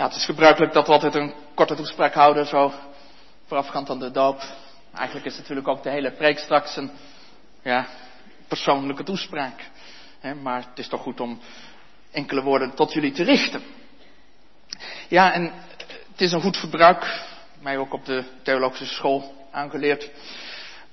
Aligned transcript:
Ja, 0.00 0.06
het 0.06 0.16
is 0.16 0.24
gebruikelijk 0.24 0.72
dat 0.72 0.86
we 0.86 0.92
altijd 0.92 1.14
een 1.14 1.34
korte 1.54 1.74
toespraak 1.74 2.14
houden, 2.14 2.46
zo 2.46 2.72
voorafgaand 3.46 3.90
aan 3.90 3.98
de 3.98 4.10
doop. 4.10 4.42
Eigenlijk 4.94 5.26
is 5.26 5.36
natuurlijk 5.36 5.68
ook 5.68 5.82
de 5.82 5.90
hele 5.90 6.10
preek 6.12 6.38
straks 6.38 6.76
een 6.76 6.90
ja, 7.62 7.86
persoonlijke 8.48 9.02
toespraak. 9.02 9.70
maar 10.42 10.64
het 10.68 10.78
is 10.78 10.88
toch 10.88 11.00
goed 11.02 11.20
om 11.20 11.40
enkele 12.10 12.42
woorden 12.42 12.74
tot 12.74 12.92
jullie 12.92 13.12
te 13.12 13.22
richten. 13.22 13.62
Ja, 15.08 15.32
en 15.32 15.52
het 16.10 16.20
is 16.20 16.32
een 16.32 16.40
goed 16.40 16.56
verbruik, 16.56 17.22
mij 17.62 17.78
ook 17.78 17.92
op 17.92 18.04
de 18.04 18.24
theologische 18.42 18.94
school 18.94 19.48
aangeleerd, 19.50 20.10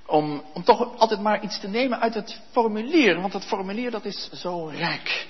om, 0.06 0.44
om 0.54 0.64
toch 0.64 0.98
altijd 0.98 1.20
maar 1.20 1.42
iets 1.42 1.60
te 1.60 1.68
nemen 1.68 2.00
uit 2.00 2.14
het 2.14 2.40
formulier. 2.50 3.20
Want 3.20 3.32
het 3.32 3.44
formulier 3.44 3.90
dat 3.90 4.04
is 4.04 4.30
zo 4.32 4.66
rijk. 4.66 5.26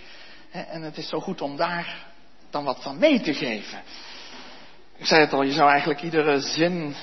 En 0.50 0.82
het 0.82 0.96
is 0.96 1.08
zo 1.08 1.20
goed 1.20 1.40
om 1.40 1.56
daar 1.56 2.06
dan 2.50 2.64
wat 2.64 2.82
van 2.82 2.98
mee 2.98 3.20
te 3.20 3.34
geven. 3.34 3.82
Ik 4.96 5.06
zei 5.06 5.20
het 5.20 5.32
al, 5.32 5.42
je 5.42 5.52
zou 5.52 5.70
eigenlijk 5.70 6.02
iedere 6.02 6.40
zin 6.40 6.94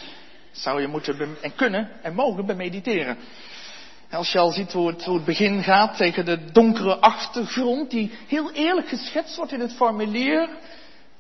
zou 0.52 0.82
je 0.82 0.88
moeten 0.88 1.38
en 1.42 1.56
kunnen 1.56 1.92
en 2.02 2.14
mogen 2.14 2.46
bemediteren. 2.46 3.18
Als 4.12 4.32
je 4.32 4.40
al 4.40 4.52
ziet 4.52 4.72
hoe 4.72 4.88
het, 4.88 5.06
hoe 5.06 5.16
het 5.16 5.26
begin 5.26 5.64
gaat 5.64 5.98
tegen 5.98 6.26
de 6.26 6.52
donkere 6.52 6.98
achtergrond, 6.98 7.90
die 7.90 8.12
heel 8.28 8.52
eerlijk 8.52 8.88
geschetst 8.88 9.36
wordt 9.36 9.52
in 9.52 9.60
het 9.60 9.74
formulier. 9.74 10.50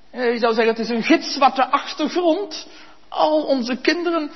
Eh, 0.09 0.32
je 0.32 0.40
zou 0.40 0.54
zeggen, 0.54 0.73
het 0.73 0.84
is 0.84 0.90
een 0.90 1.04
gitzwarte 1.04 1.66
achtergrond. 1.71 2.68
Al 3.10 3.44
onze 3.44 3.76
kinderen 3.76 4.32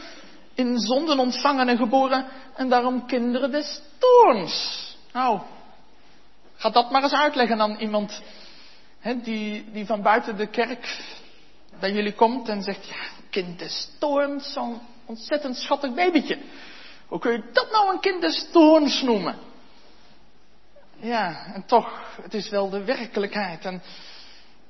in 0.54 0.80
zonden 0.80 1.20
ontvangen 1.20 1.70
en 1.70 1.78
geboren 1.78 2.26
en 2.56 2.70
daarom 2.70 3.06
kinderen 3.06 3.52
des 3.52 3.82
toorns. 3.98 4.88
Nou, 5.14 5.40
ga 6.56 6.70
dat 6.70 6.92
maar 6.92 7.04
eens 7.04 7.14
uitleggen 7.14 7.62
aan 7.62 7.78
iemand 7.80 8.22
die, 9.02 9.72
die 9.72 9.86
van 9.86 10.02
buiten 10.02 10.38
de 10.38 10.48
kerk 10.48 11.04
bij 11.80 11.92
jullie 11.92 12.14
komt 12.14 12.50
en 12.50 12.62
zegt, 12.62 12.88
ja, 12.88 13.04
kind 13.30 13.60
des 13.60 13.92
toorns, 14.00 14.54
zo'n 14.54 14.82
ontzettend 15.06 15.58
schattig 15.58 15.94
babytje. 15.94 16.40
Hoe 17.08 17.20
kun 17.20 17.32
je 17.32 17.50
dat 17.54 17.72
nou 17.72 17.94
een 17.94 18.00
kind 18.00 18.22
des 18.22 18.48
toorns 18.52 19.02
noemen? 19.02 19.38
Ja, 20.96 21.54
en 21.54 21.66
toch, 21.66 22.18
het 22.22 22.34
is 22.34 22.50
wel 22.50 22.70
de 22.70 22.84
werkelijkheid. 22.84 23.66
En 23.66 23.82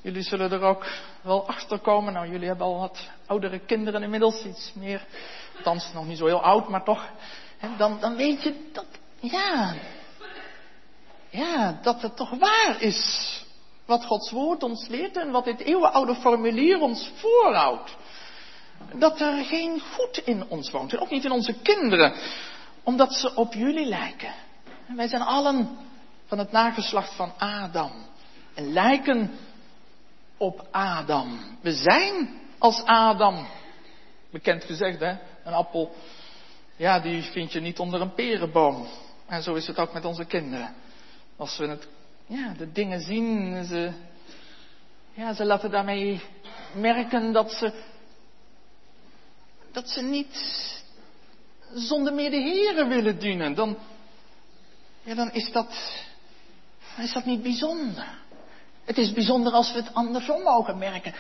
jullie 0.02 0.22
zullen 0.22 0.52
er 0.52 0.62
ook 0.62 0.88
wel 1.22 1.48
achter 1.48 1.80
komen. 1.80 2.14
Nou, 2.14 2.32
jullie 2.32 2.48
hebben 2.48 2.66
al 2.66 2.80
wat 2.80 3.10
oudere 3.26 3.60
kinderen 3.60 4.04
inmiddels, 4.04 4.46
iets 4.46 4.72
meer. 4.76 5.06
Althans, 5.58 5.94
nog 5.94 6.06
niet 6.06 6.18
zo 6.18 6.26
heel 6.26 6.44
oud, 6.44 6.70
maar 6.70 6.84
toch. 6.84 7.10
Dan, 7.78 8.00
dan 8.00 8.16
weet 8.16 8.44
je 8.44 8.70
dat, 8.74 8.86
ja. 9.20 9.76
Ja, 11.30 11.80
dat 11.82 12.02
het 12.02 12.16
toch 12.16 12.38
waar 12.40 12.82
is. 12.82 13.39
Wat 13.90 14.06
Gods 14.06 14.32
woord 14.32 14.64
ons 14.64 14.88
leert 14.88 15.18
en 15.18 15.32
wat 15.32 15.46
dit 15.46 15.60
eeuwenoude 15.60 16.16
formulier 16.16 16.82
ons 16.82 17.12
voorhoudt. 17.16 17.96
Dat 18.94 19.22
er 19.22 19.44
geen 19.44 19.80
goed 19.80 20.18
in 20.18 20.48
ons 20.48 20.72
woont. 20.72 20.94
En 20.94 21.00
ook 21.00 21.10
niet 21.10 21.26
in 21.26 21.32
onze 21.32 21.54
kinderen. 21.54 22.14
Omdat 22.84 23.14
ze 23.14 23.36
op 23.36 23.54
jullie 23.54 23.86
lijken. 23.86 24.34
En 24.88 24.96
wij 24.96 25.08
zijn 25.08 25.22
allen 25.22 25.78
van 26.26 26.38
het 26.38 26.52
nageslacht 26.52 27.16
van 27.16 27.34
Adam. 27.38 27.92
En 28.54 28.74
lijken 28.74 29.32
op 30.38 30.68
Adam. 30.72 31.58
We 31.62 31.74
zijn 31.74 32.40
als 32.58 32.84
Adam. 32.84 33.48
Bekend 34.32 34.64
gezegd, 34.64 35.00
hè? 35.00 35.18
Een 35.44 35.54
appel, 35.54 35.96
ja, 36.76 37.00
die 37.00 37.22
vind 37.22 37.52
je 37.52 37.60
niet 37.60 37.80
onder 37.80 38.02
een 38.02 38.14
perenboom. 38.14 38.88
En 39.28 39.44
zo 39.44 39.54
is 39.54 39.68
het 39.68 39.78
ook 39.78 39.94
met 39.94 40.06
onze 40.06 40.26
kinderen. 40.26 40.74
Als 41.38 41.58
we 41.58 41.68
het 41.68 41.88
ja, 42.30 42.54
de 42.58 42.72
dingen 42.72 43.02
zien. 43.02 43.64
Ze, 43.66 43.92
ja, 45.14 45.34
ze 45.34 45.46
laten 45.46 45.72
daarmee 45.72 46.22
merken 46.76 47.32
dat 47.32 47.52
ze, 47.52 47.74
dat 49.72 49.90
ze 49.90 50.02
niet 50.02 50.36
zonder 51.74 52.14
meer 52.14 52.30
de 52.32 52.42
Here 52.42 52.88
willen 52.88 53.20
dienen. 53.20 53.56
Dan, 53.56 53.78
ja, 55.04 55.16
dan 55.16 55.32
is 55.32 55.52
dat, 55.52 56.02
dan 56.96 57.06
is 57.06 57.14
dat 57.14 57.26
niet 57.26 57.42
bijzonder. 57.42 58.18
Het 58.84 58.98
is 58.98 59.14
bijzonder 59.14 59.54
als 59.54 59.72
we 59.72 59.78
het 59.78 59.94
andersom 59.94 60.42
mogen 60.42 60.78
merken. 60.78 61.14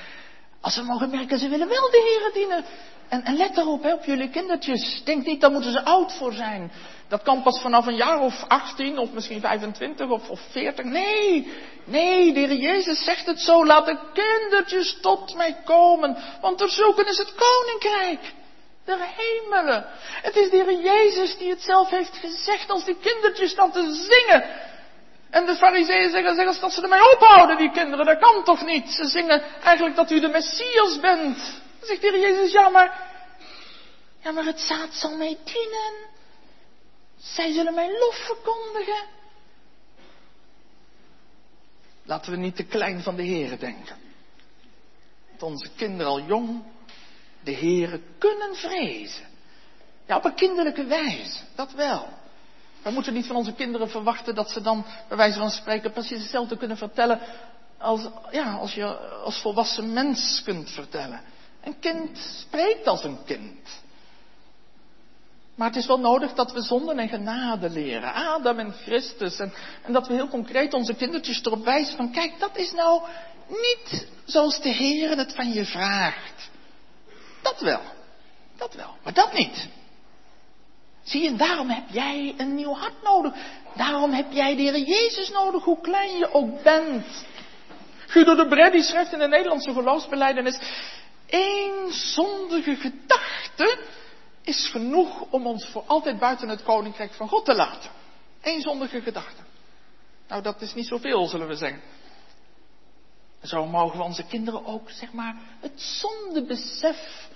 Als 0.62 0.76
we 0.76 0.84
mogen 0.84 1.10
merken, 1.10 1.40
ze 1.40 1.50
willen 1.50 1.68
wel 1.68 1.90
de 1.92 2.20
Here 2.20 2.34
dienen. 2.34 2.66
En, 3.10 3.24
en 3.24 3.38
let 3.38 3.58
erop, 3.58 3.84
hè, 3.84 3.94
op 3.94 4.04
jullie 4.04 4.30
kindertjes. 4.30 5.02
Denk 5.04 5.26
niet, 5.26 5.42
daar 5.42 5.52
moeten 5.52 5.72
ze 5.72 5.86
oud 5.86 6.14
voor 6.14 6.34
zijn. 6.34 6.72
Dat 7.08 7.22
kan 7.22 7.44
pas 7.44 7.62
vanaf 7.62 7.86
een 7.86 7.96
jaar 7.96 8.20
of 8.20 8.44
18 8.48 8.98
of 8.98 9.12
misschien 9.12 9.42
25 9.42 10.10
of, 10.10 10.30
of 10.30 10.40
40. 10.52 10.86
Nee, 10.86 11.54
nee, 11.86 12.34
de 12.34 12.40
Heer 12.40 12.56
Jezus 12.56 13.04
zegt 13.04 13.26
het 13.26 13.40
zo. 13.40 13.66
Laat 13.66 13.86
de 13.86 13.98
kindertjes 14.14 14.98
tot 15.02 15.36
mij 15.36 15.58
komen. 15.66 16.18
Want 16.42 16.62
er 16.62 16.70
zulken 16.70 17.08
is 17.08 17.18
het 17.18 17.34
koninkrijk. 17.36 18.34
De 18.86 18.98
hemelen. 19.18 19.86
Het 20.22 20.36
is 20.36 20.50
de 20.50 20.56
Heer 20.58 20.82
Jezus 20.82 21.38
die 21.38 21.50
het 21.50 21.62
zelf 21.62 21.90
heeft 21.90 22.18
gezegd 22.18 22.70
als 22.70 22.86
die 22.86 22.98
kindertjes 23.02 23.56
dan 23.56 23.72
te 23.72 23.94
zingen. 23.94 24.44
En 25.30 25.46
de 25.46 25.56
fariseeën 25.56 26.10
zeggen, 26.10 26.36
zeggen 26.36 26.62
dat 26.62 26.74
ze 26.74 26.82
ermee 26.82 27.14
ophouden, 27.16 27.58
die 27.58 27.72
kinderen. 27.72 28.06
Dat 28.06 28.20
kan 28.20 28.44
toch 28.44 28.66
niet? 28.66 28.90
Ze 28.90 29.08
zingen 29.08 29.42
eigenlijk 29.62 29.96
dat 29.96 30.12
u 30.12 30.20
de 30.20 30.28
Messias 30.28 31.00
bent. 31.00 31.38
Dan 31.80 31.88
zegt 31.88 32.02
de 32.02 32.08
Heer 32.08 32.20
Jezus, 32.20 32.52
ja 32.52 32.70
maar, 32.70 33.08
ja 34.20 34.32
maar 34.32 34.46
het 34.46 34.60
zaad 34.60 34.94
zal 34.94 35.18
mij 35.18 35.38
dienen. 35.44 35.94
Zij 37.18 37.52
zullen 37.52 37.74
mijn 37.74 37.92
lof 37.92 38.16
verkondigen. 38.16 39.04
Laten 42.04 42.32
we 42.32 42.38
niet 42.38 42.56
te 42.56 42.64
klein 42.64 43.02
van 43.02 43.16
de 43.16 43.24
Heeren 43.24 43.60
denken. 43.60 43.98
Dat 45.32 45.44
onze 45.44 45.70
kinderen 45.76 46.12
al 46.12 46.22
jong 46.22 46.64
de 47.44 47.52
Heeren 47.52 48.04
kunnen 48.18 48.56
vrezen. 48.56 49.28
Ja, 50.06 50.18
op 50.18 50.26
een 50.26 50.36
kinderlijke 50.36 50.84
wijze, 50.84 51.40
dat 51.56 51.72
wel. 51.72 52.10
We 52.84 52.92
moeten 52.92 53.14
niet 53.14 53.28
van 53.28 53.36
onze 53.36 53.54
kinderen 53.54 53.90
verwachten 53.90 54.36
dat 54.36 54.50
ze 54.50 54.62
dan, 54.62 54.86
bij 55.08 55.18
wijze 55.18 55.40
van 55.40 55.50
spreken, 55.50 55.92
precies 55.92 56.22
hetzelfde 56.22 56.58
kunnen 56.58 56.78
vertellen 56.78 57.20
als, 57.78 58.08
ja, 58.32 58.54
als 58.54 58.74
je 58.74 58.86
als 59.24 59.42
volwassen 59.42 59.94
mens 59.94 60.42
kunt 60.46 60.70
vertellen. 60.70 61.22
Een 61.64 61.80
kind 61.80 62.18
spreekt 62.18 62.88
als 62.88 63.04
een 63.04 63.18
kind. 63.26 63.70
Maar 65.56 65.68
het 65.68 65.78
is 65.78 65.86
wel 65.86 66.00
nodig 66.00 66.34
dat 66.34 66.52
we 66.52 66.62
zonden 66.62 67.00
en 67.00 67.10
genade 67.10 67.70
leren. 67.70 68.14
Adam 68.14 68.60
en 68.60 68.74
Christus. 68.74 69.40
En, 69.40 69.54
en 69.84 69.94
dat 69.94 70.08
we 70.08 70.14
heel 70.14 70.28
concreet 70.28 70.74
onze 70.74 70.94
kindertjes 70.94 71.46
erop 71.46 71.64
wijzen 71.64 71.96
van 71.96 72.12
kijk, 72.12 72.40
dat 72.40 72.58
is 72.58 72.72
nou 72.72 73.02
niet 73.48 74.08
zoals 74.26 74.62
de 74.62 74.70
Heer 74.70 75.18
het 75.18 75.36
van 75.36 75.54
je 75.54 75.66
vraagt. 75.66 76.50
Dat 77.42 77.60
wel. 77.60 77.82
Dat 78.58 78.74
wel. 78.74 78.96
Maar 79.04 79.14
dat 79.14 79.34
niet. 79.34 79.68
Zie 81.10 81.24
je, 81.24 81.36
daarom 81.36 81.70
heb 81.70 81.84
jij 81.90 82.34
een 82.38 82.56
nieuw 82.56 82.74
hart 82.74 83.02
nodig. 83.04 83.34
Daarom 83.76 84.12
heb 84.12 84.32
jij 84.32 84.56
de 84.56 84.62
Heer 84.62 84.78
Jezus 84.78 85.30
nodig, 85.30 85.64
hoe 85.64 85.82
klein 85.82 86.18
je 86.18 86.34
ook 86.34 86.64
bent. 86.64 87.26
Guido 88.08 88.36
de 88.36 88.48
Bred 88.48 88.72
die 88.72 88.84
schrijft 88.84 89.14
in 89.14 89.20
de 89.20 89.28
Nederlandse 89.28 89.74
geloofsbeleidenis. 89.74 90.60
Eén 91.28 91.92
zondige 91.92 92.76
gedachte 92.76 93.80
is 94.44 94.70
genoeg 94.72 95.22
om 95.30 95.48
ons 95.48 95.66
voor 95.66 95.84
altijd 95.86 96.20
buiten 96.20 96.50
het 96.50 96.64
koninkrijk 96.64 97.14
van 97.14 97.28
God 97.28 97.46
te 97.46 97.56
laten. 97.56 97.90
Eén 98.42 98.62
zondige 98.62 99.02
gedachte. 99.02 99.42
Nou, 100.28 100.42
dat 100.42 100.62
is 100.62 100.74
niet 100.74 100.88
zoveel, 100.88 101.28
zullen 101.28 101.48
we 101.48 101.56
zeggen. 101.56 101.82
Zo 103.44 103.66
mogen 103.66 103.98
we 103.98 104.04
onze 104.04 104.24
kinderen 104.24 104.66
ook, 104.66 104.90
zeg 104.90 105.12
maar, 105.12 105.36
het 105.60 105.82
zondebesef 105.82 107.29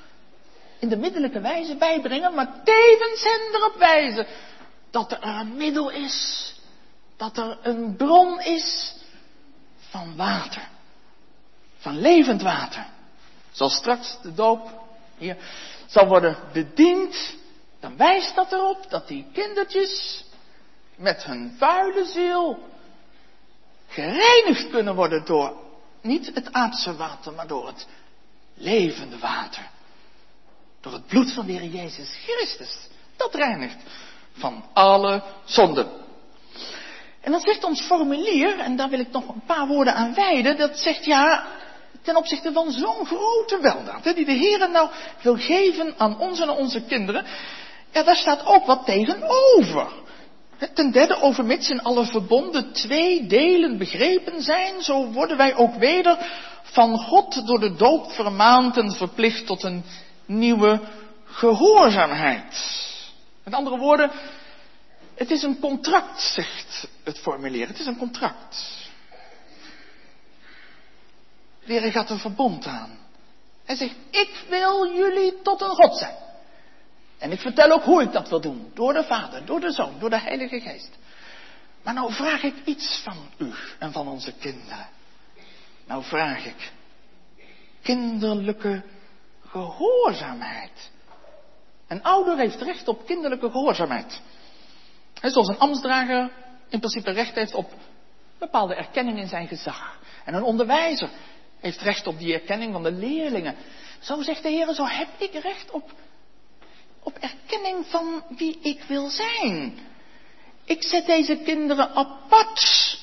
in 0.84 0.90
de 0.90 0.98
middellijke 0.98 1.40
wijze 1.40 1.76
bijbrengen, 1.76 2.34
maar 2.34 2.64
tevens 2.64 3.24
hen 3.24 3.42
erop 3.54 3.76
wijzen 3.78 4.28
dat 4.92 5.12
er 5.12 5.18
een 5.22 5.56
middel 5.58 5.90
is, 5.90 6.50
dat 7.18 7.38
er 7.38 7.58
een 7.62 7.96
bron 7.96 8.42
is 8.42 8.96
van 9.78 10.16
water, 10.16 10.68
van 11.78 12.00
levend 12.00 12.42
water. 12.42 12.86
Zoals 13.52 13.76
straks 13.76 14.18
de 14.22 14.34
doop 14.34 14.82
hier 15.18 15.38
zal 15.88 16.08
worden 16.08 16.38
bediend, 16.54 17.36
dan 17.80 17.98
wijst 17.98 18.36
dat 18.36 18.52
erop 18.52 18.90
dat 18.90 19.08
die 19.08 19.26
kindertjes 19.34 20.24
met 20.96 21.24
hun 21.24 21.56
vuile 21.58 22.06
ziel 22.06 22.60
gereinigd 23.88 24.70
kunnen 24.70 24.96
worden 24.96 25.26
door 25.26 25.54
niet 26.02 26.32
het 26.34 26.54
aardse 26.54 26.96
water, 26.96 27.34
maar 27.34 27.48
door 27.48 27.68
het 27.68 27.88
levende 28.54 29.18
water. 29.20 29.72
Door 30.84 30.94
het 30.94 31.08
bloed 31.08 31.32
van 31.32 31.46
de 31.46 31.52
Heer 31.52 31.70
Jezus 31.70 32.18
Christus. 32.26 32.78
Dat 33.18 33.36
reinigt 33.36 33.78
van 34.34 34.64
alle 34.74 35.24
zonden. 35.46 35.88
En 37.22 37.32
dan 37.32 37.42
zegt 37.42 37.64
ons 37.64 37.82
formulier, 37.82 38.60
en 38.60 38.76
daar 38.76 38.90
wil 38.90 39.00
ik 39.00 39.12
nog 39.12 39.28
een 39.28 39.44
paar 39.46 39.68
woorden 39.68 39.94
aan 39.96 40.14
wijden, 40.14 40.58
dat 40.58 40.78
zegt 40.78 41.06
ja, 41.06 41.46
ten 42.02 42.16
opzichte 42.16 42.52
van 42.52 42.72
zo'n 42.72 43.06
grote 43.06 43.60
weldaad, 43.62 44.04
hè, 44.04 44.14
die 44.14 44.26
de 44.26 44.32
Heer 44.32 44.70
nou 44.70 44.90
wil 45.22 45.36
geven 45.36 45.94
aan 45.98 46.20
ons 46.20 46.40
en 46.40 46.50
onze 46.50 46.82
kinderen, 46.82 47.26
ja, 47.92 48.04
daar 48.04 48.16
staat 48.16 48.46
ook 48.46 48.66
wat 48.66 48.86
tegenover. 48.86 49.92
Ten 50.74 50.92
derde, 50.92 51.22
overmits 51.22 51.70
in 51.70 51.82
alle 51.82 52.06
verbonden 52.06 52.74
twee 52.74 53.28
delen 53.28 53.78
begrepen 53.78 54.42
zijn, 54.42 54.82
zo 54.82 55.12
worden 55.12 55.38
wij 55.38 55.56
ook 55.56 55.76
weder 55.76 56.18
van 56.64 56.98
God 56.98 57.48
door 57.48 57.60
de 57.60 57.76
doop 57.76 58.12
vermaand 58.12 58.78
en 58.78 58.92
verplicht 58.92 59.46
tot 59.46 59.64
een 59.64 59.84
nieuwe 60.26 60.80
gehoorzaamheid. 61.26 62.82
Met 63.44 63.54
andere 63.54 63.78
woorden, 63.78 64.12
het 65.16 65.32
is 65.32 65.44
een 65.44 65.60
contract, 65.60 66.22
zegt 66.22 66.88
het 67.04 67.20
formulier. 67.20 67.68
Het 67.68 67.80
is 67.80 67.86
een 67.86 67.98
contract. 67.98 68.82
Heer 71.60 71.92
gaat 71.92 72.10
een 72.10 72.20
verbond 72.20 72.66
aan. 72.66 72.98
Hij 73.66 73.76
zegt, 73.76 73.96
ik 74.10 74.44
wil 74.50 74.96
jullie 74.96 75.42
tot 75.42 75.62
een 75.62 75.76
God 75.76 75.98
zijn. 75.98 76.16
En 77.18 77.32
ik 77.32 77.40
vertel 77.40 77.72
ook 77.72 77.84
hoe 77.84 78.02
ik 78.02 78.12
dat 78.12 78.30
wil 78.30 78.42
doen. 78.42 78.72
Door 78.74 78.94
de 78.94 79.04
Vader, 79.04 79.46
door 79.46 79.60
de 79.60 79.72
Zoon, 79.72 80.00
door 80.00 80.10
de 80.10 80.20
Heilige 80.20 80.60
Geest. 80.60 80.90
Maar 81.84 81.94
nou 81.94 82.14
vraag 82.14 82.44
ik 82.44 82.56
iets 82.66 83.02
van 83.04 83.18
u 83.38 83.54
en 83.80 83.92
van 83.92 84.08
onze 84.08 84.34
kinderen. 84.34 84.88
Nou 85.86 86.04
vraag 86.04 86.46
ik 86.46 86.72
kinderlijke 87.82 88.84
gehoorzaamheid. 89.54 90.92
Een 91.88 92.04
ouder 92.04 92.38
heeft 92.38 92.62
recht 92.62 92.88
op 92.88 93.06
kinderlijke 93.06 93.50
gehoorzaamheid. 93.52 94.22
zoals 95.22 95.48
een 95.48 95.60
ambtsdrager 95.60 96.32
in 96.70 96.80
principe 96.80 97.12
recht 97.12 97.36
heeft 97.36 97.54
op 97.54 97.72
bepaalde 98.40 98.76
erkenning 98.76 99.20
in 99.20 99.28
zijn 99.28 99.48
gezag. 99.48 100.00
En 100.26 100.34
een 100.34 100.44
onderwijzer 100.44 101.10
heeft 101.60 101.82
recht 101.82 102.08
op 102.08 102.20
die 102.20 102.34
erkenning 102.34 102.72
van 102.72 102.84
de 102.84 102.92
leerlingen. 102.92 103.56
Zo 104.00 104.22
zegt 104.22 104.44
de 104.44 104.50
Heer, 104.50 104.74
zo 104.74 104.86
heb 104.86 105.08
ik 105.18 105.34
recht 105.34 105.72
op, 105.72 105.92
op 107.04 107.18
erkenning 107.20 107.86
van 107.86 108.24
wie 108.38 108.60
ik 108.62 108.84
wil 108.88 109.08
zijn. 109.08 109.80
Ik 110.66 110.84
zet 110.84 111.06
deze 111.06 111.36
kinderen 111.36 111.90
apart. 111.94 113.02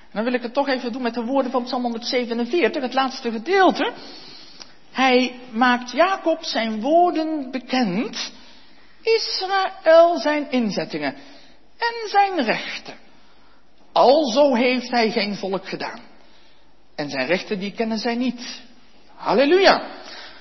En 0.00 0.12
dan 0.12 0.24
wil 0.24 0.32
ik 0.32 0.42
het 0.42 0.54
toch 0.54 0.68
even 0.68 0.92
doen 0.92 1.02
met 1.02 1.14
de 1.14 1.24
woorden 1.24 1.50
van 1.50 1.64
Psalm 1.64 1.82
147, 1.82 2.82
het 2.82 2.94
laatste 2.94 3.30
gedeelte. 3.30 3.92
Hij 4.96 5.40
maakt 5.50 5.90
Jacob 5.90 6.44
zijn 6.44 6.80
woorden 6.80 7.50
bekend, 7.50 8.32
Israël 9.02 10.18
zijn 10.18 10.50
inzettingen 10.50 11.14
en 11.76 12.08
zijn 12.08 12.44
rechten. 12.44 12.94
Alzo 13.92 14.54
heeft 14.54 14.90
hij 14.90 15.10
geen 15.10 15.34
volk 15.34 15.68
gedaan. 15.68 16.00
En 16.94 17.10
zijn 17.10 17.26
rechten 17.26 17.58
die 17.58 17.72
kennen 17.72 17.98
zij 17.98 18.14
niet. 18.14 18.60
Halleluja. 19.14 19.82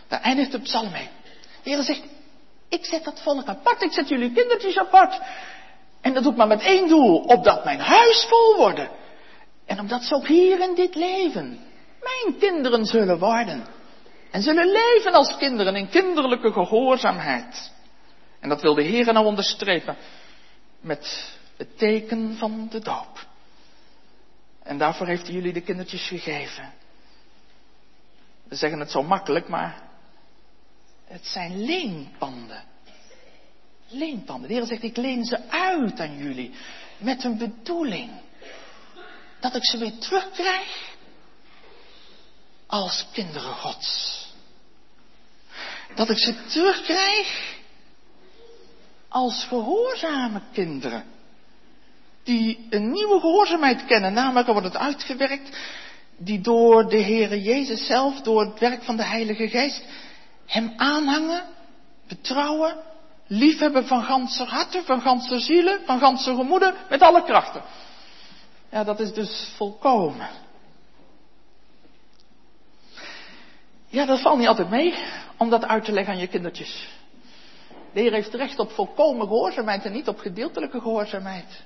Daar 0.08 0.22
eindigt 0.22 0.52
de 0.52 0.60
psalm 0.60 0.92
mee. 0.92 1.10
De 1.64 1.70
Heer 1.70 1.82
zegt, 1.82 2.04
ik 2.70 2.86
zet 2.86 3.04
dat 3.04 3.22
volk 3.22 3.48
apart, 3.48 3.82
ik 3.82 3.92
zet 3.92 4.08
jullie 4.08 4.32
kindertjes 4.32 4.78
apart. 4.78 5.20
En 6.02 6.14
dat 6.14 6.24
doe 6.24 6.32
ik 6.32 6.38
maar 6.38 6.48
met 6.48 6.62
één 6.62 6.88
doel, 6.88 7.18
opdat 7.18 7.64
mijn 7.64 7.80
huis 7.80 8.26
vol 8.30 8.56
worden. 8.56 8.90
En 9.66 9.80
omdat 9.80 10.04
ze 10.04 10.16
ook 10.16 10.28
hier 10.28 10.60
in 10.60 10.76
dit 10.76 10.96
leven 10.96 11.60
mijn 12.02 12.38
kinderen 12.38 12.86
zullen 12.86 13.20
worden. 13.20 13.76
En 14.36 14.42
zullen 14.42 14.72
leven 14.72 15.14
als 15.14 15.38
kinderen 15.38 15.76
in 15.76 15.90
kinderlijke 15.90 16.52
gehoorzaamheid. 16.52 17.72
En 18.40 18.50
dat 18.50 18.62
wil 18.62 18.74
de 18.74 18.84
Heer 18.84 19.14
nou 19.14 19.26
onderstrepen 19.26 19.98
met 20.80 21.34
het 21.58 21.78
teken 21.78 22.38
van 22.38 22.68
de 22.70 22.80
doop. 22.80 23.28
En 24.64 24.78
daarvoor 24.78 25.08
heeft 25.08 25.24
hij 25.24 25.34
jullie 25.34 25.54
de 25.54 25.62
kindertjes 25.62 26.08
gegeven. 26.08 26.74
We 28.44 28.56
zeggen 28.56 28.80
het 28.80 28.92
zo 28.92 29.04
makkelijk, 29.04 29.48
maar 29.48 29.82
het 31.06 31.26
zijn 31.26 31.66
leenpanden. 31.66 32.64
Leenpanden. 33.88 34.48
De 34.48 34.54
Heer 34.54 34.66
zegt, 34.66 34.84
ik 34.84 34.98
leen 34.98 35.26
ze 35.26 35.50
uit 35.50 36.00
aan 36.00 36.18
jullie. 36.18 36.52
Met 36.98 37.24
een 37.24 37.38
bedoeling. 37.38 38.12
Dat 39.40 39.56
ik 39.56 39.66
ze 39.66 39.78
weer 39.78 39.98
terugkrijg. 39.98 40.94
Als 42.68 43.06
kinderen 43.12 43.54
Gods. 43.54 44.24
Dat 45.94 46.10
ik 46.10 46.18
ze 46.18 46.46
terugkrijg. 46.46 47.54
Als 49.08 49.46
gehoorzame 49.46 50.42
kinderen 50.54 51.04
die 52.26 52.68
een 52.70 52.92
nieuwe 52.92 53.20
gehoorzaamheid 53.20 53.86
kennen. 53.86 54.14
Namelijk, 54.14 54.48
wordt 54.48 54.68
het 54.68 54.78
uitgewerkt, 54.78 55.58
die 56.18 56.42
door 56.42 56.90
de 56.90 57.02
Heere 57.02 57.42
Jezus 57.42 57.86
zelf, 57.86 58.22
door 58.22 58.42
het 58.42 58.60
werk 58.60 58.84
van 58.84 58.96
de 58.96 59.04
Heilige 59.04 59.48
Geest, 59.50 59.84
hem 60.46 60.74
aanhangen, 60.78 61.44
betrouwen, 62.08 62.76
liefhebben 63.28 63.88
van 63.88 64.04
ganse 64.04 64.44
harten, 64.44 64.84
van 64.86 65.02
ganse 65.02 65.40
zielen, 65.40 65.80
van 65.86 66.00
ganse 66.00 66.36
gemoeden, 66.36 66.76
met 66.90 67.02
alle 67.02 67.24
krachten. 67.24 67.62
Ja, 68.72 68.84
dat 68.84 69.00
is 69.00 69.14
dus 69.14 69.54
volkomen. 69.56 70.30
Ja, 73.96 74.06
dat 74.06 74.22
valt 74.22 74.38
niet 74.38 74.48
altijd 74.48 74.70
mee 74.70 74.94
om 75.38 75.50
dat 75.50 75.66
uit 75.66 75.86
te 75.86 75.92
leggen 75.92 76.14
aan 76.14 76.20
je 76.20 76.28
kindertjes. 76.28 76.88
De 77.94 78.00
Heer 78.00 78.12
heeft 78.12 78.34
recht 78.34 78.60
op 78.60 78.72
volkomen 78.72 79.28
gehoorzaamheid 79.28 79.86
en 79.86 79.92
niet 79.92 80.08
op 80.08 80.20
gedeeltelijke 80.20 80.80
gehoorzaamheid. 80.80 81.64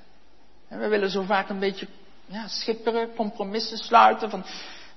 We 0.68 0.88
willen 0.88 1.10
zo 1.10 1.22
vaak 1.22 1.50
een 1.50 1.60
beetje 1.60 1.88
ja, 2.26 2.48
schipperen, 2.48 3.16
compromissen 3.16 3.78
sluiten. 3.78 4.30
Van, 4.30 4.46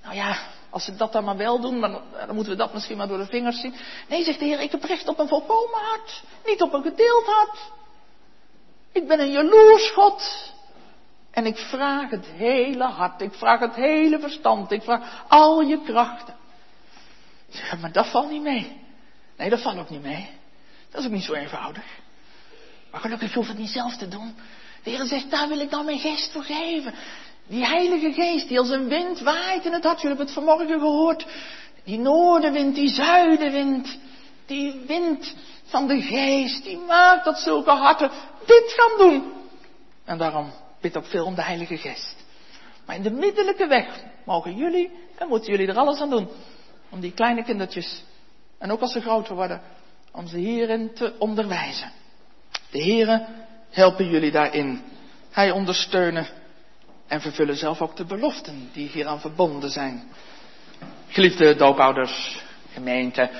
nou 0.02 0.14
ja, 0.14 0.38
als 0.70 0.84
ze 0.84 0.96
dat 0.96 1.12
dan 1.12 1.24
maar 1.24 1.36
wel 1.36 1.60
doen, 1.60 1.80
dan, 1.80 2.00
dan 2.26 2.34
moeten 2.34 2.52
we 2.52 2.58
dat 2.58 2.72
misschien 2.72 2.96
maar 2.96 3.08
door 3.08 3.18
de 3.18 3.26
vingers 3.26 3.60
zien. 3.60 3.74
Nee, 4.08 4.24
zegt 4.24 4.38
de 4.38 4.44
Heer, 4.44 4.60
ik 4.60 4.70
heb 4.70 4.84
recht 4.84 5.08
op 5.08 5.18
een 5.18 5.28
volkomen 5.28 5.80
hart. 5.80 6.22
Niet 6.46 6.62
op 6.62 6.72
een 6.72 6.82
gedeeld 6.82 7.26
hart. 7.26 7.58
Ik 8.92 9.08
ben 9.08 9.20
een 9.20 9.32
jaloers 9.32 9.90
God. 9.90 10.52
En 11.30 11.46
ik 11.46 11.56
vraag 11.56 12.10
het 12.10 12.26
hele 12.26 12.84
hart. 12.84 13.20
Ik 13.20 13.34
vraag 13.34 13.60
het 13.60 13.74
hele 13.74 14.18
verstand. 14.18 14.70
Ik 14.70 14.82
vraag 14.82 15.24
al 15.28 15.60
je 15.60 15.82
krachten. 15.82 16.40
Ja, 17.52 17.76
maar 17.80 17.92
dat 17.92 18.06
valt 18.06 18.30
niet 18.30 18.42
mee. 18.42 18.80
Nee, 19.36 19.50
dat 19.50 19.62
valt 19.62 19.78
ook 19.78 19.90
niet 19.90 20.02
mee. 20.02 20.30
Dat 20.90 21.00
is 21.00 21.06
ook 21.06 21.12
niet 21.12 21.24
zo 21.24 21.32
eenvoudig. 21.32 21.84
Maar 22.90 23.00
gelukkig 23.00 23.34
hoeft 23.34 23.48
het 23.48 23.58
niet 23.58 23.70
zelf 23.70 23.96
te 23.96 24.08
doen. 24.08 24.34
De 24.82 24.90
Heer 24.90 25.06
zegt, 25.06 25.30
daar 25.30 25.48
wil 25.48 25.60
ik 25.60 25.70
dan 25.70 25.84
mijn 25.84 25.98
geest 25.98 26.32
voor 26.32 26.42
geven. 26.42 26.94
Die 27.46 27.66
heilige 27.66 28.12
geest 28.12 28.48
die 28.48 28.58
als 28.58 28.70
een 28.70 28.88
wind 28.88 29.20
waait 29.20 29.64
in 29.64 29.72
het 29.72 29.84
hart. 29.84 30.00
Jullie 30.00 30.16
hebben 30.16 30.34
het 30.34 30.44
vanmorgen 30.44 30.80
gehoord. 30.80 31.26
Die 31.84 31.98
noordenwind, 31.98 32.74
die 32.74 32.88
zuidenwind. 32.88 33.98
Die 34.46 34.80
wind 34.86 35.34
van 35.64 35.86
de 35.86 36.00
geest. 36.00 36.64
Die 36.64 36.78
maakt 36.78 37.24
dat 37.24 37.38
zulke 37.38 37.70
harten 37.70 38.10
dit 38.46 38.74
gaan 38.76 38.98
doen. 38.98 39.32
En 40.04 40.18
daarom 40.18 40.52
bid 40.80 40.96
ook 40.96 41.06
veel 41.06 41.24
om 41.24 41.34
de 41.34 41.42
heilige 41.42 41.76
geest. 41.76 42.16
Maar 42.86 42.96
in 42.96 43.02
de 43.02 43.10
middellijke 43.10 43.66
weg 43.66 43.86
mogen 44.24 44.56
jullie 44.56 44.90
en 45.18 45.28
moeten 45.28 45.50
jullie 45.50 45.68
er 45.68 45.78
alles 45.78 46.00
aan 46.00 46.10
doen. 46.10 46.28
Om 46.92 47.00
die 47.00 47.12
kleine 47.12 47.44
kindertjes, 47.44 48.04
en 48.58 48.72
ook 48.72 48.80
als 48.80 48.92
ze 48.92 49.00
groter 49.00 49.34
worden, 49.34 49.60
om 50.12 50.26
ze 50.26 50.36
hierin 50.36 50.94
te 50.94 51.14
onderwijzen. 51.18 51.92
De 52.70 52.82
Heere 52.82 53.26
helpen 53.70 54.10
jullie 54.10 54.30
daarin. 54.30 54.82
Hij 55.30 55.50
ondersteunen 55.50 56.26
en 57.06 57.20
vervullen 57.20 57.56
zelf 57.56 57.80
ook 57.80 57.96
de 57.96 58.04
beloften 58.04 58.70
die 58.72 58.88
hieraan 58.88 59.20
verbonden 59.20 59.70
zijn. 59.70 60.02
Geliefde 61.08 61.54
doopouders, 61.54 62.42
gemeente, 62.72 63.30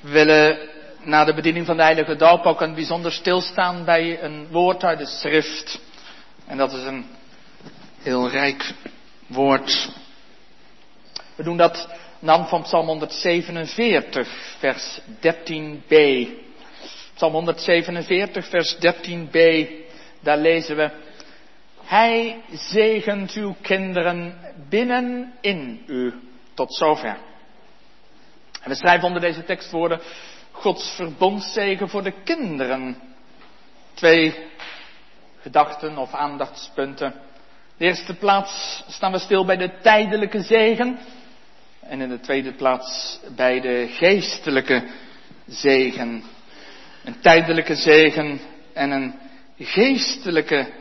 we 0.00 0.10
willen 0.10 0.68
na 1.02 1.24
de 1.24 1.34
bediening 1.34 1.66
van 1.66 1.76
de 1.76 1.82
Heilige 1.82 2.16
Doop 2.16 2.44
ook 2.44 2.60
een 2.60 2.74
bijzonder 2.74 3.12
stilstaan 3.12 3.84
bij 3.84 4.22
een 4.22 4.48
woord 4.50 4.84
uit 4.84 4.98
de 4.98 5.06
schrift. 5.06 5.80
En 6.46 6.56
dat 6.56 6.72
is 6.72 6.84
een 6.84 7.06
heel 7.98 8.28
rijk 8.28 8.74
woord. 9.26 9.90
We 11.34 11.42
doen 11.42 11.56
dat 11.56 11.88
nam 12.18 12.46
van 12.46 12.62
Psalm 12.62 12.86
147, 12.86 14.28
vers 14.58 15.00
13b. 15.20 16.28
Psalm 17.14 17.32
147, 17.32 18.48
vers 18.48 18.76
13b, 18.76 19.68
daar 20.20 20.38
lezen 20.38 20.76
we. 20.76 20.90
Hij 21.84 22.40
zegent 22.52 23.32
uw 23.32 23.54
kinderen 23.62 24.38
binnenin 24.68 25.82
u. 25.86 26.14
Tot 26.54 26.74
zover. 26.74 27.16
En 28.62 28.70
we 28.70 28.74
schrijven 28.74 29.06
onder 29.06 29.20
deze 29.20 29.44
tekstwoorden 29.44 30.00
Gods 30.50 30.90
verbondszegen 30.90 31.88
voor 31.88 32.02
de 32.02 32.22
kinderen. 32.24 32.96
Twee 33.94 34.34
gedachten 35.40 35.98
of 35.98 36.14
aandachtspunten. 36.14 37.14
De 37.76 37.84
eerste 37.84 38.14
plaats 38.14 38.84
staan 38.88 39.12
we 39.12 39.18
stil 39.18 39.44
bij 39.44 39.56
de 39.56 39.78
tijdelijke 39.82 40.42
zegen. 40.42 40.98
En 41.88 42.00
in 42.00 42.08
de 42.08 42.20
tweede 42.20 42.52
plaats 42.52 43.20
bij 43.36 43.60
de 43.60 43.86
geestelijke 43.90 44.82
zegen. 45.46 46.22
Een 47.04 47.20
tijdelijke 47.20 47.74
zegen 47.74 48.40
en 48.72 48.90
een 48.90 49.14
geestelijke 49.58 50.72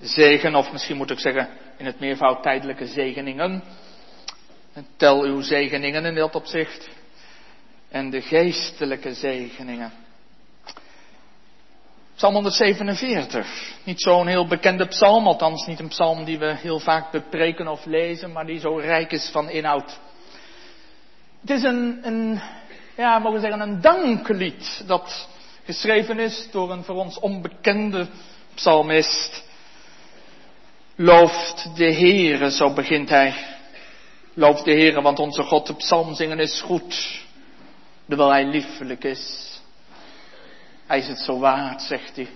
zegen, 0.00 0.54
of 0.54 0.72
misschien 0.72 0.96
moet 0.96 1.10
ik 1.10 1.18
zeggen 1.18 1.48
in 1.76 1.86
het 1.86 2.00
meervoud 2.00 2.42
tijdelijke 2.42 2.86
zegeningen. 2.86 3.62
tel 4.96 5.22
uw 5.22 5.40
zegeningen 5.40 6.04
in 6.04 6.14
dat 6.14 6.34
opzicht. 6.34 6.88
En 7.88 8.10
de 8.10 8.20
geestelijke 8.20 9.14
zegeningen. 9.14 9.92
Psalm 12.16 12.34
147. 12.34 13.74
Niet 13.84 14.00
zo'n 14.00 14.26
heel 14.26 14.46
bekende 14.46 14.86
psalm, 14.86 15.26
althans 15.26 15.66
niet 15.66 15.80
een 15.80 15.88
psalm 15.88 16.24
die 16.24 16.38
we 16.38 16.54
heel 16.56 16.78
vaak 16.78 17.10
bepreken 17.10 17.68
of 17.68 17.84
lezen, 17.84 18.32
maar 18.32 18.46
die 18.46 18.58
zo 18.58 18.76
rijk 18.76 19.12
is 19.12 19.30
van 19.32 19.50
inhoud. 19.50 19.98
Het 21.48 21.56
is 21.56 21.62
een, 21.62 21.98
een 22.02 22.40
ja, 22.96 23.18
mogen 23.18 23.40
we 23.40 23.48
zeggen, 23.48 23.60
een 23.60 23.80
danklied 23.80 24.82
dat 24.86 25.28
geschreven 25.64 26.18
is 26.18 26.48
door 26.50 26.70
een 26.70 26.84
voor 26.84 26.94
ons 26.94 27.18
onbekende 27.18 28.06
psalmist. 28.54 29.44
Looft 30.94 31.76
de 31.76 31.92
Heere, 31.92 32.50
zo 32.50 32.72
begint 32.72 33.08
hij. 33.08 33.34
Looft 34.34 34.64
de 34.64 34.70
Heere, 34.70 35.02
want 35.02 35.18
onze 35.18 35.42
God, 35.42 35.66
de 35.66 35.74
psalm 35.74 36.14
zingen 36.14 36.38
is 36.38 36.60
goed. 36.60 37.22
Terwijl 38.08 38.30
hij 38.30 38.44
liefelijk 38.44 39.04
is. 39.04 39.60
Hij 40.86 40.98
is 40.98 41.08
het 41.08 41.18
zo 41.18 41.38
waard, 41.38 41.82
zegt 41.82 42.16
hij, 42.16 42.28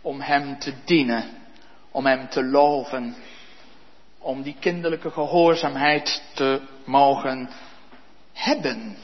om 0.00 0.20
hem 0.20 0.58
te 0.58 0.72
dienen, 0.84 1.24
om 1.90 2.06
hem 2.06 2.28
te 2.28 2.44
loven, 2.44 3.16
om 4.18 4.42
die 4.42 4.56
kinderlijke 4.60 5.10
gehoorzaamheid 5.10 6.22
te 6.34 6.60
mogen 6.84 7.50
hebben. 8.38 8.96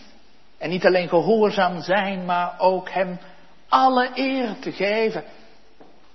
En 0.59 0.71
niet 0.71 0.87
alleen 0.87 1.09
gehoorzaam 1.09 1.83
zijn, 1.83 2.25
maar 2.25 2.55
ook 2.59 2.91
hem 2.91 3.19
alle 3.69 4.11
eer 4.15 4.57
te 4.61 4.73
geven 4.73 5.25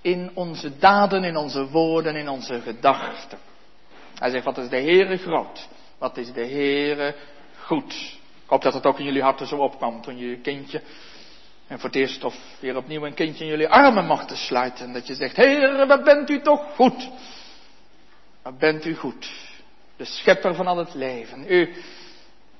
in 0.00 0.30
onze 0.34 0.78
daden, 0.78 1.24
in 1.24 1.36
onze 1.36 1.68
woorden, 1.68 2.16
in 2.16 2.28
onze 2.28 2.60
gedachten. 2.60 3.38
Hij 4.14 4.30
zegt, 4.30 4.44
wat 4.44 4.58
is 4.58 4.68
de 4.68 4.80
Heere 4.80 5.16
groot? 5.16 5.68
Wat 5.98 6.16
is 6.16 6.32
de 6.32 6.46
Heere 6.46 7.14
goed? 7.58 7.92
Ik 8.42 8.56
hoop 8.56 8.62
dat 8.62 8.74
het 8.74 8.86
ook 8.86 8.98
in 8.98 9.04
jullie 9.04 9.22
harten 9.22 9.46
zo 9.46 9.56
opkwam 9.56 10.02
toen 10.02 10.18
je 10.18 10.28
je 10.28 10.40
kindje 10.40 10.82
en 11.70 11.78
voor 11.78 11.88
het 11.88 11.98
eerst 11.98 12.24
of 12.24 12.34
weer 12.60 12.76
opnieuw 12.76 13.06
een 13.06 13.14
kindje 13.14 13.44
in 13.44 13.50
jullie 13.50 13.68
armen 13.68 14.06
mochten 14.06 14.36
sluiten. 14.36 14.86
En 14.86 14.92
dat 14.92 15.06
je 15.06 15.14
zegt, 15.14 15.36
Heere, 15.36 15.86
wat 15.86 16.04
bent 16.04 16.30
u 16.30 16.40
toch 16.40 16.74
goed? 16.74 17.10
Wat 18.42 18.58
bent 18.58 18.84
u 18.84 18.94
goed? 18.94 19.32
De 19.96 20.04
schepper 20.04 20.54
van 20.54 20.66
al 20.66 20.76
het 20.76 20.94
leven. 20.94 21.44
U 21.48 21.74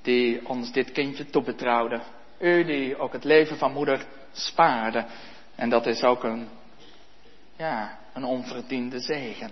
die 0.03 0.49
ons 0.49 0.73
dit 0.73 0.93
kindje 0.93 1.27
toebetrouwde. 1.31 2.01
U 2.39 2.65
die 2.65 2.99
ook 2.99 3.13
het 3.13 3.25
leven 3.25 3.59
van 3.59 3.73
moeder 3.73 4.07
spaarde. 4.33 5.07
En 5.55 5.69
dat 5.69 5.87
is 5.87 6.03
ook 6.03 6.25
een, 6.25 6.49
ja, 7.57 7.99
een 8.13 8.25
onverdiende 8.25 9.01
zegen. 9.01 9.51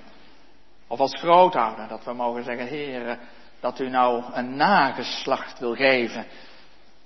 Of 0.87 1.01
als 1.01 1.15
grootouder, 1.19 1.89
dat 1.89 2.05
we 2.05 2.13
mogen 2.13 2.45
zeggen, 2.45 2.69
Heere, 2.69 3.19
dat 3.61 3.81
u 3.81 3.89
nou 3.89 4.25
een 4.33 4.57
nageslacht 4.57 5.59
wil 5.59 5.75
geven. 5.75 6.27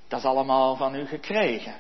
Dat 0.09 0.19
is 0.19 0.25
allemaal 0.25 0.77
van 0.77 0.95
u 0.95 1.07
gekregen. 1.07 1.75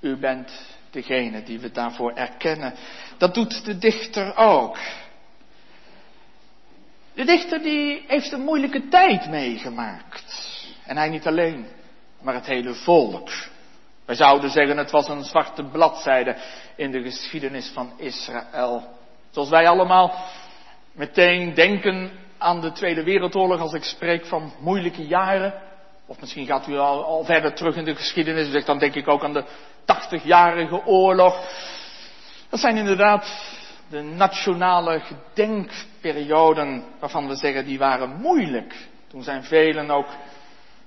U 0.00 0.16
bent 0.16 0.76
degene 0.90 1.42
die 1.42 1.60
we 1.60 1.70
daarvoor 1.70 2.12
erkennen. 2.12 2.74
Dat 3.18 3.34
doet 3.34 3.64
de 3.64 3.78
dichter 3.78 4.36
ook. 4.36 4.78
De 7.20 7.26
dichter 7.26 7.62
die 7.62 8.04
heeft 8.06 8.32
een 8.32 8.40
moeilijke 8.40 8.88
tijd 8.88 9.28
meegemaakt. 9.28 10.56
En 10.86 10.96
hij 10.96 11.08
niet 11.08 11.26
alleen, 11.26 11.66
maar 12.22 12.34
het 12.34 12.46
hele 12.46 12.74
volk. 12.74 13.30
Wij 14.04 14.14
zouden 14.14 14.50
zeggen 14.50 14.76
het 14.76 14.90
was 14.90 15.08
een 15.08 15.24
zwarte 15.24 15.64
bladzijde 15.64 16.36
in 16.76 16.90
de 16.90 17.02
geschiedenis 17.02 17.70
van 17.74 17.92
Israël. 17.96 18.84
Zoals 19.30 19.48
wij 19.48 19.68
allemaal 19.68 20.14
meteen 20.92 21.54
denken 21.54 22.10
aan 22.38 22.60
de 22.60 22.72
Tweede 22.72 23.02
Wereldoorlog 23.02 23.60
als 23.60 23.72
ik 23.72 23.84
spreek 23.84 24.26
van 24.26 24.52
moeilijke 24.60 25.06
jaren. 25.06 25.54
Of 26.06 26.20
misschien 26.20 26.46
gaat 26.46 26.66
u 26.66 26.76
al, 26.76 27.04
al 27.04 27.24
verder 27.24 27.54
terug 27.54 27.76
in 27.76 27.84
de 27.84 27.96
geschiedenis. 27.96 28.50
Dus 28.50 28.64
dan 28.64 28.78
denk 28.78 28.94
ik 28.94 29.08
ook 29.08 29.24
aan 29.24 29.32
de 29.32 29.44
80-jarige 29.82 30.86
oorlog. 30.86 31.40
Dat 32.48 32.60
zijn 32.60 32.76
inderdaad 32.76 33.58
de 33.90 34.02
nationale 34.02 35.00
gedenkperioden 35.00 36.84
waarvan 37.00 37.28
we 37.28 37.34
zeggen 37.34 37.64
die 37.64 37.78
waren 37.78 38.20
moeilijk. 38.20 38.88
Toen 39.08 39.22
zijn 39.22 39.44
velen 39.44 39.90
ook 39.90 40.08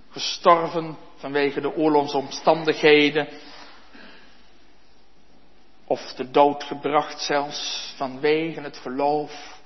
gestorven 0.10 0.98
vanwege 1.16 1.62
de 1.62 1.76
oorlogsomstandigheden. 1.76 3.28
Of 5.86 6.14
de 6.14 6.32
dood 6.32 6.64
gebracht 6.64 7.22
zelfs 7.22 7.94
vanwege 7.96 8.62
het 8.62 8.78
geloof 8.78 9.62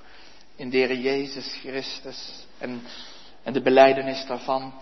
in 0.56 0.70
de 0.70 1.00
Jezus 1.00 1.58
Christus 1.60 2.46
en, 2.58 2.82
en 3.42 3.52
de 3.52 3.62
beleidenis 3.62 4.26
daarvan. 4.26 4.74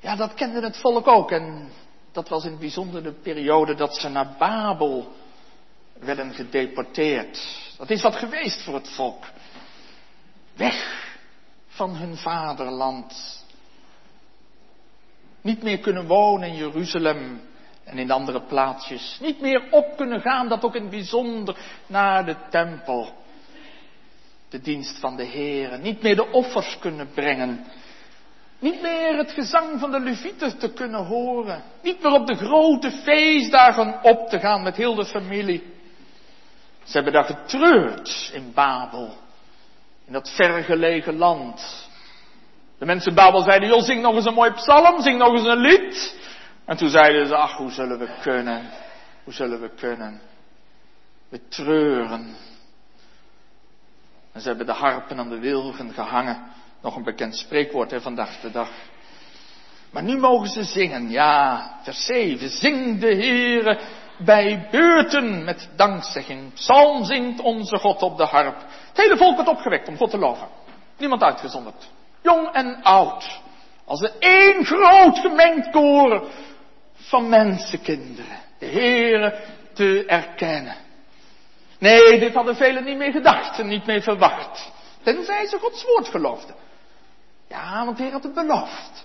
Ja, 0.00 0.16
dat 0.16 0.34
kende 0.34 0.60
het 0.60 0.76
volk 0.76 1.06
ook. 1.06 1.30
En 1.30 1.70
dat 2.12 2.28
was 2.28 2.44
in 2.44 2.50
het 2.50 2.60
bijzonder 2.60 3.02
de 3.02 3.12
periode 3.12 3.74
dat 3.74 3.96
ze 3.96 4.08
naar 4.08 4.34
Babel 4.38 5.12
werden 6.04 6.34
gedeporteerd. 6.34 7.60
Dat 7.78 7.90
is 7.90 8.02
wat 8.02 8.16
geweest 8.16 8.62
voor 8.62 8.74
het 8.74 8.88
volk. 8.88 9.24
Weg 10.56 11.10
van 11.66 11.96
hun 11.96 12.16
vaderland. 12.16 13.40
Niet 15.40 15.62
meer 15.62 15.78
kunnen 15.78 16.06
wonen 16.06 16.48
in 16.48 16.56
Jeruzalem 16.56 17.40
en 17.84 17.98
in 17.98 18.10
andere 18.10 18.42
plaatsjes. 18.42 19.18
Niet 19.20 19.40
meer 19.40 19.68
op 19.70 19.96
kunnen 19.96 20.20
gaan, 20.20 20.48
dat 20.48 20.64
ook 20.64 20.74
in 20.74 20.82
het 20.82 20.90
bijzonder 20.90 21.56
naar 21.86 22.24
de 22.24 22.36
tempel. 22.50 23.12
De 24.48 24.60
dienst 24.60 24.98
van 24.98 25.16
de 25.16 25.24
Heer. 25.24 25.78
Niet 25.78 26.02
meer 26.02 26.16
de 26.16 26.30
offers 26.30 26.78
kunnen 26.78 27.10
brengen. 27.14 27.64
Niet 28.58 28.82
meer 28.82 29.16
het 29.16 29.30
gezang 29.30 29.80
van 29.80 29.90
de 29.90 30.00
Levieten 30.00 30.58
te 30.58 30.72
kunnen 30.72 31.04
horen. 31.04 31.62
Niet 31.82 32.02
meer 32.02 32.12
op 32.12 32.26
de 32.26 32.34
grote 32.34 32.90
feestdagen 32.90 34.02
op 34.02 34.28
te 34.28 34.38
gaan 34.38 34.62
met 34.62 34.76
heel 34.76 34.94
de 34.94 35.04
familie. 35.04 35.71
Ze 36.84 36.92
hebben 36.92 37.12
daar 37.12 37.24
getreurd 37.24 38.30
in 38.32 38.52
Babel. 38.54 39.14
In 40.06 40.12
dat 40.12 40.30
vergelegen 40.30 41.16
land. 41.16 41.88
De 42.78 42.84
mensen 42.84 43.08
in 43.08 43.16
Babel 43.16 43.42
zeiden, 43.42 43.68
joh, 43.68 43.82
zing 43.82 44.02
nog 44.02 44.14
eens 44.14 44.24
een 44.24 44.34
mooi 44.34 44.50
psalm, 44.50 45.02
zing 45.02 45.18
nog 45.18 45.32
eens 45.32 45.46
een 45.46 45.60
lied. 45.60 46.20
En 46.64 46.76
toen 46.76 46.88
zeiden 46.88 47.26
ze, 47.26 47.36
ach, 47.36 47.56
hoe 47.56 47.70
zullen 47.70 47.98
we 47.98 48.08
kunnen? 48.22 48.70
Hoe 49.24 49.32
zullen 49.32 49.60
we 49.60 49.68
kunnen? 49.68 50.20
We 51.28 51.48
treuren. 51.48 52.36
En 54.32 54.40
ze 54.40 54.48
hebben 54.48 54.66
de 54.66 54.72
harpen 54.72 55.18
aan 55.18 55.28
de 55.28 55.38
wilgen 55.38 55.92
gehangen. 55.92 56.42
Nog 56.82 56.96
een 56.96 57.02
bekend 57.02 57.36
spreekwoord 57.36 57.90
hè, 57.90 58.00
vandaag 58.00 58.40
de 58.40 58.50
dag. 58.50 58.70
Maar 59.90 60.02
nu 60.02 60.18
mogen 60.18 60.48
ze 60.48 60.62
zingen. 60.64 61.10
Ja, 61.10 61.70
vers 61.82 62.04
7. 62.04 62.48
Zing 62.48 63.00
de 63.00 63.14
Heere 63.14 63.80
bij 64.24 64.68
beurten 64.70 65.44
met 65.44 65.68
dankzegging. 65.76 66.52
Psalm 66.52 67.04
zingt 67.04 67.40
onze 67.40 67.78
God 67.78 68.02
op 68.02 68.16
de 68.16 68.24
harp. 68.24 68.56
Het 68.88 68.96
hele 68.96 69.16
volk 69.16 69.34
wordt 69.34 69.50
opgewekt 69.50 69.88
om 69.88 69.96
God 69.96 70.10
te 70.10 70.18
loven. 70.18 70.48
Niemand 70.98 71.22
uitgezonderd. 71.22 71.90
Jong 72.22 72.48
en 72.52 72.82
oud. 72.82 73.40
Als 73.84 74.00
een 74.00 74.12
één 74.18 74.64
groot 74.64 75.18
gemengd 75.18 75.70
koren 75.70 76.22
van 76.94 77.28
mensenkinderen. 77.28 78.38
De 78.58 78.66
Heere 78.66 79.40
te 79.74 80.04
erkennen. 80.06 80.76
Nee, 81.78 82.18
dit 82.18 82.34
hadden 82.34 82.56
velen 82.56 82.84
niet 82.84 82.96
meer 82.96 83.12
gedacht 83.12 83.58
en 83.58 83.66
niet 83.66 83.86
meer 83.86 84.02
verwacht. 84.02 84.70
Tenzij 85.02 85.46
ze 85.46 85.58
Gods 85.58 85.84
woord 85.84 86.08
geloofden. 86.08 86.54
Ja, 87.48 87.84
want 87.84 87.96
de 87.96 88.02
Heer 88.02 88.12
had 88.12 88.22
het 88.22 88.34
beloofd. 88.34 89.04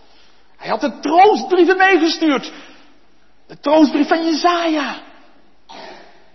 Hij 0.58 0.70
had 0.70 0.82
de 0.82 1.00
troostbrieven 1.00 1.78
meegestuurd. 1.78 2.52
De 3.48 3.60
troostbrief 3.60 4.08
van 4.08 4.26
Jezaja. 4.26 4.96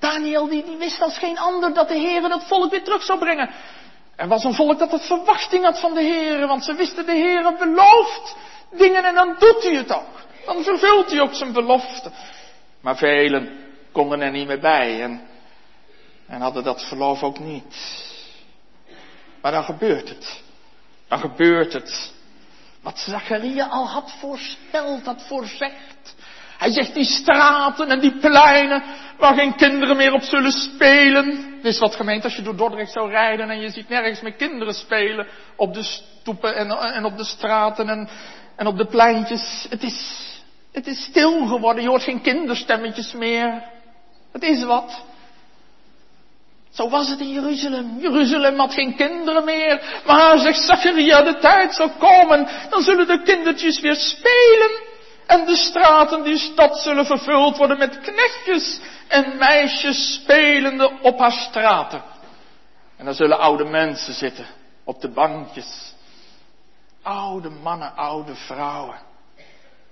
Daniel 0.03 0.49
die, 0.49 0.65
die 0.65 0.77
wist 0.77 1.03
als 1.03 1.19
geen 1.19 1.39
ander 1.39 1.75
dat 1.75 1.89
de 1.89 1.99
Heer 1.99 2.29
dat 2.29 2.45
volk 2.45 2.71
weer 2.71 2.85
terug 2.85 3.03
zou 3.03 3.19
brengen. 3.19 3.51
Er 4.17 4.29
was 4.29 4.45
een 4.45 4.55
volk 4.55 4.79
dat 4.79 4.91
het 4.91 5.07
verwachting 5.07 5.65
had 5.65 5.81
van 5.81 5.95
de 5.95 6.03
Heer, 6.03 6.47
want 6.47 6.65
ze 6.65 6.75
wisten 6.75 7.07
de 7.07 7.13
Heer 7.13 7.57
belooft 7.59 8.37
dingen 8.71 9.05
en 9.05 9.15
dan 9.15 9.37
doet 9.39 9.63
hij 9.63 9.75
het 9.75 9.93
ook. 9.93 10.21
Dan 10.45 10.63
vervult 10.63 11.11
hij 11.11 11.21
ook 11.21 11.35
zijn 11.35 11.53
belofte. 11.53 12.11
Maar 12.81 12.97
velen 12.97 13.59
konden 13.93 14.21
er 14.21 14.31
niet 14.31 14.47
meer 14.47 14.61
bij 14.61 15.03
en, 15.03 15.29
en 16.27 16.41
hadden 16.41 16.65
dat 16.65 16.83
geloof 16.83 17.23
ook 17.23 17.39
niet. 17.39 17.77
Maar 19.43 19.53
dan 19.53 19.65
gebeurt 19.65 20.09
het. 20.09 20.43
Dan 21.09 21.19
gebeurt 21.19 21.73
het. 21.73 22.13
Wat 22.81 22.99
Zacharia 22.99 23.67
al 23.67 23.89
had 23.89 24.13
voorspeld, 24.21 25.05
had 25.05 25.23
voorzegd. 25.27 26.15
Hij 26.63 26.73
zegt 26.73 26.95
die 26.95 27.05
straten 27.05 27.91
en 27.91 28.01
die 28.01 28.19
pleinen 28.19 28.83
waar 29.19 29.35
geen 29.35 29.55
kinderen 29.57 29.97
meer 29.97 30.13
op 30.13 30.23
zullen 30.23 30.53
spelen. 30.53 31.55
Dit 31.63 31.73
is 31.73 31.79
wat 31.79 31.95
gemeend 31.95 32.25
als 32.25 32.37
je 32.37 32.43
door 32.43 32.57
Dordrecht 32.57 32.93
zou 32.93 33.11
rijden 33.11 33.51
en 33.51 33.61
je 33.61 33.71
ziet 33.71 33.89
nergens 33.89 34.21
meer 34.21 34.33
kinderen 34.33 34.75
spelen 34.75 35.27
op 35.57 35.75
de 35.75 35.83
stoepen 35.83 36.57
en, 36.57 36.71
en 36.71 37.05
op 37.05 37.17
de 37.17 37.25
straten 37.25 37.89
en, 37.89 38.09
en 38.57 38.67
op 38.67 38.77
de 38.77 38.87
pleintjes. 38.87 39.67
Het 39.71 39.83
is, 39.83 40.19
het 40.73 40.87
is 40.87 41.05
stil 41.05 41.47
geworden, 41.47 41.83
je 41.83 41.89
hoort 41.89 42.03
geen 42.03 42.23
kinderstemmetjes 42.23 43.13
meer. 43.13 43.63
Het 44.33 44.43
is 44.43 44.65
wat. 44.65 45.03
Zo 46.71 46.89
was 46.89 47.09
het 47.09 47.21
in 47.21 47.33
Jeruzalem. 47.33 47.99
Jeruzalem 48.01 48.59
had 48.59 48.75
geen 48.75 48.97
kinderen 48.97 49.45
meer. 49.45 50.03
Maar 50.07 50.39
zegt 50.39 50.61
Zacharia, 50.61 51.23
de 51.23 51.39
tijd 51.39 51.75
zal 51.75 51.91
komen. 51.91 52.49
Dan 52.71 52.83
zullen 52.83 53.07
de 53.07 53.23
kindertjes 53.23 53.81
weer 53.81 53.97
spelen. 53.97 54.91
En 55.33 55.47
de 55.47 55.57
straten 55.57 56.23
die 56.23 56.39
stad 56.39 56.79
zullen 56.79 57.07
vervuld 57.07 57.57
worden 57.57 57.79
met 57.79 58.01
knechtjes 58.01 58.81
en 59.09 59.37
meisjes 59.39 60.15
spelende 60.15 60.99
op 61.03 61.19
haar 61.19 61.33
straten. 61.33 62.03
En 62.97 63.05
dan 63.05 63.15
zullen 63.15 63.39
oude 63.39 63.65
mensen 63.65 64.15
zitten 64.15 64.47
op 64.85 65.01
de 65.01 65.09
bankjes. 65.09 65.95
Oude 67.03 67.49
mannen, 67.49 67.97
oude 67.97 68.35
vrouwen. 68.35 68.97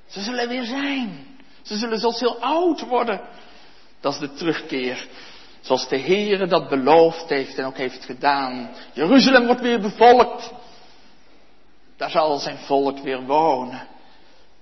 Ze 0.07 0.21
zullen 0.21 0.49
weer 0.49 0.65
zijn. 0.65 1.27
Ze 1.63 1.77
zullen 1.77 1.99
zelfs 1.99 2.21
heel 2.21 2.41
oud 2.41 2.81
worden. 2.81 3.21
Dat 4.01 4.13
is 4.13 4.19
de 4.19 4.33
terugkeer. 4.33 5.07
Zoals 5.61 5.89
de 5.89 6.01
Heere 6.01 6.47
dat 6.47 6.69
beloofd 6.69 7.29
heeft 7.29 7.59
en 7.59 7.65
ook 7.65 7.77
heeft 7.77 8.05
gedaan. 8.05 8.71
Jeruzalem 8.93 9.47
wordt 9.47 9.61
weer 9.61 9.81
bevolkt. 9.81 10.51
Daar 11.97 12.11
zal 12.11 12.39
zijn 12.39 12.59
volk 12.59 12.99
weer 12.99 13.23
wonen. 13.23 13.90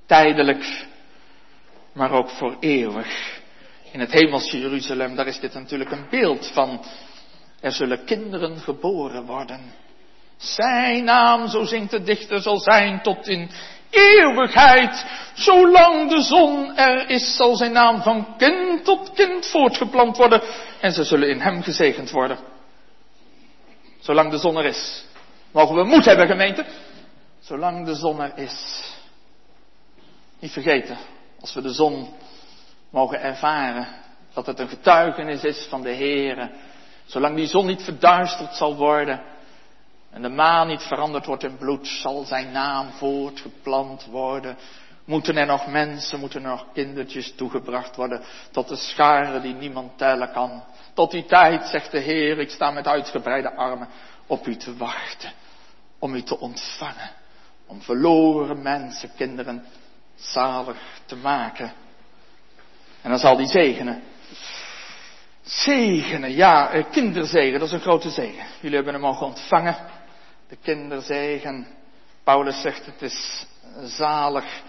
Tijdelijk, 0.08 0.86
maar 1.92 2.10
ook 2.10 2.30
voor 2.30 2.56
eeuwig. 2.60 3.40
In 3.92 4.00
het 4.00 4.12
hemelse 4.12 4.60
Jeruzalem, 4.60 5.16
daar 5.16 5.26
is 5.26 5.40
dit 5.40 5.54
natuurlijk 5.54 5.90
een 5.90 6.06
beeld 6.10 6.50
van. 6.52 6.84
Er 7.60 7.72
zullen 7.72 8.04
kinderen 8.04 8.58
geboren 8.58 9.24
worden. 9.26 9.72
Zijn 10.36 11.04
naam, 11.04 11.48
zo 11.48 11.64
zingt 11.64 11.90
de 11.90 12.02
dichter, 12.02 12.40
zal 12.40 12.60
zijn 12.60 13.02
tot 13.02 13.26
in 13.26 13.50
eeuwigheid. 13.90 15.04
Zolang 15.34 16.10
de 16.10 16.22
zon 16.22 16.76
er 16.76 17.10
is, 17.10 17.36
zal 17.36 17.56
zijn 17.56 17.72
naam 17.72 18.02
van 18.02 18.36
kind 18.36 18.84
tot 18.84 19.12
kind 19.12 19.46
voortgeplant 19.46 20.16
worden. 20.16 20.42
En 20.80 20.92
ze 20.92 21.04
zullen 21.04 21.28
in 21.28 21.40
hem 21.40 21.62
gezegend 21.62 22.10
worden. 22.10 22.38
Zolang 24.00 24.30
de 24.30 24.38
zon 24.38 24.56
er 24.56 24.64
is. 24.64 25.04
Mogen 25.52 25.74
we 25.74 25.84
moed 25.84 26.04
hebben, 26.04 26.26
gemeente? 26.26 26.64
Zolang 27.40 27.86
de 27.86 27.94
zon 27.94 28.20
er 28.20 28.32
is. 28.36 28.86
Niet 30.38 30.52
vergeten, 30.52 30.99
als 31.40 31.54
we 31.54 31.62
de 31.62 31.73
zon 31.73 32.14
mogen 32.90 33.21
ervaren, 33.21 33.87
dat 34.35 34.47
het 34.47 34.59
een 34.59 34.68
getuigenis 34.68 35.45
is 35.45 35.66
van 35.68 35.83
de 35.83 35.95
Heere. 35.95 36.50
Zolang 37.04 37.37
die 37.37 37.47
zon 37.47 37.66
niet 37.66 37.83
verduisterd 37.83 38.54
zal 38.54 38.76
worden 38.76 39.23
en 40.11 40.23
de 40.23 40.28
maan 40.28 40.66
niet 40.66 40.83
veranderd 40.83 41.26
wordt 41.26 41.42
in 41.42 41.57
bloed, 41.57 41.87
zal 41.87 42.25
zijn 42.25 42.52
naam 42.52 42.90
voortgeplant 42.90 44.04
worden. 44.04 44.57
Moeten 45.04 45.37
er 45.37 45.47
nog 45.47 45.66
mensen, 45.66 46.21
moeten 46.21 46.42
er 46.42 46.50
nog 46.50 46.66
kindertjes 46.73 47.35
toegebracht 47.35 47.97
worden 47.97 48.23
tot 48.50 48.68
de 48.68 48.76
scharen 48.76 49.42
die 49.42 49.54
niemand 49.54 49.99
tellen 49.99 50.33
kan. 50.33 50.64
Tot 50.95 51.11
die 51.11 51.25
tijd, 51.25 51.68
zegt 51.68 51.90
de 51.90 51.99
Heer, 51.99 52.38
ik 52.38 52.50
sta 52.50 52.71
met 52.71 52.87
uitgebreide 52.87 53.54
armen 53.54 53.88
op 54.26 54.47
u 54.47 54.57
te 54.57 54.76
wachten, 54.76 55.33
om 55.99 56.14
u 56.14 56.23
te 56.23 56.38
ontvangen, 56.38 57.11
om 57.66 57.83
verloren 57.83 58.62
mensen, 58.62 59.11
kinderen, 59.16 59.64
zalig 60.18 61.00
te 61.06 61.16
maken. 61.16 61.72
En 63.02 63.10
dan 63.10 63.18
zal 63.18 63.37
die 63.37 63.46
zegenen. 63.46 64.02
Zegenen, 65.42 66.32
ja, 66.32 66.70
eh, 66.70 66.84
kinderzegen, 66.90 67.58
dat 67.58 67.68
is 67.68 67.75
een 67.75 67.80
grote 67.80 68.10
zegen. 68.10 68.46
Jullie 68.60 68.76
hebben 68.76 68.92
hem 68.94 69.02
mogen 69.02 69.26
ontvangen. 69.26 69.76
De 70.48 70.56
kinderzegen. 70.62 71.66
Paulus 72.25 72.60
zegt 72.60 72.87
het 72.87 73.02
is 73.02 73.46
zalig 73.84 74.62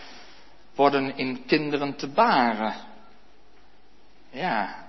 worden 0.76 1.18
in 1.18 1.46
kinderen 1.46 1.96
te 1.96 2.08
baren. 2.08 2.74
Ja, 4.30 4.86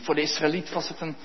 voor 0.00 0.14
de 0.14 0.20
Israëliet 0.20 0.72
was 0.72 0.88
het 0.88 1.00
een, 1.00 1.16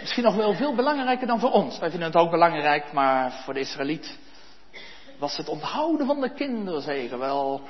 misschien 0.00 0.22
nog 0.22 0.34
wel 0.34 0.54
veel 0.54 0.74
belangrijker 0.74 1.26
dan 1.26 1.40
voor 1.40 1.50
ons. 1.50 1.78
Wij 1.78 1.90
vinden 1.90 2.08
het 2.08 2.18
ook 2.18 2.30
belangrijk, 2.30 2.92
maar 2.92 3.32
voor 3.32 3.54
de 3.54 3.60
Israëliet 3.60 4.18
was 5.18 5.36
het 5.36 5.48
onthouden 5.48 6.06
van 6.06 6.20
de 6.20 6.34
kinderzegen 6.34 7.18
wel 7.18 7.60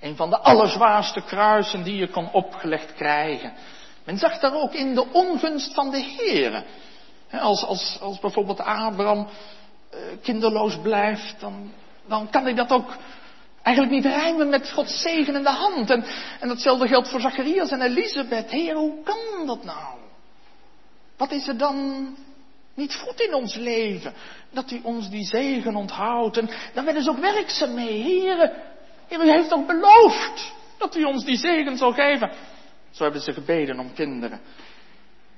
een 0.00 0.16
van 0.16 0.30
de 0.30 0.38
allerzwaarste 0.38 1.20
kruisen 1.20 1.82
die 1.82 1.96
je 1.96 2.08
kon 2.08 2.32
opgelegd 2.32 2.94
krijgen. 2.94 3.52
Men 4.04 4.18
zag 4.18 4.38
daar 4.38 4.54
ook 4.54 4.72
in 4.72 4.94
de 4.94 5.06
ongunst 5.12 5.74
van 5.74 5.90
de 5.90 6.00
Heer. 6.00 6.64
Als, 7.30 7.64
als, 7.64 7.98
als 8.00 8.18
bijvoorbeeld 8.18 8.60
Abraham 8.60 9.18
uh, 9.18 9.98
kinderloos 10.22 10.78
blijft, 10.80 11.40
dan, 11.40 11.72
dan 12.06 12.30
kan 12.30 12.42
hij 12.42 12.54
dat 12.54 12.70
ook 12.70 12.96
eigenlijk 13.62 13.96
niet 13.96 14.14
rijmen 14.14 14.48
met 14.48 14.70
Gods 14.70 15.02
zegenende 15.02 15.50
hand. 15.50 15.90
En, 15.90 16.04
en 16.40 16.48
datzelfde 16.48 16.88
geldt 16.88 17.08
voor 17.08 17.20
Zacharias 17.20 17.70
en 17.70 17.82
Elisabeth. 17.82 18.50
Heer, 18.50 18.74
hoe 18.74 19.02
kan 19.02 19.46
dat 19.46 19.64
nou? 19.64 19.98
Wat 21.16 21.30
is 21.30 21.48
er 21.48 21.58
dan 21.58 22.06
niet 22.76 22.94
goed 22.94 23.20
in 23.20 23.34
ons 23.34 23.54
leven? 23.54 24.12
Dat 24.50 24.70
u 24.70 24.80
ons 24.82 25.10
die 25.10 25.24
zegen 25.24 25.76
onthoudt. 25.76 26.36
En 26.36 26.50
dan 26.74 26.84
werden 26.84 27.02
ze 27.02 27.10
ook 27.10 27.18
werkzaam 27.18 27.74
mee. 27.74 28.02
Heer, 28.02 28.52
Heer, 29.08 29.24
u 29.24 29.30
heeft 29.30 29.48
toch 29.48 29.66
beloofd 29.66 30.52
dat 30.78 30.96
u 30.96 31.04
ons 31.04 31.24
die 31.24 31.36
zegen 31.36 31.76
zal 31.76 31.92
geven. 31.92 32.30
Zo 32.90 33.02
hebben 33.02 33.22
ze 33.22 33.32
gebeden 33.32 33.78
om 33.78 33.94
kinderen. 33.94 34.40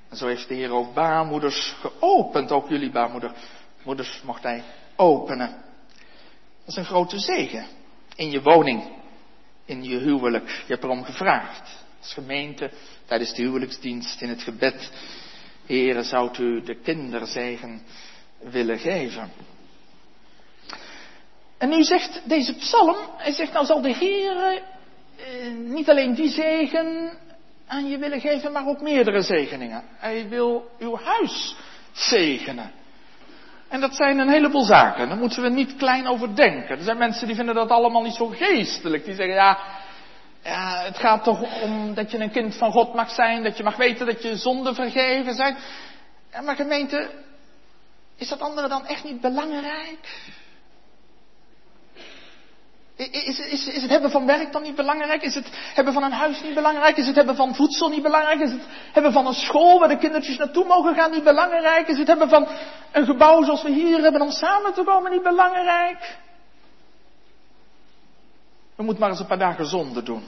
En 0.09 0.17
zo 0.17 0.27
heeft 0.27 0.49
de 0.49 0.55
Heer 0.55 0.71
ook 0.71 0.95
baarmoeders 0.95 1.75
geopend. 1.81 2.53
Ook 2.53 2.69
jullie 2.69 2.91
baarmoeder. 2.91 3.33
Moeders 3.83 4.21
mocht 4.23 4.43
hij 4.43 4.63
openen. 4.97 5.49
Dat 6.59 6.67
is 6.67 6.77
een 6.77 6.85
grote 6.85 7.19
zegen. 7.19 7.67
In 8.15 8.31
je 8.31 8.43
woning. 8.43 8.97
In 9.65 9.85
je 9.85 9.99
huwelijk. 9.99 10.49
Je 10.49 10.73
hebt 10.73 10.85
erom 10.85 11.05
gevraagd. 11.05 11.85
Als 12.01 12.13
gemeente. 12.13 12.71
Tijdens 13.07 13.35
de 13.35 13.43
huwelijksdienst. 13.43 14.21
In 14.21 14.29
het 14.29 14.43
gebed. 14.43 14.91
Heren, 15.69 16.05
zou 16.05 16.31
u 16.39 16.63
de 16.63 16.75
kinderzegen 16.75 17.83
willen 18.39 18.79
geven? 18.79 19.31
En 21.59 21.69
nu 21.69 21.83
zegt 21.83 22.21
deze 22.25 22.55
psalm, 22.55 22.97
hij 23.17 23.33
zegt 23.33 23.53
nou 23.53 23.67
zal 23.67 23.81
de 23.81 23.95
Heer 23.95 24.63
eh, 25.17 25.51
niet 25.53 25.91
alleen 25.91 26.15
die 26.15 26.29
zegen 26.29 27.19
aan 27.67 27.89
je 27.89 27.99
willen 27.99 28.21
geven, 28.21 28.53
maar 28.53 28.67
ook 28.67 28.81
meerdere 28.81 29.23
zegeningen. 29.23 29.83
Hij 29.97 30.29
wil 30.29 30.71
uw 30.79 30.97
huis 30.97 31.57
zegenen. 31.93 32.71
En 33.69 33.81
dat 33.81 33.95
zijn 33.95 34.19
een 34.19 34.29
heleboel 34.29 34.65
zaken. 34.65 35.09
Daar 35.09 35.19
moeten 35.19 35.43
we 35.43 35.49
niet 35.49 35.77
klein 35.77 36.07
over 36.07 36.37
denken. 36.37 36.79
Er 36.79 36.85
zijn 36.85 36.99
mensen 36.99 37.27
die 37.27 37.37
vinden 37.37 37.55
dat 37.55 37.71
allemaal 37.71 38.03
niet 38.03 38.15
zo 38.15 38.27
geestelijk. 38.27 39.05
Die 39.05 39.15
zeggen 39.15 39.35
ja, 39.35 39.59
ja, 40.49 40.83
het 40.85 40.99
gaat 40.99 41.25
toch 41.25 41.63
om 41.63 41.95
dat 41.95 42.11
je 42.11 42.19
een 42.19 42.31
kind 42.31 42.57
van 42.57 42.73
God 42.73 42.95
mag 42.95 43.11
zijn, 43.11 43.43
dat 43.43 43.57
je 43.57 43.63
mag 43.63 43.77
weten 43.77 44.07
dat 44.07 44.23
je 44.23 44.37
zonden 44.37 44.75
vergeven 44.75 45.35
zijn. 45.35 45.57
Ja, 46.33 46.41
maar 46.41 46.57
gemeente, 46.57 47.11
is 48.17 48.29
dat 48.29 48.41
andere 48.41 48.69
dan 48.69 48.87
echt 48.87 49.05
niet 49.05 49.21
belangrijk? 49.21 50.27
Is, 52.97 53.39
is, 53.39 53.67
is, 53.67 53.83
het 53.83 53.91
hebben 53.91 54.11
van 54.11 54.27
werk 54.27 54.53
dan 54.53 54.63
niet 54.63 54.77
belangrijk? 54.77 55.23
Is 55.23 55.35
het 55.35 55.49
hebben 55.75 55.93
van 55.93 56.03
een 56.03 56.13
huis 56.13 56.43
niet 56.43 56.55
belangrijk? 56.55 56.97
Is 56.97 57.07
het 57.07 57.17
hebben 57.17 57.37
van 57.37 57.55
voedsel 57.55 57.89
niet 57.89 58.03
belangrijk? 58.03 58.41
Is 58.41 58.51
het 58.51 58.67
hebben 58.93 59.13
van 59.13 59.27
een 59.27 59.35
school 59.35 59.79
waar 59.79 59.89
de 59.89 59.99
kindertjes 59.99 60.37
naartoe 60.37 60.65
mogen 60.65 60.95
gaan 60.95 61.11
niet 61.11 61.25
belangrijk? 61.25 61.89
Is 61.89 61.99
het 61.99 62.07
hebben 62.07 62.29
van 62.29 62.49
een 62.93 63.05
gebouw 63.05 63.43
zoals 63.43 63.63
we 63.63 63.71
hier 63.71 64.01
hebben 64.01 64.21
om 64.21 64.31
samen 64.31 64.75
te 64.75 64.83
komen 64.83 65.11
niet 65.11 65.23
belangrijk? 65.23 66.19
We 68.79 68.85
moeten 68.85 69.03
maar 69.03 69.11
eens 69.13 69.21
een 69.21 69.27
paar 69.27 69.39
dagen 69.39 69.67
zonde 69.67 70.03
doen. 70.03 70.23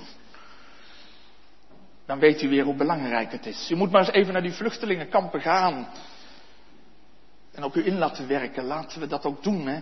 Dan 2.06 2.18
weet 2.18 2.42
u 2.42 2.48
weer 2.48 2.64
hoe 2.64 2.74
belangrijk 2.74 3.32
het 3.32 3.46
is. 3.46 3.70
U 3.70 3.76
moet 3.76 3.90
maar 3.90 4.00
eens 4.00 4.10
even 4.10 4.32
naar 4.32 4.42
die 4.42 4.52
vluchtelingenkampen 4.52 5.40
gaan. 5.40 5.88
En 7.52 7.64
op 7.64 7.74
u 7.74 7.86
in 7.86 7.98
laten 7.98 8.28
werken. 8.28 8.64
Laten 8.64 9.00
we 9.00 9.06
dat 9.06 9.24
ook 9.24 9.42
doen, 9.42 9.66
hè. 9.66 9.80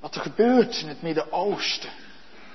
Wat 0.00 0.14
er 0.14 0.20
gebeurt 0.20 0.80
in 0.80 0.88
het 0.88 1.02
Midden-Oosten. 1.02 1.90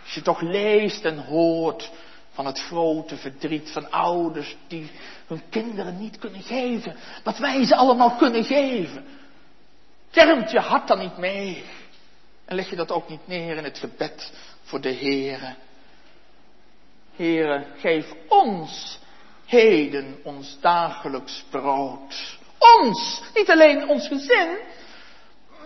Als 0.04 0.14
je 0.14 0.22
toch 0.22 0.42
leest 0.42 1.06
en 1.06 1.26
hoort 1.26 1.92
van 2.32 2.46
het 2.46 2.60
grote 2.60 3.18
verdriet 3.18 3.72
van 3.72 3.92
ouders 3.92 4.58
die 4.68 4.92
hun 5.28 5.42
kinderen 5.50 6.00
niet 6.00 6.18
kunnen 6.18 6.42
geven. 6.42 6.96
Wat 7.24 7.38
wij 7.38 7.66
ze 7.66 7.76
allemaal 7.76 8.16
kunnen 8.16 8.44
geven. 8.44 9.06
Kermt 10.12 10.52
je 10.52 10.60
hart 10.60 10.88
dan 10.88 11.00
niet 11.00 11.18
mee. 11.18 11.64
En 12.52 12.58
leg 12.58 12.70
je 12.70 12.76
dat 12.76 12.92
ook 12.92 13.10
niet 13.10 13.28
neer 13.28 13.58
in 13.58 13.64
het 13.64 13.78
gebed 13.78 14.32
voor 14.64 14.82
de 14.82 14.94
Heere. 14.94 15.56
Heere, 17.16 17.66
geef 17.78 18.14
ons 18.28 19.00
heden 19.46 20.20
ons 20.24 20.58
dagelijks 20.60 21.44
brood. 21.50 22.38
Ons, 22.80 23.22
niet 23.34 23.50
alleen 23.50 23.88
ons 23.88 24.08
gezin, 24.08 24.58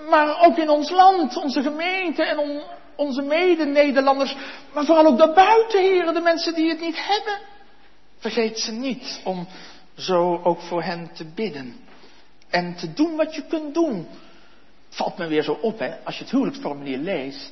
maar 0.10 0.46
ook 0.46 0.58
in 0.58 0.70
ons 0.70 0.90
land, 0.90 1.38
onze 1.38 1.62
gemeente 1.62 2.24
en 2.24 2.38
on, 2.38 2.62
onze 2.96 3.22
mede-Nederlanders, 3.22 4.36
maar 4.74 4.86
vooral 4.86 5.06
ook 5.06 5.18
daarbuiten, 5.18 5.82
heren, 5.82 6.14
de 6.14 6.20
mensen 6.20 6.54
die 6.54 6.70
het 6.70 6.80
niet 6.80 7.08
hebben. 7.08 7.40
Vergeet 8.18 8.60
ze 8.60 8.72
niet 8.72 9.22
om 9.24 9.48
zo 9.98 10.42
ook 10.44 10.62
voor 10.62 10.84
hen 10.84 11.10
te 11.14 11.26
bidden. 11.26 11.76
En 12.50 12.76
te 12.76 12.94
doen 12.94 13.16
wat 13.16 13.36
je 13.36 13.46
kunt 13.48 13.74
doen. 13.74 14.08
Valt 14.96 15.18
me 15.18 15.28
weer 15.28 15.44
zo 15.44 15.58
op, 15.62 15.80
hè, 15.80 15.96
als 16.04 16.18
je 16.18 16.24
het 16.24 16.32
huwelijksformulier 16.32 16.98
leest. 16.98 17.52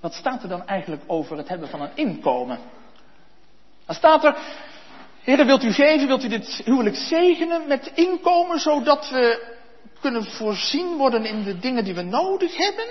Wat 0.00 0.14
staat 0.14 0.42
er 0.42 0.48
dan 0.48 0.66
eigenlijk 0.66 1.02
over 1.06 1.36
het 1.36 1.48
hebben 1.48 1.68
van 1.68 1.80
een 1.80 1.90
inkomen? 1.94 2.58
Dan 3.86 3.94
staat 3.94 4.24
er, 4.24 4.36
Heer, 5.22 5.46
wilt 5.46 5.62
u 5.62 5.72
geven, 5.72 6.06
wilt 6.06 6.24
u 6.24 6.28
dit 6.28 6.60
huwelijk 6.64 6.96
zegenen 6.96 7.66
met 7.66 7.92
inkomen, 7.94 8.58
zodat 8.58 9.10
we 9.10 9.54
kunnen 10.00 10.24
voorzien 10.24 10.96
worden 10.96 11.24
in 11.24 11.42
de 11.42 11.58
dingen 11.58 11.84
die 11.84 11.94
we 11.94 12.02
nodig 12.02 12.56
hebben. 12.56 12.88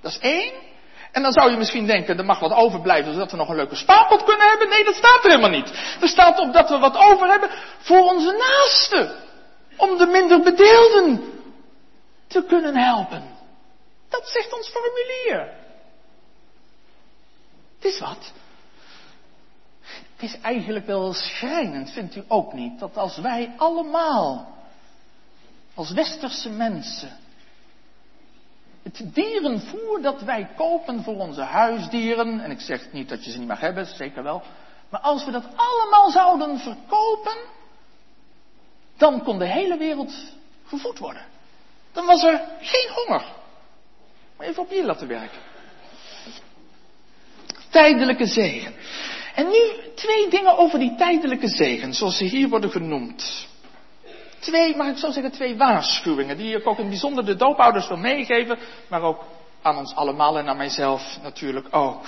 Dat 0.00 0.10
is 0.10 0.18
één. 0.18 0.52
En 1.12 1.22
dan 1.22 1.32
zou 1.32 1.50
je 1.50 1.56
misschien 1.56 1.86
denken, 1.86 2.18
er 2.18 2.24
mag 2.24 2.38
wat 2.38 2.52
overblijven 2.52 3.12
zodat 3.12 3.30
we 3.30 3.36
nog 3.36 3.48
een 3.48 3.56
leuke 3.56 3.76
spaarpot 3.76 4.24
kunnen 4.24 4.48
hebben. 4.48 4.68
Nee, 4.68 4.84
dat 4.84 4.94
staat 4.94 5.24
er 5.24 5.30
helemaal 5.30 5.58
niet. 5.60 5.72
Er 6.00 6.08
staat 6.08 6.38
op 6.38 6.52
dat 6.52 6.68
we 6.68 6.78
wat 6.78 6.96
over 6.96 7.30
hebben 7.30 7.50
voor 7.78 8.00
onze 8.00 8.32
naasten. 8.32 9.16
Om 9.76 9.98
de 9.98 10.06
minder 10.06 10.40
bedeelden 10.40 11.32
te 12.32 12.44
kunnen 12.44 12.76
helpen. 12.76 13.22
Dat 14.08 14.28
zegt 14.28 14.52
ons 14.52 14.68
formulier. 14.68 15.60
Het 17.76 17.92
is 17.92 17.98
wat. 17.98 18.32
Het 20.12 20.30
is 20.30 20.40
eigenlijk 20.40 20.86
wel 20.86 21.12
schrijnend, 21.12 21.90
vindt 21.90 22.16
u 22.16 22.24
ook 22.28 22.52
niet, 22.52 22.78
dat 22.78 22.96
als 22.96 23.18
wij 23.18 23.54
allemaal, 23.56 24.58
als 25.74 25.90
westerse 25.90 26.50
mensen, 26.50 27.16
het 28.82 29.14
dierenvoer 29.14 30.02
dat 30.02 30.20
wij 30.20 30.48
kopen 30.56 31.02
voor 31.02 31.16
onze 31.16 31.42
huisdieren, 31.42 32.40
en 32.40 32.50
ik 32.50 32.60
zeg 32.60 32.92
niet 32.92 33.08
dat 33.08 33.24
je 33.24 33.30
ze 33.30 33.38
niet 33.38 33.48
mag 33.48 33.60
hebben, 33.60 33.86
zeker 33.86 34.22
wel, 34.22 34.42
maar 34.88 35.00
als 35.00 35.24
we 35.24 35.30
dat 35.30 35.44
allemaal 35.56 36.10
zouden 36.10 36.58
verkopen, 36.58 37.36
dan 38.96 39.22
kon 39.22 39.38
de 39.38 39.48
hele 39.48 39.76
wereld 39.76 40.14
gevoed 40.64 40.98
worden. 40.98 41.31
Dan 41.92 42.06
was 42.06 42.22
er 42.22 42.40
geen 42.60 42.90
honger. 42.94 43.24
Maar 44.36 44.46
even 44.46 44.62
op 44.62 44.70
je 44.70 44.84
laten 44.84 45.08
werken. 45.08 45.38
Tijdelijke 47.70 48.26
zegen. 48.26 48.74
En 49.34 49.48
nu 49.48 49.92
twee 49.94 50.28
dingen 50.28 50.56
over 50.58 50.78
die 50.78 50.94
tijdelijke 50.94 51.48
zegen, 51.48 51.94
zoals 51.94 52.16
ze 52.16 52.24
hier 52.24 52.48
worden 52.48 52.70
genoemd. 52.70 53.48
Twee, 54.38 54.76
mag 54.76 54.86
ik 54.86 54.96
zo 54.96 55.10
zeggen, 55.10 55.32
twee 55.32 55.56
waarschuwingen, 55.56 56.36
die 56.36 56.56
ik 56.56 56.66
ook 56.66 56.78
in 56.78 56.88
bijzonder 56.88 57.24
de 57.24 57.36
doopouders 57.36 57.88
wil 57.88 57.96
meegeven, 57.96 58.58
maar 58.88 59.02
ook 59.02 59.24
aan 59.62 59.76
ons 59.76 59.94
allemaal 59.94 60.38
en 60.38 60.48
aan 60.48 60.56
mijzelf 60.56 61.18
natuurlijk 61.22 61.66
ook. 61.70 62.06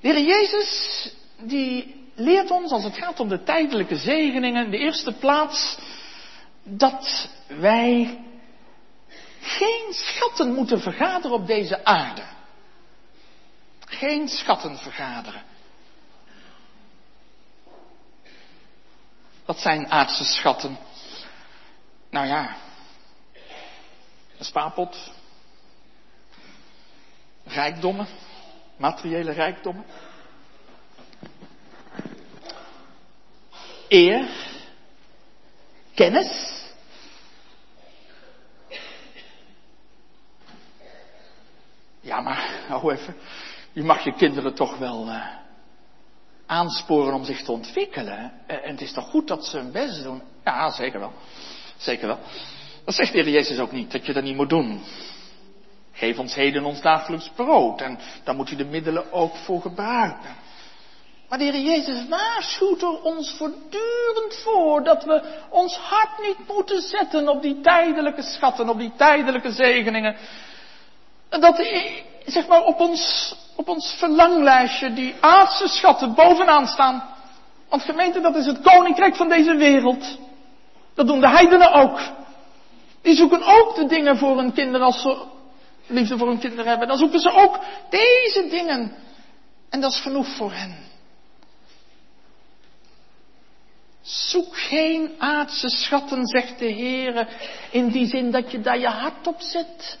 De 0.00 0.24
Jezus, 0.24 1.10
die 1.40 1.94
leert 2.14 2.50
ons 2.50 2.72
als 2.72 2.84
het 2.84 2.96
gaat 2.96 3.20
om 3.20 3.28
de 3.28 3.42
tijdelijke 3.42 3.96
zegeningen, 3.96 4.64
in 4.64 4.70
de 4.70 4.78
eerste 4.78 5.12
plaats, 5.12 5.78
dat 6.64 7.28
wij 7.46 8.24
geen 9.40 9.92
schatten 9.92 10.54
moeten 10.54 10.80
vergaderen 10.80 11.36
op 11.36 11.46
deze 11.46 11.84
aarde. 11.84 12.24
Geen 13.86 14.28
schatten 14.28 14.78
vergaderen. 14.78 15.42
Wat 19.44 19.58
zijn 19.58 19.90
aardse 19.90 20.24
schatten? 20.24 20.78
Nou 22.10 22.26
ja, 22.26 22.56
een 24.38 24.44
spaarpot, 24.44 25.12
rijkdommen, 27.44 28.06
materiële 28.76 29.32
rijkdommen, 29.32 29.84
eer, 33.88 34.28
kennis. 35.94 36.62
Ja, 42.00 42.20
maar 42.20 42.64
hou 42.68 42.92
even. 42.92 43.16
Je 43.72 43.82
mag 43.82 44.04
je 44.04 44.14
kinderen 44.14 44.54
toch 44.54 44.76
wel 44.78 45.06
uh, 45.08 45.26
aansporen 46.46 47.14
om 47.14 47.24
zich 47.24 47.42
te 47.42 47.52
ontwikkelen. 47.52 48.32
Uh, 48.48 48.56
en 48.66 48.70
het 48.70 48.80
is 48.80 48.92
toch 48.92 49.10
goed 49.10 49.28
dat 49.28 49.46
ze 49.46 49.56
hun 49.56 49.72
best 49.72 50.02
doen? 50.02 50.22
Ja, 50.44 50.70
zeker 50.70 51.00
wel. 51.00 51.12
Zeker 51.76 52.06
wel. 52.06 52.18
Dat 52.84 52.94
zegt 52.94 53.12
de 53.12 53.18
Heer 53.18 53.32
Jezus 53.32 53.58
ook 53.58 53.72
niet, 53.72 53.92
dat 53.92 54.06
je 54.06 54.12
dat 54.12 54.22
niet 54.22 54.36
moet 54.36 54.48
doen. 54.48 54.82
Geef 55.92 56.18
ons 56.18 56.34
heden 56.34 56.64
ons 56.64 56.80
dagelijks 56.80 57.30
brood. 57.34 57.80
En 57.80 57.98
daar 58.24 58.34
moet 58.34 58.48
je 58.48 58.56
de 58.56 58.64
middelen 58.64 59.12
ook 59.12 59.36
voor 59.36 59.60
gebruiken. 59.60 60.36
Maar 61.34 61.42
de 61.44 61.58
Heer 61.58 61.76
Jezus 61.76 62.08
waarschuwt 62.08 62.82
er 62.82 63.02
ons 63.02 63.34
voortdurend 63.36 64.34
voor 64.42 64.84
dat 64.84 65.04
we 65.04 65.22
ons 65.50 65.76
hart 65.76 66.18
niet 66.22 66.54
moeten 66.54 66.80
zetten 66.80 67.28
op 67.28 67.42
die 67.42 67.60
tijdelijke 67.60 68.22
schatten, 68.22 68.68
op 68.68 68.78
die 68.78 68.92
tijdelijke 68.96 69.52
zegeningen. 69.52 70.16
En 71.28 71.40
dat 71.40 71.56
zeg 72.24 72.46
maar 72.46 72.62
op 72.62 72.80
ons, 72.80 73.34
op 73.56 73.68
ons 73.68 73.94
verlanglijstje 73.98 74.92
die 74.92 75.14
aardse 75.20 75.68
schatten 75.68 76.14
bovenaan 76.14 76.66
staan. 76.66 77.04
Want 77.68 77.82
gemeente, 77.82 78.20
dat 78.20 78.36
is 78.36 78.46
het 78.46 78.60
koninkrijk 78.60 79.16
van 79.16 79.28
deze 79.28 79.54
wereld. 79.56 80.18
Dat 80.94 81.06
doen 81.06 81.20
de 81.20 81.28
heidenen 81.28 81.72
ook. 81.72 82.00
Die 83.02 83.16
zoeken 83.16 83.42
ook 83.42 83.74
de 83.74 83.86
dingen 83.86 84.18
voor 84.18 84.36
hun 84.36 84.52
kinderen 84.52 84.86
als 84.86 85.00
ze 85.00 85.16
liefde 85.86 86.18
voor 86.18 86.28
hun 86.28 86.38
kinderen 86.38 86.66
hebben. 86.66 86.88
Dan 86.88 86.98
zoeken 86.98 87.20
ze 87.20 87.30
ook 87.30 87.58
deze 87.90 88.46
dingen. 88.50 88.96
En 89.70 89.80
dat 89.80 89.92
is 89.92 90.00
genoeg 90.00 90.26
voor 90.36 90.52
hen. 90.52 90.83
Zoek 94.04 94.56
geen 94.56 95.14
aardse 95.18 95.68
schatten, 95.68 96.26
zegt 96.26 96.58
de 96.58 96.66
Heer, 96.66 97.28
in 97.70 97.88
die 97.88 98.06
zin 98.06 98.30
dat 98.30 98.50
je 98.50 98.60
daar 98.60 98.78
je 98.78 98.88
hart 98.88 99.26
op 99.26 99.40
zet. 99.40 99.98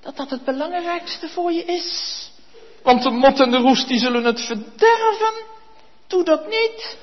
Dat 0.00 0.16
dat 0.16 0.30
het 0.30 0.44
belangrijkste 0.44 1.28
voor 1.28 1.52
je 1.52 1.64
is. 1.64 2.30
Want 2.82 3.02
de 3.02 3.10
mot 3.10 3.40
en 3.40 3.50
de 3.50 3.56
roest 3.56 3.88
die 3.88 3.98
zullen 3.98 4.24
het 4.24 4.40
verderven. 4.40 5.34
Doe 6.06 6.24
dat 6.24 6.44
niet. 6.48 6.98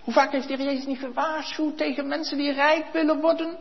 Hoe 0.00 0.14
vaak 0.14 0.32
heeft 0.32 0.48
de 0.48 0.56
Heer 0.56 0.64
Jezus 0.64 0.86
niet 0.86 0.98
gewaarschuwd 0.98 1.76
tegen 1.76 2.08
mensen 2.08 2.36
die 2.36 2.52
rijk 2.52 2.92
willen 2.92 3.20
worden? 3.20 3.58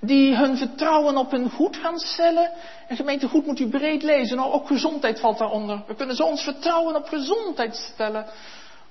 Die 0.00 0.36
hun 0.36 0.56
vertrouwen 0.56 1.16
op 1.16 1.30
hun 1.30 1.50
goed 1.50 1.76
gaan 1.76 1.98
stellen. 1.98 2.50
En 2.88 2.96
gemeente 2.96 3.28
goed 3.28 3.46
moet 3.46 3.60
u 3.60 3.68
breed 3.68 4.02
lezen. 4.02 4.36
Nou, 4.36 4.52
ook 4.52 4.66
gezondheid 4.66 5.20
valt 5.20 5.38
daaronder. 5.38 5.82
We 5.86 5.94
kunnen 5.94 6.16
zo 6.16 6.24
ons 6.24 6.42
vertrouwen 6.42 6.96
op 6.96 7.08
gezondheid 7.08 7.76
stellen. 7.76 8.26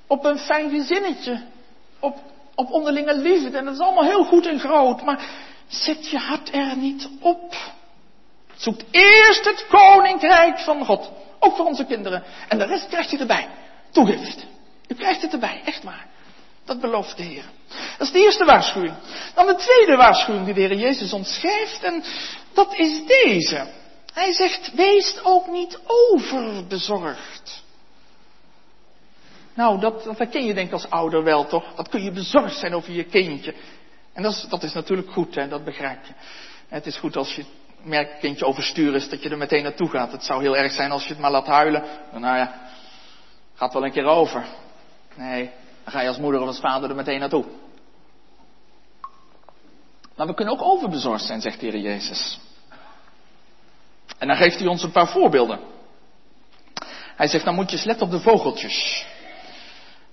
Op 0.07 0.25
een 0.25 0.37
fijn 0.37 0.69
gezinnetje 0.69 1.41
op, 2.01 2.17
op 2.55 2.71
onderlinge 2.71 3.15
liefde. 3.15 3.57
En 3.57 3.65
dat 3.65 3.73
is 3.73 3.79
allemaal 3.79 4.03
heel 4.03 4.23
goed 4.23 4.45
en 4.45 4.59
groot. 4.59 5.03
Maar 5.03 5.29
zet 5.67 6.09
je 6.09 6.17
hart 6.17 6.53
er 6.53 6.77
niet 6.77 7.09
op. 7.19 7.55
Zoekt 8.55 8.83
eerst 8.91 9.45
het 9.45 9.65
koninkrijk 9.67 10.59
van 10.59 10.85
God. 10.85 11.09
Ook 11.39 11.55
voor 11.55 11.65
onze 11.65 11.85
kinderen. 11.85 12.23
En 12.47 12.57
de 12.57 12.65
rest 12.65 12.87
krijgt 12.87 13.11
je 13.11 13.17
erbij. 13.17 13.47
Toegift. 13.91 14.45
U 14.87 14.95
krijgt 14.95 15.21
het 15.21 15.33
erbij, 15.33 15.61
echt 15.65 15.83
waar. 15.83 16.05
Dat 16.65 16.79
belooft 16.79 17.17
de 17.17 17.23
Heer. 17.23 17.45
Dat 17.97 18.07
is 18.07 18.13
de 18.13 18.19
eerste 18.19 18.45
waarschuwing. 18.45 18.93
Dan 19.35 19.45
de 19.45 19.55
tweede 19.55 19.95
waarschuwing 19.95 20.45
die 20.45 20.53
de 20.53 20.59
Heer 20.59 20.77
Jezus 20.77 21.13
ons 21.13 21.37
geeft. 21.37 21.83
En 21.83 22.03
dat 22.53 22.75
is 22.75 23.05
deze. 23.05 23.67
Hij 24.13 24.33
zegt, 24.33 24.71
wees 24.73 25.23
ook 25.23 25.47
niet 25.47 25.79
overbezorgd. 25.85 27.60
Nou, 29.53 29.79
dat, 29.79 30.17
herken 30.17 30.45
je 30.45 30.53
denk 30.53 30.67
ik 30.67 30.73
als 30.73 30.89
ouder 30.89 31.23
wel, 31.23 31.45
toch? 31.45 31.75
Dat 31.75 31.89
kun 31.89 32.03
je 32.03 32.11
bezorgd 32.11 32.57
zijn 32.57 32.73
over 32.73 32.91
je 32.91 33.03
kindje. 33.03 33.53
En 34.13 34.23
dat 34.23 34.31
is, 34.31 34.45
dat 34.49 34.63
is 34.63 34.73
natuurlijk 34.73 35.11
goed, 35.11 35.35
hè? 35.35 35.47
dat 35.47 35.63
begrijp 35.63 36.05
je. 36.05 36.13
Het 36.67 36.85
is 36.85 36.97
goed 36.97 37.15
als 37.15 37.35
je 37.35 37.45
merkt 37.83 38.19
kindje 38.19 38.45
overstuur 38.45 38.95
is, 38.95 39.09
dat 39.09 39.23
je 39.23 39.29
er 39.29 39.37
meteen 39.37 39.63
naartoe 39.63 39.89
gaat. 39.89 40.11
Het 40.11 40.23
zou 40.23 40.41
heel 40.41 40.57
erg 40.57 40.71
zijn 40.71 40.91
als 40.91 41.03
je 41.03 41.09
het 41.09 41.19
maar 41.19 41.31
laat 41.31 41.47
huilen. 41.47 41.83
Nou 42.11 42.37
ja, 42.37 42.69
gaat 43.53 43.73
wel 43.73 43.85
een 43.85 43.91
keer 43.91 44.05
over. 44.05 44.45
Nee, 45.15 45.49
dan 45.83 45.93
ga 45.93 46.01
je 46.01 46.07
als 46.07 46.17
moeder 46.17 46.41
of 46.41 46.47
als 46.47 46.59
vader 46.59 46.89
er 46.89 46.95
meteen 46.95 47.19
naartoe. 47.19 47.45
Maar 50.15 50.27
we 50.27 50.33
kunnen 50.33 50.53
ook 50.53 50.61
overbezorgd 50.61 51.25
zijn, 51.25 51.41
zegt 51.41 51.59
de 51.59 51.65
Heer 51.65 51.79
Jezus. 51.79 52.39
En 54.17 54.27
dan 54.27 54.35
geeft 54.35 54.59
hij 54.59 54.67
ons 54.67 54.83
een 54.83 54.91
paar 54.91 55.07
voorbeelden. 55.07 55.59
Hij 57.15 57.27
zegt, 57.27 57.45
dan 57.45 57.55
moet 57.55 57.69
je 57.69 57.75
eens 57.75 57.85
letten 57.85 58.05
op 58.05 58.11
de 58.11 58.19
vogeltjes 58.19 59.05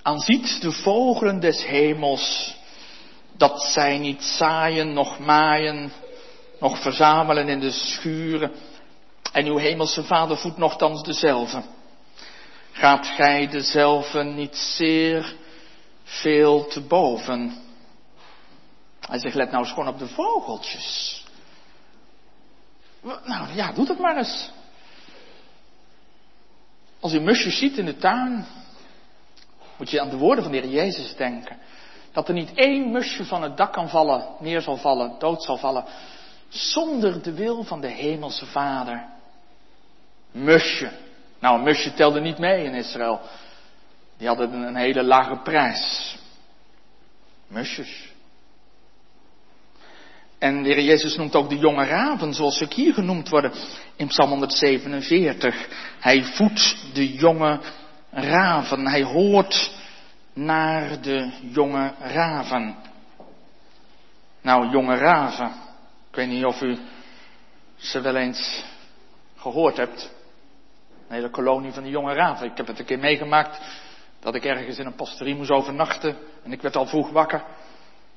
aanziet 0.09 0.61
de 0.61 0.73
vogelen 0.73 1.41
des 1.41 1.65
hemels, 1.67 2.57
dat 3.37 3.63
zij 3.63 3.99
niet 3.99 4.23
zaaien, 4.23 4.93
noch 4.93 5.19
maaien, 5.19 5.93
noch 6.61 6.79
verzamelen 6.79 7.49
in 7.49 7.61
de 7.61 7.71
schuren, 7.71 8.53
en 9.33 9.47
uw 9.47 9.57
hemelse 9.57 10.05
vader 10.05 10.37
voedt 10.37 10.57
nogthans 10.59 11.03
dezelfde. 11.03 11.63
Gaat 12.73 13.07
gij 13.07 13.49
dezelfde 13.49 14.25
niet 14.25 14.57
zeer 14.57 15.37
veel 16.05 16.67
te 16.67 16.81
boven? 16.81 17.57
Hij 19.01 19.19
zegt, 19.19 19.35
let 19.35 19.51
nou 19.51 19.63
eens 19.63 19.73
gewoon 19.73 19.89
op 19.89 19.99
de 19.99 20.09
vogeltjes. 20.09 21.25
Nou 23.03 23.55
ja, 23.55 23.73
doe 23.73 23.87
dat 23.87 23.99
maar 23.99 24.17
eens. 24.17 24.51
Als 27.01 27.13
u 27.13 27.21
musjes 27.21 27.59
ziet 27.59 27.79
in 27.79 27.85
de 27.85 27.97
tuin, 27.97 28.47
moet 29.79 29.91
je 29.91 30.01
aan 30.01 30.09
de 30.09 30.17
woorden 30.17 30.45
van 30.45 30.53
de 30.53 30.59
Heer 30.59 30.71
Jezus 30.71 31.17
denken. 31.17 31.57
Dat 32.13 32.29
er 32.29 32.35
niet 32.35 32.55
één 32.55 32.91
musje 32.91 33.25
van 33.25 33.43
het 33.43 33.57
dak 33.57 33.73
kan 33.73 33.89
vallen, 33.89 34.27
neer 34.41 34.61
zal 34.61 34.77
vallen, 34.77 35.15
dood 35.19 35.43
zal 35.43 35.57
vallen, 35.57 35.85
zonder 36.49 37.23
de 37.23 37.33
wil 37.33 37.65
van 37.65 37.81
de 37.81 37.89
Hemelse 37.89 38.47
Vader. 38.47 39.07
Musje. 40.33 40.91
Nou, 41.39 41.59
een 41.59 41.65
musje 41.65 41.95
telde 41.95 42.21
niet 42.21 42.39
mee 42.39 42.65
in 42.65 42.75
Israël. 42.75 43.21
Die 44.17 44.27
hadden 44.27 44.53
een 44.53 44.77
hele 44.77 45.03
lage 45.03 45.37
prijs. 45.37 46.17
Musjes. 47.47 48.09
En 50.39 50.63
de 50.63 50.69
Heer 50.69 50.85
Jezus 50.85 51.17
noemt 51.17 51.35
ook 51.35 51.49
de 51.49 51.59
jonge 51.59 51.85
raven, 51.85 52.35
zoals 52.35 52.59
ze 52.59 52.67
hier 52.75 52.95
genoemd 52.95 53.29
worden 53.29 53.53
in 53.97 54.07
Psalm 54.07 54.31
147. 54.31 55.69
Hij 56.01 56.25
voedt 56.25 56.77
de 56.95 57.13
jonge 57.13 57.61
raven. 58.11 58.87
Hij 58.87 59.03
hoort 59.03 59.77
naar 60.33 61.01
de 61.01 61.31
jonge 61.41 61.95
raven. 62.01 62.77
Nou, 64.41 64.69
jonge 64.71 64.97
raven. 64.97 65.47
Ik 66.11 66.17
weet 66.17 66.29
niet 66.29 66.45
of 66.45 66.63
u 66.63 66.79
ze 67.77 68.01
wel 68.01 68.17
eens 68.17 68.65
gehoord 69.37 69.77
hebt. 69.77 70.11
Een 71.09 71.15
hele 71.15 71.31
kolonie 71.31 71.73
van 71.73 71.83
die 71.83 71.93
jonge 71.93 72.15
raven. 72.15 72.47
Ik 72.47 72.57
heb 72.57 72.67
het 72.67 72.79
een 72.79 72.85
keer 72.85 72.99
meegemaakt 72.99 73.61
dat 74.21 74.35
ik 74.35 74.45
ergens 74.45 74.79
in 74.79 74.87
een 74.87 74.95
pastorie 74.95 75.35
moest 75.35 75.51
overnachten. 75.51 76.17
En 76.45 76.53
ik 76.53 76.63
werd 76.63 76.77
al 76.77 76.87
vroeg 76.87 77.11
wakker. 77.11 77.45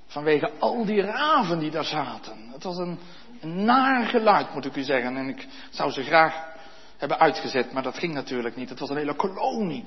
Vanwege 0.08 0.51
al 0.60 0.86
die 0.86 1.01
raven 1.01 1.60
die 1.60 1.71
daar 1.71 1.86
zaten. 1.86 2.49
Het 2.54 2.63
was 2.63 2.77
een, 2.77 2.99
een 3.41 3.65
naar 3.65 4.06
geluid, 4.06 4.54
moet 4.54 4.65
ik 4.65 4.75
u 4.75 4.84
zeggen. 4.84 5.17
En 5.17 5.27
ik 5.27 5.47
zou 5.69 5.91
ze 5.91 6.04
graag 6.04 6.49
hebben 7.02 7.20
uitgezet, 7.20 7.72
maar 7.72 7.84
dat 7.84 7.98
ging 7.98 8.14
natuurlijk 8.14 8.56
niet. 8.56 8.70
Het 8.70 8.80
was 8.80 8.90
een 8.90 8.98
hele 8.98 9.16
kolonie. 9.16 9.86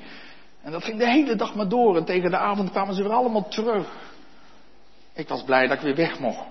En 0.62 0.72
dat 0.72 0.85
ging 0.85 0.98
de 0.98 1.11
hele 1.11 1.37
dag 1.37 1.55
maar 1.55 1.68
door. 1.68 1.96
En 1.96 2.05
tegen 2.05 2.31
de 2.31 2.37
avond 2.37 2.70
kwamen 2.70 2.94
ze 2.94 3.03
weer 3.03 3.12
allemaal 3.12 3.48
terug. 3.48 3.87
Ik 5.14 5.29
was 5.29 5.42
blij 5.42 5.66
dat 5.66 5.77
ik 5.77 5.83
weer 5.83 5.94
weg 5.94 6.18
mocht. 6.18 6.46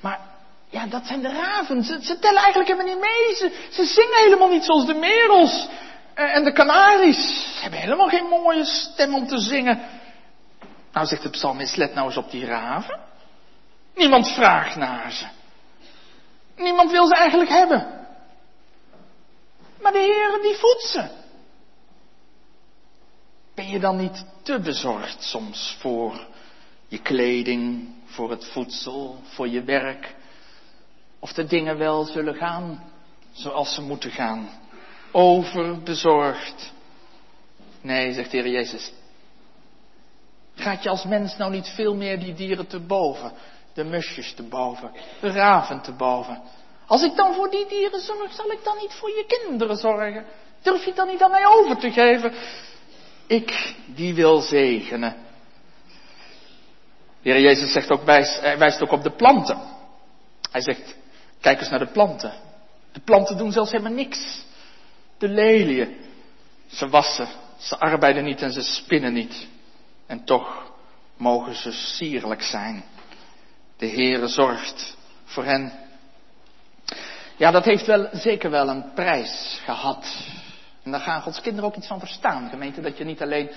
Maar 0.00 0.20
ja, 0.68 0.86
dat 0.86 1.06
zijn 1.06 1.20
de 1.20 1.32
raven. 1.32 1.82
Ze, 1.82 2.18
tellen 2.18 2.42
eigenlijk 2.42 2.68
helemaal 2.70 2.94
niet 2.94 3.04
mee. 3.04 3.36
Ze, 3.36 3.66
ze, 3.70 3.84
zingen 3.84 4.24
helemaal 4.24 4.48
niet 4.48 4.64
zoals 4.64 4.86
de 4.86 4.94
merels 4.94 5.68
en 6.14 6.44
de 6.44 6.52
kanaries. 6.52 7.54
Ze 7.54 7.62
hebben 7.62 7.80
helemaal 7.80 8.08
geen 8.08 8.26
mooie 8.26 8.64
stem 8.64 9.14
om 9.14 9.26
te 9.26 9.38
zingen. 9.38 9.80
Nou 10.92 11.06
zegt 11.06 11.22
de 11.22 11.30
psalmist, 11.30 11.76
let 11.76 11.94
nou 11.94 12.06
eens 12.06 12.16
op 12.16 12.30
die 12.30 12.46
raven. 12.46 12.98
Niemand 13.94 14.32
vraagt 14.32 14.76
naar 14.76 15.12
ze. 15.12 15.26
Niemand 16.56 16.90
wil 16.90 17.06
ze 17.06 17.14
eigenlijk 17.14 17.50
hebben. 17.50 17.97
Maar 19.88 19.96
de 20.00 20.12
Heer 20.12 20.42
die 20.42 20.54
voedt 20.54 20.82
ze. 20.82 21.08
Ben 23.54 23.68
je 23.68 23.78
dan 23.78 23.96
niet 23.96 24.24
te 24.42 24.60
bezorgd 24.60 25.22
soms 25.22 25.76
voor 25.80 26.26
je 26.88 26.98
kleding, 26.98 27.94
voor 28.04 28.30
het 28.30 28.44
voedsel, 28.44 29.20
voor 29.22 29.48
je 29.48 29.62
werk? 29.62 30.14
Of 31.18 31.32
de 31.32 31.44
dingen 31.44 31.78
wel 31.78 32.04
zullen 32.04 32.34
gaan 32.34 32.84
zoals 33.32 33.74
ze 33.74 33.82
moeten 33.82 34.10
gaan? 34.10 34.48
Overbezorgd. 35.12 36.72
Nee, 37.80 38.12
zegt 38.12 38.30
de 38.30 38.36
Heer 38.36 38.48
Jezus. 38.48 38.92
Gaat 40.54 40.82
je 40.82 40.88
als 40.88 41.04
mens 41.04 41.36
nou 41.36 41.50
niet 41.50 41.68
veel 41.68 41.94
meer 41.94 42.20
die 42.20 42.34
dieren 42.34 42.66
te 42.66 42.80
boven? 42.80 43.32
De 43.74 43.84
musjes 43.84 44.34
te 44.34 44.42
boven, 44.42 44.92
de 45.20 45.30
raven 45.30 45.80
te 45.80 45.92
boven. 45.92 46.42
Als 46.88 47.02
ik 47.02 47.16
dan 47.16 47.34
voor 47.34 47.50
die 47.50 47.66
dieren 47.66 48.00
zorg, 48.00 48.32
zal 48.32 48.50
ik 48.50 48.64
dan 48.64 48.76
niet 48.76 48.92
voor 48.92 49.08
je 49.08 49.24
kinderen 49.26 49.76
zorgen? 49.76 50.26
Durf 50.62 50.84
je 50.84 50.92
dan 50.92 51.06
niet 51.06 51.22
aan 51.22 51.30
mij 51.30 51.46
over 51.46 51.76
te 51.76 51.90
geven? 51.90 52.32
Ik 53.26 53.74
die 53.86 54.14
wil 54.14 54.40
zegenen. 54.40 55.16
De 57.22 57.30
Heer 57.30 57.40
Jezus 57.40 57.72
zegt 57.72 57.90
ook, 57.90 58.06
hij 58.06 58.58
wijst 58.58 58.82
ook 58.82 58.92
op 58.92 59.02
de 59.02 59.10
planten. 59.10 59.58
Hij 60.50 60.60
zegt, 60.60 60.96
kijk 61.40 61.60
eens 61.60 61.70
naar 61.70 61.78
de 61.78 61.92
planten. 61.92 62.32
De 62.92 63.00
planten 63.00 63.36
doen 63.36 63.52
zelfs 63.52 63.70
helemaal 63.70 63.92
niks. 63.92 64.44
De 65.18 65.28
leliën, 65.28 65.96
ze 66.66 66.88
wassen, 66.88 67.28
ze 67.58 67.78
arbeiden 67.78 68.24
niet 68.24 68.42
en 68.42 68.52
ze 68.52 68.62
spinnen 68.62 69.12
niet. 69.12 69.46
En 70.06 70.24
toch 70.24 70.72
mogen 71.16 71.54
ze 71.54 71.72
sierlijk 71.72 72.42
zijn. 72.42 72.84
De 73.76 73.88
Heere 73.88 74.26
zorgt 74.26 74.96
voor 75.24 75.44
hen. 75.44 75.87
Ja, 77.38 77.50
dat 77.50 77.64
heeft 77.64 77.86
wel, 77.86 78.08
zeker 78.12 78.50
wel 78.50 78.68
een 78.68 78.92
prijs 78.94 79.60
gehad. 79.64 80.26
En 80.82 80.90
daar 80.90 81.00
gaan 81.00 81.22
Gods 81.22 81.40
kinderen 81.40 81.68
ook 81.68 81.76
iets 81.76 81.86
van 81.86 81.98
verstaan, 81.98 82.48
gemeente, 82.48 82.80
dat 82.80 82.98
je 82.98 83.04
niet 83.04 83.22
alleen 83.22 83.50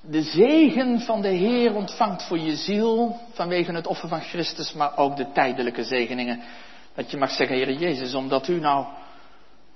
de 0.00 0.22
zegen 0.22 1.00
van 1.00 1.22
de 1.22 1.28
Heer 1.28 1.74
ontvangt 1.74 2.22
voor 2.22 2.38
je 2.38 2.56
ziel 2.56 3.20
vanwege 3.32 3.72
het 3.72 3.86
offer 3.86 4.08
van 4.08 4.20
Christus, 4.20 4.72
maar 4.72 4.96
ook 4.96 5.16
de 5.16 5.32
tijdelijke 5.32 5.84
zegeningen. 5.84 6.42
Dat 6.94 7.10
je 7.10 7.16
mag 7.16 7.30
zeggen, 7.30 7.56
Heer 7.56 7.72
Jezus, 7.72 8.14
omdat 8.14 8.48
u 8.48 8.60
nou, 8.60 8.86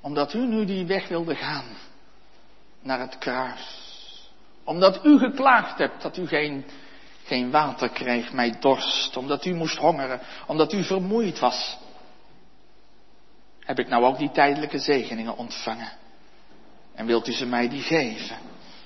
omdat 0.00 0.34
u 0.34 0.46
nu 0.46 0.64
die 0.64 0.86
weg 0.86 1.08
wilde 1.08 1.34
gaan 1.34 1.64
naar 2.82 3.00
het 3.00 3.18
kruis. 3.18 3.84
Omdat 4.64 5.04
u 5.04 5.18
geklaagd 5.18 5.78
hebt 5.78 6.02
dat 6.02 6.16
u 6.16 6.26
geen, 6.26 6.64
geen 7.24 7.50
water 7.50 7.88
kreeg, 7.88 8.32
mij 8.32 8.56
dorst. 8.60 9.16
Omdat 9.16 9.44
u 9.44 9.54
moest 9.54 9.76
hongeren, 9.76 10.20
omdat 10.46 10.72
u 10.72 10.84
vermoeid 10.84 11.38
was. 11.38 11.76
Heb 13.66 13.78
ik 13.78 13.88
nou 13.88 14.04
ook 14.04 14.18
die 14.18 14.30
tijdelijke 14.30 14.78
zegeningen 14.78 15.36
ontvangen? 15.36 15.92
En 16.94 17.06
wilt 17.06 17.28
u 17.28 17.32
ze 17.32 17.46
mij 17.46 17.68
die 17.68 17.82
geven? 17.82 18.36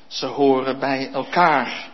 Ze 0.06 0.26
horen 0.26 0.78
bij 0.78 1.10
elkaar. 1.12 1.90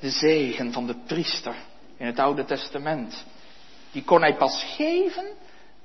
De 0.00 0.10
zegen 0.10 0.72
van 0.72 0.86
de 0.86 0.96
priester 1.06 1.54
in 1.96 2.06
het 2.06 2.18
Oude 2.18 2.44
Testament. 2.44 3.24
Die 3.92 4.04
kon 4.04 4.20
hij 4.20 4.36
pas 4.36 4.64
geven 4.76 5.26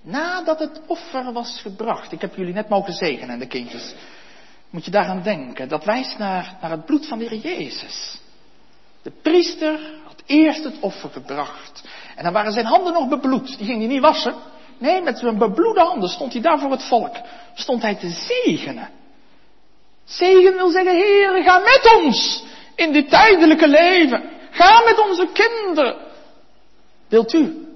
nadat 0.01 0.59
het 0.59 0.81
offer 0.87 1.33
was 1.33 1.61
gebracht. 1.61 2.11
Ik 2.11 2.21
heb 2.21 2.35
jullie 2.35 2.53
net 2.53 2.69
mogen 2.69 2.93
zegenen, 2.93 3.39
de 3.39 3.47
kindjes. 3.47 3.95
Moet 4.69 4.85
je 4.85 4.91
daaraan 4.91 5.21
denken. 5.21 5.69
Dat 5.69 5.85
wijst 5.85 6.17
naar, 6.17 6.57
naar 6.61 6.71
het 6.71 6.85
bloed 6.85 7.07
van 7.07 7.17
de 7.17 7.25
Heer 7.27 7.39
Jezus. 7.39 8.19
De 9.01 9.11
priester 9.21 9.79
had 10.05 10.23
eerst 10.25 10.63
het 10.63 10.79
offer 10.79 11.09
gebracht. 11.09 11.83
En 12.15 12.23
dan 12.23 12.33
waren 12.33 12.51
zijn 12.51 12.65
handen 12.65 12.93
nog 12.93 13.09
bebloed. 13.09 13.57
Die 13.57 13.65
ging 13.65 13.77
hij 13.77 13.87
niet 13.87 14.01
wassen. 14.01 14.35
Nee, 14.83 15.01
met 15.01 15.19
zijn 15.19 15.37
bebloede 15.37 15.79
handen 15.79 16.09
stond 16.09 16.33
hij 16.33 16.41
daar 16.41 16.59
voor 16.59 16.71
het 16.71 16.83
volk. 16.83 17.15
Stond 17.53 17.81
hij 17.81 17.95
te 17.95 18.09
zegenen. 18.09 18.89
Zegen 20.03 20.53
wil 20.53 20.69
zeggen, 20.69 20.95
Heer, 20.95 21.43
ga 21.43 21.57
met 21.57 21.95
ons 21.95 22.43
in 22.75 22.91
dit 22.91 23.09
tijdelijke 23.09 23.67
leven. 23.67 24.29
Ga 24.51 24.81
met 24.85 24.99
onze 24.99 25.27
kinderen. 25.33 25.95
Wilt 27.07 27.33
u 27.33 27.67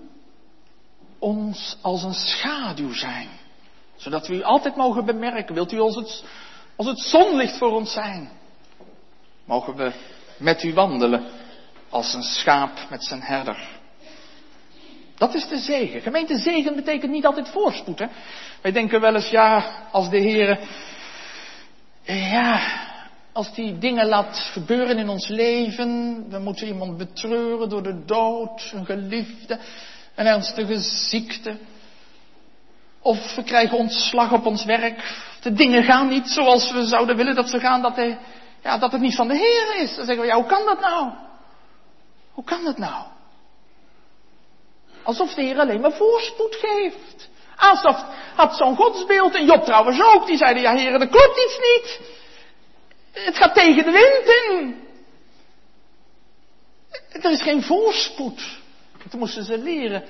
ons 1.20 1.78
als 1.82 2.04
een 2.04 2.14
schaduw 2.14 2.94
zijn? 2.94 3.30
Zodat 3.96 4.28
we 4.28 4.36
u 4.36 4.44
altijd 4.44 4.76
mogen 4.76 5.06
bemerken. 5.06 5.56
Wilt 5.56 5.72
u 5.72 5.80
als 5.80 5.96
het, 5.96 6.24
als 6.76 6.88
het 6.88 7.00
zonlicht 7.00 7.58
voor 7.58 7.72
ons 7.72 7.92
zijn? 7.92 8.30
Mogen 9.46 9.76
we 9.76 9.92
met 10.38 10.64
u 10.64 10.74
wandelen 10.74 11.26
als 11.90 12.14
een 12.14 12.24
schaap 12.24 12.72
met 12.90 13.04
zijn 13.04 13.22
herder? 13.22 13.77
Dat 15.18 15.34
is 15.34 15.48
de 15.48 15.58
zegen. 15.58 16.02
Gemeente 16.02 16.38
zegen 16.38 16.76
betekent 16.76 17.12
niet 17.12 17.26
altijd 17.26 17.50
voorspoed. 17.50 18.08
Wij 18.62 18.72
denken 18.72 19.02
wel 19.02 19.16
eens, 19.16 19.30
ja, 19.30 19.66
als 19.92 20.10
de 20.10 20.18
Heer, 20.18 20.60
ja, 22.04 22.62
als 23.32 23.54
die 23.54 23.78
dingen 23.78 24.08
laat 24.08 24.40
gebeuren 24.40 24.98
in 24.98 25.10
ons 25.10 25.28
leven, 25.28 26.26
we 26.30 26.40
moeten 26.40 26.68
iemand 26.68 26.98
betreuren 26.98 27.70
door 27.70 27.84
de 27.84 28.06
dood, 28.06 28.72
een 28.74 28.86
geliefde, 28.86 29.60
een 30.16 30.26
ernstige 30.26 30.80
ziekte. 30.80 31.58
Of 33.02 33.36
we 33.36 33.44
krijgen 33.44 33.78
ontslag 33.78 34.32
op 34.32 34.46
ons 34.46 34.66
werk. 34.66 35.24
De 35.42 35.54
dingen 35.54 35.84
gaan 35.84 36.08
niet 36.08 36.28
zoals 36.28 36.72
we 36.72 36.86
zouden 36.86 37.16
willen 37.16 37.36
dat 37.36 37.50
ze 37.50 37.60
gaan, 37.60 37.82
dat, 37.82 37.96
de, 37.96 38.18
ja, 38.64 38.78
dat 38.78 38.92
het 38.92 39.02
niet 39.02 39.16
van 39.16 39.28
de 39.28 39.36
Heer 39.36 39.82
is. 39.82 39.96
Dan 39.96 40.06
zeggen 40.06 40.24
we, 40.24 40.30
ja, 40.30 40.36
hoe 40.36 40.46
kan 40.46 40.66
dat 40.66 40.80
nou? 40.80 41.12
Hoe 42.32 42.44
kan 42.44 42.64
dat 42.64 42.78
nou? 42.78 43.06
Alsof 45.08 45.34
de 45.34 45.42
Heer 45.42 45.60
alleen 45.60 45.82
maar 45.82 45.94
voorspoed 45.94 46.56
geeft. 46.56 47.30
Asaf 47.56 48.06
had 48.36 48.56
zo'n 48.56 48.76
godsbeeld 48.76 49.36
en 49.36 49.46
Job 49.46 49.64
trouwens 49.64 50.02
ook. 50.02 50.28
Die 50.28 50.38
zeiden, 50.38 50.62
ja 50.62 50.76
Heer, 50.76 50.94
er 50.94 51.08
klopt 51.08 51.38
iets 51.46 51.58
niet. 51.58 52.00
Het 53.12 53.38
gaat 53.38 53.54
tegen 53.54 53.84
de 53.84 53.92
wind 53.92 54.28
in. 54.50 54.88
Er 57.22 57.32
is 57.32 57.42
geen 57.42 57.64
voorspoed. 57.64 58.60
Toen 59.10 59.20
moesten 59.20 59.44
ze 59.44 59.58
leren 59.58 60.04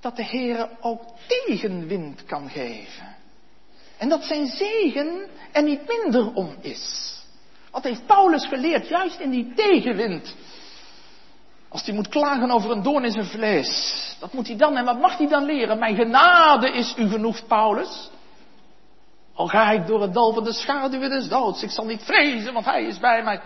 dat 0.00 0.16
de 0.16 0.24
Heer 0.24 0.68
ook 0.80 1.02
tegenwind 1.26 2.24
kan 2.24 2.50
geven. 2.50 3.16
En 3.98 4.08
dat 4.08 4.24
zijn 4.24 4.46
zegen 4.46 5.28
er 5.52 5.62
niet 5.62 5.86
minder 5.86 6.32
om 6.34 6.56
is. 6.60 7.14
Wat 7.70 7.84
heeft 7.84 8.06
Paulus 8.06 8.46
geleerd, 8.46 8.88
juist 8.88 9.20
in 9.20 9.30
die 9.30 9.52
tegenwind? 9.54 10.34
Als 11.68 11.86
hij 11.86 11.94
moet 11.94 12.08
klagen 12.08 12.50
over 12.50 12.70
een 12.70 12.82
doorn 12.82 13.04
in 13.04 13.12
zijn 13.12 13.26
vlees. 13.26 14.16
Dat 14.20 14.32
moet 14.32 14.46
hij 14.46 14.56
dan, 14.56 14.76
en 14.76 14.84
wat 14.84 15.00
mag 15.00 15.18
hij 15.18 15.28
dan 15.28 15.44
leren? 15.44 15.78
Mijn 15.78 15.96
genade 15.96 16.72
is 16.72 16.94
u 16.96 17.08
genoeg, 17.08 17.46
Paulus. 17.46 18.10
Al 19.34 19.46
ga 19.46 19.70
ik 19.70 19.86
door 19.86 20.02
het 20.02 20.14
dal 20.14 20.32
van 20.32 20.44
de 20.44 20.52
schaduwen 20.52 21.10
des 21.10 21.28
doods. 21.28 21.62
Ik 21.62 21.70
zal 21.70 21.84
niet 21.84 22.02
vrezen, 22.02 22.52
want 22.52 22.64
hij 22.64 22.84
is 22.84 22.98
bij 22.98 23.22
mij. 23.22 23.40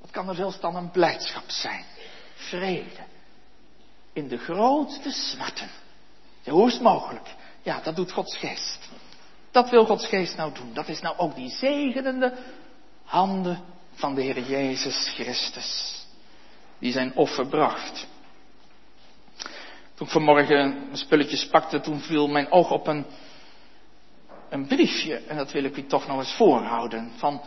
Wat 0.00 0.10
kan 0.10 0.28
er 0.28 0.34
zelfs 0.34 0.60
dan 0.60 0.76
een 0.76 0.90
blijdschap 0.90 1.44
zijn? 1.46 1.84
Vrede. 2.34 3.08
In 4.12 4.28
de 4.28 4.38
grootste 4.38 5.10
smarten. 5.10 5.68
Ja, 6.40 6.52
hoe 6.52 6.66
is 6.66 6.72
het 6.72 6.82
mogelijk? 6.82 7.34
Ja, 7.62 7.80
dat 7.82 7.96
doet 7.96 8.12
Gods 8.12 8.36
geest. 8.36 8.88
Dat 9.50 9.70
wil 9.70 9.84
Gods 9.84 10.06
geest 10.06 10.36
nou 10.36 10.52
doen. 10.54 10.74
Dat 10.74 10.88
is 10.88 11.00
nou 11.00 11.18
ook 11.18 11.34
die 11.34 11.50
zegenende 11.50 12.34
handen 13.04 13.64
van 13.94 14.14
de 14.14 14.22
Heer 14.22 14.40
Jezus 14.40 15.12
Christus. 15.14 15.98
Die 16.78 16.92
zijn 16.92 17.14
offer 17.14 17.46
bracht. 17.46 18.06
Toen 19.94 20.06
ik 20.06 20.12
vanmorgen 20.12 20.88
spulletjes 20.92 21.46
pakte, 21.46 21.80
toen 21.80 22.00
viel 22.00 22.28
mijn 22.28 22.52
oog 22.52 22.70
op 22.70 22.86
een, 22.86 23.06
een 24.48 24.66
briefje. 24.66 25.16
En 25.16 25.36
dat 25.36 25.52
wil 25.52 25.64
ik 25.64 25.76
u 25.76 25.86
toch 25.86 26.06
nog 26.06 26.18
eens 26.18 26.34
voorhouden. 26.34 27.12
Van 27.16 27.42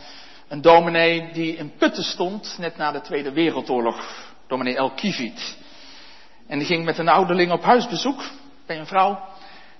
een 0.48 0.60
dominee 0.60 1.32
die 1.32 1.56
in 1.56 1.72
Putten 1.78 2.04
stond, 2.04 2.56
net 2.58 2.76
na 2.76 2.92
de 2.92 3.00
Tweede 3.00 3.32
Wereldoorlog. 3.32 4.32
Dominee 4.46 4.76
El 4.76 4.90
Kivit. 4.90 5.56
En 6.46 6.58
die 6.58 6.66
ging 6.66 6.84
met 6.84 6.98
een 6.98 7.08
ouderling 7.08 7.52
op 7.52 7.62
huisbezoek 7.62 8.22
bij 8.66 8.78
een 8.78 8.86
vrouw. 8.86 9.28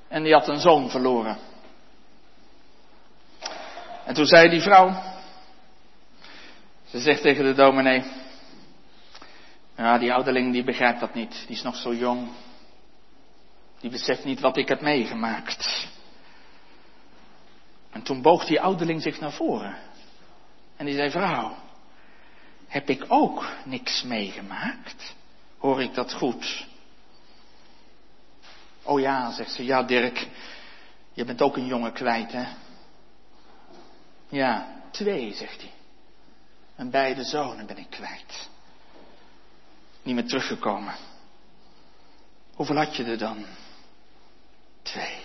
En 0.09 0.23
die 0.23 0.33
had 0.33 0.49
een 0.49 0.61
zoon 0.61 0.91
verloren. 0.91 1.39
En 4.05 4.15
toen 4.15 4.27
zei 4.27 4.49
die 4.49 4.61
vrouw, 4.61 5.14
ze 6.95 7.01
zegt 7.01 7.23
tegen 7.23 7.45
de 7.45 7.55
dominee, 7.55 8.05
ja, 9.77 9.99
die 9.99 10.13
ouderling 10.13 10.53
die 10.53 10.65
begrijpt 10.65 11.01
dat 11.01 11.15
niet, 11.15 11.45
die 11.47 11.57
is 11.57 11.63
nog 11.63 11.77
zo 11.77 11.95
jong. 11.95 12.29
Die 13.81 13.91
beseft 13.91 14.25
niet 14.25 14.41
wat 14.41 14.57
ik 14.57 14.69
heb 14.69 14.81
meegemaakt. 14.81 15.89
En 17.91 18.03
toen 18.03 18.23
boog 18.23 18.45
die 18.45 18.61
ouderling 18.61 19.03
zich 19.03 19.21
naar 19.21 19.33
voren. 19.33 19.77
En 20.77 20.87
die 20.87 20.95
zei, 20.95 21.11
vrouw, 21.11 21.57
heb 22.69 22.89
ik 22.89 23.05
ook 23.09 23.49
niks 23.65 24.03
meegemaakt? 24.03 25.15
Hoor 25.59 25.83
ik 25.83 25.95
dat 25.95 26.13
goed? 26.13 26.67
Oh 28.83 29.01
ja, 29.01 29.33
zegt 29.33 29.53
ze, 29.53 29.65
ja 29.65 29.83
Dirk, 29.83 30.29
je 31.13 31.25
bent 31.25 31.43
ook 31.43 31.57
een 31.57 31.67
jongen 31.67 31.93
kwijt, 31.93 32.33
hè? 32.33 32.45
Ja, 34.29 34.81
twee, 34.91 35.33
zegt 35.33 35.61
hij. 35.61 35.74
En 36.77 36.91
beide 36.91 37.25
zonen 37.25 37.67
ben 37.67 37.79
ik 37.79 37.91
kwijt. 37.91 38.49
Niet 40.03 40.15
meer 40.15 40.27
teruggekomen. 40.27 40.95
Hoeveel 42.55 42.77
had 42.77 42.97
je 42.97 43.05
er 43.05 43.19
dan? 43.19 43.45
Twee. 44.83 45.17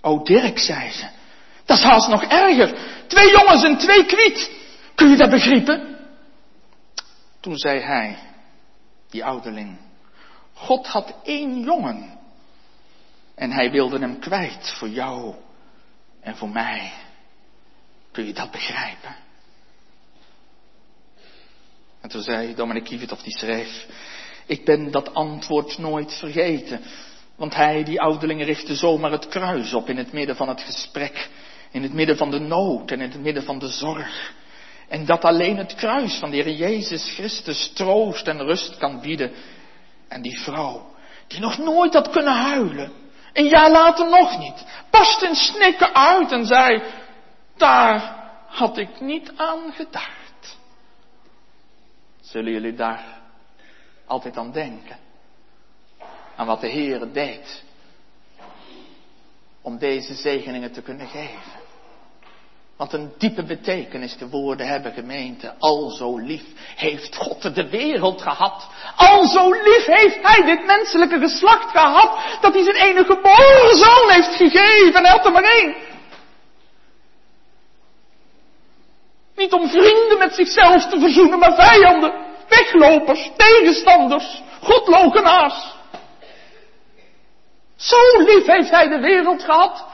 Oh 0.00 0.24
Dirk, 0.24 0.58
zei 0.58 0.90
ze. 0.90 1.08
Dat 1.64 1.78
is 1.78 1.84
haast 1.84 2.08
nog 2.08 2.22
erger. 2.22 2.78
Twee 3.06 3.30
jongens 3.30 3.64
en 3.64 3.78
twee 3.78 4.04
kwiet. 4.06 4.50
Kun 4.94 5.10
je 5.10 5.16
dat 5.16 5.30
begrijpen? 5.30 5.98
Toen 7.40 7.56
zei 7.56 7.80
hij, 7.80 8.18
die 9.10 9.24
ouderling, 9.24 9.78
God 10.54 10.86
had 10.86 11.14
één 11.22 11.60
jongen. 11.60 12.18
En 13.34 13.50
hij 13.50 13.70
wilde 13.70 13.98
hem 13.98 14.18
kwijt 14.18 14.74
voor 14.78 14.88
jou 14.88 15.34
en 16.20 16.36
voor 16.36 16.48
mij. 16.48 16.92
Kun 18.12 18.26
je 18.26 18.32
dat 18.32 18.50
begrijpen? 18.50 19.16
En 22.00 22.08
toen 22.08 22.22
zei 22.22 22.54
Dominic 22.54 22.84
Kievit, 22.84 23.12
of 23.12 23.22
die 23.22 23.38
schreef, 23.38 23.86
ik 24.46 24.64
ben 24.64 24.90
dat 24.90 25.14
antwoord 25.14 25.78
nooit 25.78 26.14
vergeten. 26.14 26.80
Want 27.36 27.54
hij, 27.54 27.84
die 27.84 28.00
ouderling, 28.00 28.44
richtte 28.44 28.74
zomaar 28.74 29.10
het 29.10 29.28
kruis 29.28 29.74
op 29.74 29.88
in 29.88 29.96
het 29.96 30.12
midden 30.12 30.36
van 30.36 30.48
het 30.48 30.60
gesprek. 30.60 31.28
In 31.70 31.82
het 31.82 31.92
midden 31.92 32.16
van 32.16 32.30
de 32.30 32.38
nood 32.38 32.90
en 32.90 33.00
in 33.00 33.10
het 33.10 33.20
midden 33.20 33.42
van 33.42 33.58
de 33.58 33.68
zorg. 33.68 34.32
En 34.88 35.04
dat 35.04 35.24
alleen 35.24 35.56
het 35.56 35.74
kruis 35.74 36.14
van 36.14 36.30
de 36.30 36.36
Heer 36.36 36.50
Jezus 36.50 37.12
Christus 37.14 37.70
troost 37.74 38.28
en 38.28 38.42
rust 38.42 38.76
kan 38.76 39.00
bieden. 39.00 39.32
En 40.08 40.22
die 40.22 40.40
vrouw, 40.40 40.94
die 41.26 41.40
nog 41.40 41.58
nooit 41.58 41.94
had 41.94 42.10
kunnen 42.10 42.34
huilen. 42.34 42.92
Een 43.32 43.48
jaar 43.48 43.70
later 43.70 44.08
nog 44.08 44.38
niet. 44.38 44.64
Barst 44.90 45.22
in 45.22 45.34
snikken 45.34 45.94
uit 45.94 46.32
en 46.32 46.46
zei, 46.46 46.82
daar 47.62 48.16
had 48.46 48.78
ik 48.78 49.00
niet 49.00 49.32
aan 49.36 49.72
gedacht. 49.72 50.58
Zullen 52.20 52.52
jullie 52.52 52.74
daar 52.74 53.04
altijd 54.06 54.36
aan 54.36 54.52
denken? 54.52 54.96
Aan 56.36 56.46
wat 56.46 56.60
de 56.60 56.68
Heer 56.68 57.12
deed. 57.12 57.62
Om 59.62 59.78
deze 59.78 60.14
zegeningen 60.14 60.72
te 60.72 60.82
kunnen 60.82 61.06
geven. 61.06 61.60
Wat 62.76 62.92
een 62.92 63.12
diepe 63.18 63.44
betekenis 63.44 64.16
de 64.16 64.28
woorden 64.28 64.66
hebben, 64.66 64.92
gemeente. 64.92 65.54
Al 65.58 65.90
zo 65.90 66.18
lief 66.18 66.44
heeft 66.76 67.16
God 67.16 67.54
de 67.54 67.68
wereld 67.68 68.22
gehad. 68.22 68.68
Al 68.96 69.26
zo 69.26 69.52
lief 69.52 69.86
heeft 69.86 70.18
Hij 70.22 70.44
dit 70.44 70.66
menselijke 70.66 71.18
geslacht 71.18 71.70
gehad. 71.70 72.40
Dat 72.40 72.52
Hij 72.52 72.62
zijn 72.62 72.76
enige 72.76 73.14
geboren 73.14 73.76
zoon 73.76 74.10
heeft 74.10 74.36
gegeven. 74.36 74.94
En 74.94 75.04
hij 75.04 75.16
had 75.16 75.26
er 75.26 75.32
maar 75.32 75.42
één. 75.42 75.91
Niet 79.42 79.52
om 79.52 79.68
vrienden 79.68 80.18
met 80.18 80.34
zichzelf 80.34 80.86
te 80.86 81.00
verzoenen, 81.00 81.38
maar 81.38 81.54
vijanden. 81.54 82.12
Weglopers, 82.48 83.30
tegenstanders, 83.36 84.42
godlogenaars. 84.60 85.74
Zo 87.76 87.96
lief 88.18 88.46
heeft 88.46 88.70
Hij 88.70 88.88
de 88.88 89.00
wereld 89.00 89.42
gehad 89.42 89.84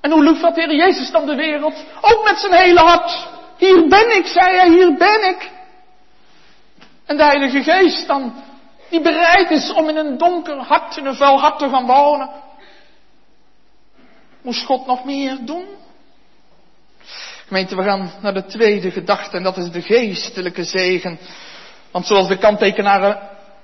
en 0.00 0.10
hoe 0.10 0.24
lief 0.24 0.40
had 0.40 0.54
de 0.54 0.60
Heer 0.60 0.74
Jezus 0.74 1.10
dan 1.10 1.26
de 1.26 1.34
wereld? 1.34 1.84
Ook 2.00 2.24
met 2.24 2.38
zijn 2.38 2.52
hele 2.52 2.80
hart. 2.80 3.28
Hier 3.56 3.88
ben 3.88 4.16
ik, 4.16 4.26
zei 4.26 4.56
hij, 4.56 4.68
hier 4.68 4.94
ben 4.94 5.28
ik. 5.28 5.50
En 7.06 7.16
de 7.16 7.24
Heilige 7.24 7.62
Geest 7.62 8.06
dan, 8.06 8.34
die 8.90 9.00
bereid 9.00 9.50
is 9.50 9.72
om 9.72 9.88
in 9.88 9.96
een 9.96 10.18
donker 10.18 10.56
hart, 10.56 10.96
in 10.96 11.06
een 11.06 11.16
vuil 11.16 11.40
hart 11.40 11.58
te 11.58 11.68
gaan 11.68 11.86
wonen. 11.86 12.30
Moest 14.42 14.64
God 14.64 14.86
nog 14.86 15.04
meer 15.04 15.38
doen? 15.40 15.66
Gemeente, 17.46 17.76
we 17.76 17.82
gaan 17.82 18.12
naar 18.22 18.34
de 18.34 18.44
tweede 18.44 18.90
gedachte 18.90 19.36
en 19.36 19.42
dat 19.42 19.56
is 19.56 19.70
de 19.70 19.82
geestelijke 19.82 20.64
zegen. 20.64 21.18
Want 21.90 22.06
zoals 22.06 22.28
de 22.28 22.38
kanttekenaren 22.38 23.18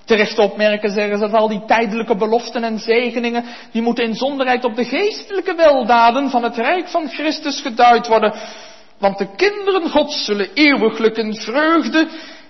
terecht 0.05 0.39
opmerken, 0.39 0.91
zeggen 0.91 1.19
ze 1.19 1.29
dat 1.29 1.41
al 1.41 1.49
die 1.49 1.65
tijdelijke 1.67 2.17
beloften 2.17 2.65
en 2.65 2.79
zegeningen, 2.79 3.45
die 3.73 3.83
moeten 3.83 4.05
in 4.05 4.15
zonderheid 4.15 4.65
op 4.65 4.77
de 4.77 4.85
geestelijke 4.85 5.55
weldaden 5.55 6.31
van 6.31 6.43
het 6.43 6.57
Rijk 6.57 6.89
van 6.89 7.09
Christus 7.09 7.61
geduid 7.61 8.07
worden. 8.07 8.35
Want 8.99 9.19
de 9.19 9.35
kinderen 9.37 9.91
Gods 9.91 10.25
zullen 10.25 10.51
eeuwiglijk 10.55 11.17
in 11.17 11.35
vreugde 11.35 12.09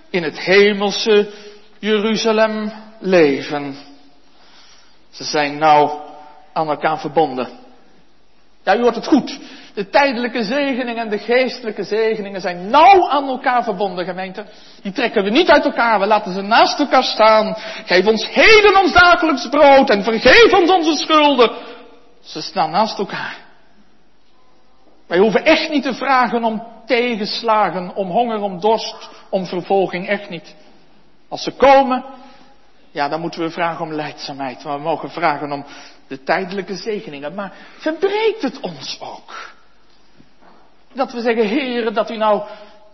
in 0.09 0.23
het 0.23 0.39
hemelse 0.39 1.31
Jeruzalem 1.79 2.71
leven. 2.99 3.75
Ze 5.09 5.23
zijn 5.23 5.57
nou 5.57 5.99
aan 6.53 6.69
elkaar 6.69 6.99
verbonden. 6.99 7.49
Ja, 8.63 8.77
u 8.77 8.81
hoort 8.81 8.95
het 8.95 9.07
goed. 9.07 9.39
De 9.73 9.89
tijdelijke 9.89 10.43
zegeningen 10.43 11.03
en 11.03 11.09
de 11.09 11.17
geestelijke 11.17 11.83
zegeningen 11.83 12.41
zijn 12.41 12.69
nauw 12.69 13.09
aan 13.09 13.27
elkaar 13.27 13.63
verbonden, 13.63 14.05
gemeente. 14.05 14.45
Die 14.81 14.91
trekken 14.91 15.23
we 15.23 15.29
niet 15.29 15.49
uit 15.49 15.65
elkaar, 15.65 15.99
we 15.99 16.05
laten 16.05 16.33
ze 16.33 16.41
naast 16.41 16.79
elkaar 16.79 17.03
staan. 17.03 17.55
Geef 17.85 18.07
ons 18.07 18.29
heden 18.29 18.79
ons 18.81 18.93
dagelijks 18.93 19.49
brood 19.49 19.89
en 19.89 20.03
vergeef 20.03 20.53
ons 20.53 20.71
onze 20.71 20.95
schulden. 20.95 21.51
Ze 22.21 22.41
staan 22.41 22.71
naast 22.71 22.97
elkaar. 22.97 23.37
Wij 25.07 25.17
hoeven 25.17 25.45
echt 25.45 25.69
niet 25.69 25.83
te 25.83 25.93
vragen 25.93 26.43
om 26.43 26.67
tegenslagen, 26.85 27.95
om 27.95 28.09
honger, 28.09 28.41
om 28.41 28.59
dorst, 28.59 29.09
om 29.29 29.45
vervolging, 29.45 30.07
echt 30.07 30.29
niet. 30.29 30.55
Als 31.27 31.43
ze 31.43 31.51
komen, 31.51 32.05
ja, 32.91 33.09
dan 33.09 33.21
moeten 33.21 33.41
we 33.41 33.49
vragen 33.49 33.85
om 33.85 33.93
leidzaamheid. 33.93 34.63
Maar 34.63 34.77
we 34.77 34.83
mogen 34.83 35.09
vragen 35.09 35.51
om 35.51 35.65
de 36.07 36.23
tijdelijke 36.23 36.75
zegeningen. 36.75 37.33
Maar 37.33 37.53
verbreekt 37.77 38.41
het 38.41 38.59
ons 38.59 38.97
ook? 39.01 39.52
Dat 40.93 41.11
we 41.11 41.21
zeggen, 41.21 41.45
heren, 41.47 41.93
dat 41.93 42.09
u 42.11 42.17
nou 42.17 42.41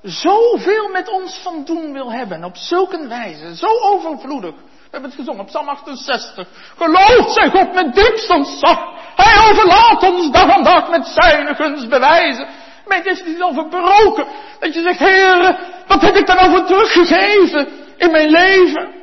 zoveel 0.01 0.89
met 0.89 1.09
ons 1.09 1.39
van 1.43 1.63
doen 1.65 1.93
wil 1.93 2.11
hebben. 2.11 2.43
Op 2.43 2.57
zulke 2.57 3.07
wijze, 3.07 3.55
zo 3.55 3.67
overvloedig. 3.81 4.53
We 4.55 4.95
hebben 4.95 5.09
het 5.09 5.19
gezongen 5.19 5.41
op 5.41 5.47
Psalm 5.47 5.69
68. 5.69 6.47
Geloof 6.77 7.31
zij 7.33 7.49
God 7.49 7.73
met 7.73 7.95
diepst 7.95 8.29
ontzag. 8.29 8.79
Hij 9.15 9.49
overlaat 9.49 10.03
ons 10.03 10.31
dag 10.31 10.49
aan 10.49 10.63
dag 10.63 10.89
met 10.89 11.07
zijn 11.07 11.55
gunstbewijzen. 11.55 12.47
Maar 12.85 12.97
het 12.97 13.05
is 13.05 13.23
niet 13.23 13.41
al 13.41 13.53
verbroken. 13.53 14.27
Dat 14.59 14.73
je 14.73 14.81
zegt, 14.81 14.99
heren, 14.99 15.57
wat 15.87 16.01
heb 16.01 16.15
ik 16.15 16.27
daar 16.27 16.35
nou 16.35 16.49
voor 16.49 16.65
teruggegeven 16.65 17.67
in 17.97 18.11
mijn 18.11 18.29
leven? 18.29 18.97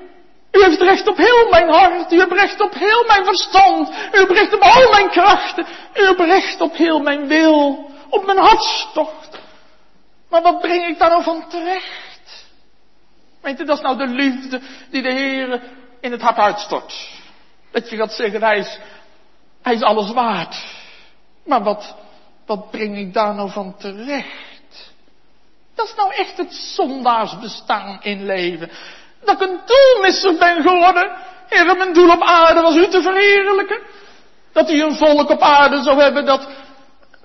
U 0.53 0.63
heeft 0.63 0.81
recht 0.81 1.09
op 1.09 1.17
heel 1.17 1.49
mijn 1.51 1.69
hart. 1.69 2.13
U 2.13 2.19
hebt 2.19 2.33
recht 2.33 2.61
op 2.61 2.75
heel 2.75 3.05
mijn 3.07 3.25
verstand. 3.25 3.89
U 3.89 4.19
hebt 4.19 4.31
recht 4.31 4.55
op 4.55 4.61
al 4.61 4.91
mijn 4.91 5.11
krachten. 5.11 5.67
U 5.95 6.05
hebt 6.05 6.21
recht 6.21 6.61
op 6.61 6.77
heel 6.77 6.99
mijn 6.99 7.27
wil 7.27 7.91
op 8.11 8.27
mijn 8.27 8.39
hartstocht. 8.39 9.39
Maar 10.29 10.43
wat 10.43 10.61
breng 10.61 10.87
ik 10.87 10.99
daar 10.99 11.11
nou 11.11 11.23
van 11.23 11.49
terecht? 11.49 12.47
Weet 13.41 13.59
je, 13.59 13.65
dat 13.65 13.77
is 13.77 13.83
nou 13.83 13.97
de 13.97 14.07
liefde 14.07 14.61
die 14.91 15.03
de 15.03 15.13
Heer 15.13 15.63
in 16.01 16.13
het 16.13 16.21
hart 16.21 16.39
uitstort. 16.39 17.11
Dat 17.71 17.91
je 17.91 17.97
gaat 17.97 18.13
zeggen, 18.13 18.43
hij 18.43 18.59
is, 18.59 18.79
hij 19.63 19.75
is 19.75 19.83
alles 19.83 20.13
waard. 20.13 20.57
Maar 21.45 21.63
wat, 21.63 21.95
wat 22.47 22.71
breng 22.71 22.99
ik 22.99 23.13
daar 23.15 23.35
nou 23.35 23.51
van 23.51 23.77
terecht? 23.77 24.93
Dat 25.75 25.87
is 25.87 25.95
nou 25.95 26.13
echt 26.15 26.37
het 26.37 26.55
zondaarsbestaan 26.55 27.99
in 28.03 28.25
leven. 28.25 28.71
Dat 29.25 29.41
ik 29.41 29.49
een 29.49 29.61
doelmisser 29.67 30.39
ben 30.39 30.63
geworden. 30.63 31.17
Heer, 31.49 31.77
mijn 31.77 31.93
doel 31.93 32.11
op 32.11 32.23
aarde 32.23 32.61
was 32.61 32.77
u 32.77 32.89
te 32.89 33.03
verheerlijken. 33.03 33.81
Dat 34.53 34.71
u 34.71 34.83
een 34.83 34.97
volk 34.97 35.31
op 35.31 35.41
aarde 35.41 35.83
zou 35.83 36.01
hebben 36.01 36.25
dat 36.25 36.49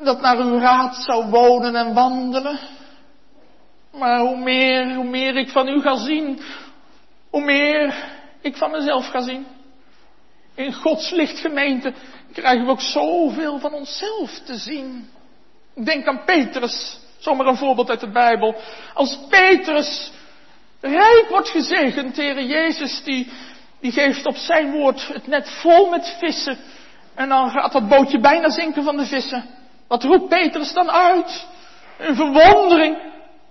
dat 0.03 0.21
naar 0.21 0.37
uw 0.37 0.59
raad 0.59 0.95
zou 0.95 1.29
wonen 1.29 1.75
en 1.75 1.93
wandelen. 1.93 2.59
Maar 3.91 4.19
hoe 4.19 4.37
meer, 4.37 4.95
hoe 4.95 5.09
meer 5.09 5.35
ik 5.35 5.49
van 5.49 5.67
u 5.67 5.81
ga 5.81 5.95
zien, 5.95 6.39
hoe 7.29 7.43
meer 7.43 7.95
ik 8.41 8.57
van 8.57 8.71
mezelf 8.71 9.07
ga 9.07 9.21
zien. 9.21 9.47
In 10.55 10.73
Gods 10.73 11.11
lichtgemeente 11.11 11.93
krijgen 12.33 12.65
we 12.65 12.71
ook 12.71 12.81
zoveel 12.81 13.59
van 13.59 13.73
onszelf 13.73 14.39
te 14.45 14.55
zien. 14.55 15.09
Denk 15.83 16.05
aan 16.05 16.23
Petrus, 16.25 16.99
zomaar 17.17 17.47
een 17.47 17.57
voorbeeld 17.57 17.89
uit 17.89 17.99
de 17.99 18.11
Bijbel. 18.11 18.55
Als 18.93 19.19
Petrus 19.29 20.11
Rijk 20.81 21.25
wordt 21.29 21.49
gezegend, 21.49 22.15
Heere 22.15 22.45
Jezus, 22.45 23.01
die, 23.03 23.31
die 23.79 23.91
geeft 23.91 24.25
op 24.25 24.35
zijn 24.35 24.71
woord 24.71 25.07
het 25.07 25.27
net 25.27 25.49
vol 25.49 25.89
met 25.89 26.15
vissen. 26.19 26.57
En 27.15 27.29
dan 27.29 27.49
gaat 27.49 27.71
dat 27.71 27.87
bootje 27.87 28.19
bijna 28.19 28.49
zinken 28.49 28.83
van 28.83 28.97
de 28.97 29.05
vissen. 29.05 29.45
Wat 29.91 30.03
roept 30.03 30.29
Petrus 30.29 30.73
dan 30.73 30.91
uit? 30.91 31.47
Een 31.97 32.15
verwondering. 32.15 32.97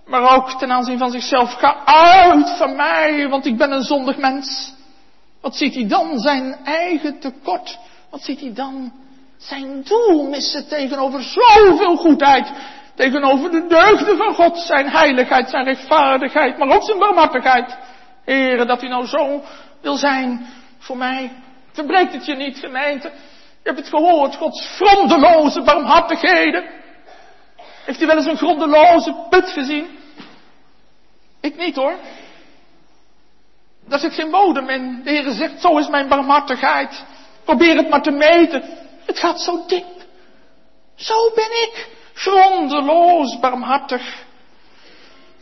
Maar 0.07 0.37
ook 0.37 0.59
ten 0.59 0.73
aanzien 0.73 0.99
van 0.99 1.11
zichzelf. 1.11 1.53
Ga 1.53 1.85
uit 1.85 2.51
van 2.51 2.77
mij, 2.77 3.29
want 3.29 3.47
ik 3.47 3.57
ben 3.57 3.73
een 3.73 3.83
zondig 3.83 4.17
mens. 4.17 4.75
Wat 5.41 5.57
ziet 5.57 5.75
hij 5.75 5.87
dan? 5.87 6.19
Zijn 6.19 6.57
eigen 6.65 7.19
tekort. 7.19 7.79
Wat 8.11 8.23
ziet 8.23 8.41
hij 8.41 8.53
dan? 8.53 8.93
Zijn 9.37 9.83
doel 9.83 10.29
missen 10.29 10.69
tegenover 10.69 11.23
zoveel 11.23 11.97
goedheid. 11.97 12.53
Tegenover 12.95 13.51
de 13.51 13.67
deugden 13.67 14.17
van 14.17 14.35
God. 14.35 14.59
Zijn 14.59 14.89
heiligheid, 14.89 15.51
zijn 15.51 15.65
rechtvaardigheid, 15.65 16.59
maar 16.59 16.69
ook 16.69 16.85
zijn 16.85 16.99
barmhartigheid. 16.99 17.77
Heren, 18.25 18.67
dat 18.67 18.83
u 18.83 18.89
nou 18.89 19.07
zo 19.07 19.43
wil 19.81 19.97
zijn 19.97 20.47
voor 20.79 20.97
mij. 20.97 21.31
Verbreekt 21.73 22.13
het 22.13 22.27
je 22.27 22.35
niet, 22.35 22.59
gemeente. 22.59 23.13
Je 23.63 23.69
hebt 23.69 23.79
het 23.79 23.89
gehoord, 23.89 24.37
Gods 24.37 24.77
grondeloze 24.77 25.63
barmhartigheden. 25.63 26.65
Heeft 27.85 28.03
u 28.03 28.07
wel 28.07 28.17
eens 28.17 28.27
een 28.27 28.37
grondeloze 28.37 29.27
put 29.31 29.51
gezien? 29.51 29.99
Ik 31.41 31.57
niet 31.57 31.77
hoor. 31.77 31.97
Daar 33.89 33.99
zit 33.99 34.15
geen 34.15 34.31
bodem 34.31 34.69
in. 34.69 35.01
De 35.05 35.11
Heer 35.11 35.31
zegt, 35.31 35.61
zo 35.61 35.79
is 35.79 35.89
mijn 35.89 36.09
barmhartigheid. 36.09 37.05
Probeer 37.45 37.77
het 37.77 37.89
maar 37.89 38.03
te 38.03 38.11
meten. 38.11 38.63
Het 39.07 39.19
gaat 39.19 39.41
zo 39.41 39.65
diep. 39.67 39.87
Zo 40.95 41.15
ben 41.35 41.45
ik. 41.45 41.89
Grondeloos 42.15 43.39
barmhartig. 43.39 44.25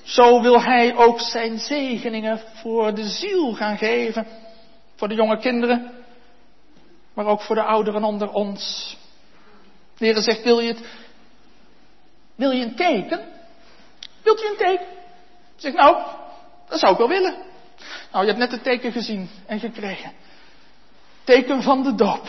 Zo 0.02 0.40
wil 0.40 0.62
Hij 0.62 0.96
ook 0.96 1.20
zijn 1.20 1.58
zegeningen 1.58 2.40
voor 2.54 2.94
de 2.94 3.08
ziel 3.08 3.54
gaan 3.54 3.78
geven. 3.78 4.26
Voor 4.96 5.08
de 5.08 5.14
jonge 5.14 5.38
kinderen. 5.38 5.97
Maar 7.18 7.26
ook 7.26 7.40
voor 7.40 7.54
de 7.54 7.62
ouderen 7.62 8.04
onder 8.04 8.30
ons. 8.30 8.96
De 9.96 10.04
Heer 10.04 10.18
zegt, 10.18 10.42
wil 10.42 10.60
je 10.60 10.68
het, 10.68 10.80
wil 12.34 12.50
je 12.50 12.64
een 12.64 12.74
teken? 12.74 13.20
Wilt 14.22 14.42
u 14.42 14.46
een 14.46 14.56
teken? 14.56 14.86
Zeg 15.56 15.72
nou, 15.72 15.96
dat 16.68 16.78
zou 16.78 16.92
ik 16.92 16.98
wel 16.98 17.08
willen. 17.08 17.34
Nou, 18.12 18.24
je 18.24 18.30
hebt 18.30 18.38
net 18.38 18.50
het 18.50 18.62
teken 18.62 18.92
gezien 18.92 19.30
en 19.46 19.60
gekregen. 19.60 20.12
Teken 21.24 21.62
van 21.62 21.82
de 21.82 21.94
doop. 21.94 22.24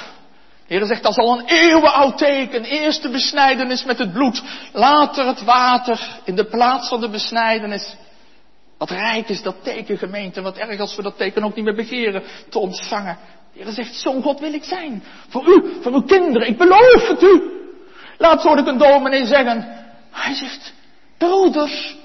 De 0.67 0.75
Heer 0.75 0.85
zegt, 0.85 1.03
dat 1.03 1.11
is 1.11 1.17
al 1.17 1.39
een 1.39 1.45
eeuwenoud 1.45 2.17
teken. 2.17 2.63
Eerst 2.63 3.01
de 3.01 3.09
besnijdenis 3.09 3.83
met 3.83 3.97
het 3.97 4.13
bloed. 4.13 4.43
Later 4.73 5.25
het 5.25 5.43
water 5.43 6.19
in 6.23 6.35
de 6.35 6.45
plaats 6.45 6.87
van 6.87 7.01
de 7.01 7.09
besnijdenis. 7.09 7.95
Wat 8.77 8.89
rijk 8.89 9.29
is 9.29 9.41
dat 9.41 9.63
teken, 9.63 9.97
gemeente. 9.97 10.41
Wat 10.41 10.57
erg 10.57 10.79
als 10.79 10.95
we 10.95 11.01
dat 11.01 11.17
teken 11.17 11.43
ook 11.43 11.55
niet 11.55 11.65
meer 11.65 11.75
begeren 11.75 12.23
te 12.49 12.59
ontvangen. 12.59 13.17
De 13.53 13.63
Heer 13.63 13.71
zegt, 13.71 13.95
zo'n 13.95 14.21
God 14.21 14.39
wil 14.39 14.53
ik 14.53 14.63
zijn. 14.63 15.03
Voor 15.29 15.47
u, 15.47 15.81
voor 15.81 15.91
uw 15.91 16.03
kinderen. 16.03 16.47
Ik 16.47 16.57
beloof 16.57 17.07
het 17.07 17.23
u. 17.23 17.41
Laatst 18.17 18.45
hoorde 18.45 18.61
ik 18.61 18.67
een 18.67 18.77
zeggen. 19.27 19.87
Hij 20.11 20.33
zegt, 20.33 20.73
broeders, 21.17 21.95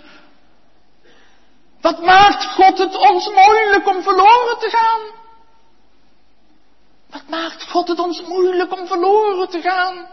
wat 1.80 2.02
maakt 2.02 2.44
God 2.44 2.78
het 2.78 2.96
ons 2.96 3.30
moeilijk 3.30 3.88
om 3.88 4.02
verloren 4.02 4.58
te 4.58 4.68
gaan? 4.70 5.00
Wat 7.10 7.28
maakt 7.28 7.70
God 7.70 7.88
het 7.88 7.98
ons 7.98 8.22
moeilijk 8.22 8.78
om 8.78 8.86
verloren 8.86 9.48
te 9.48 9.60
gaan? 9.60 10.06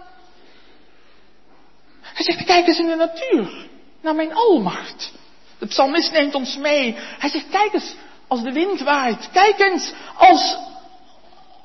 Hij 2.02 2.24
zegt, 2.24 2.44
kijk 2.44 2.68
eens 2.68 2.80
in 2.80 2.88
de 2.88 2.96
natuur, 2.96 3.68
naar 4.02 4.16
mijn 4.16 4.34
almacht. 4.34 5.12
De 5.60 5.68
psalmist 5.68 6.12
neemt 6.12 6.36
ons 6.36 6.58
mee. 6.58 6.96
Hij 6.98 7.30
zegt, 7.30 7.50
kijk 7.50 7.74
eens 7.74 7.96
als 8.28 8.42
de 8.42 8.52
wind 8.52 8.82
waait. 8.82 9.30
Kijk 9.32 9.60
eens 9.60 9.94
als, 10.18 10.58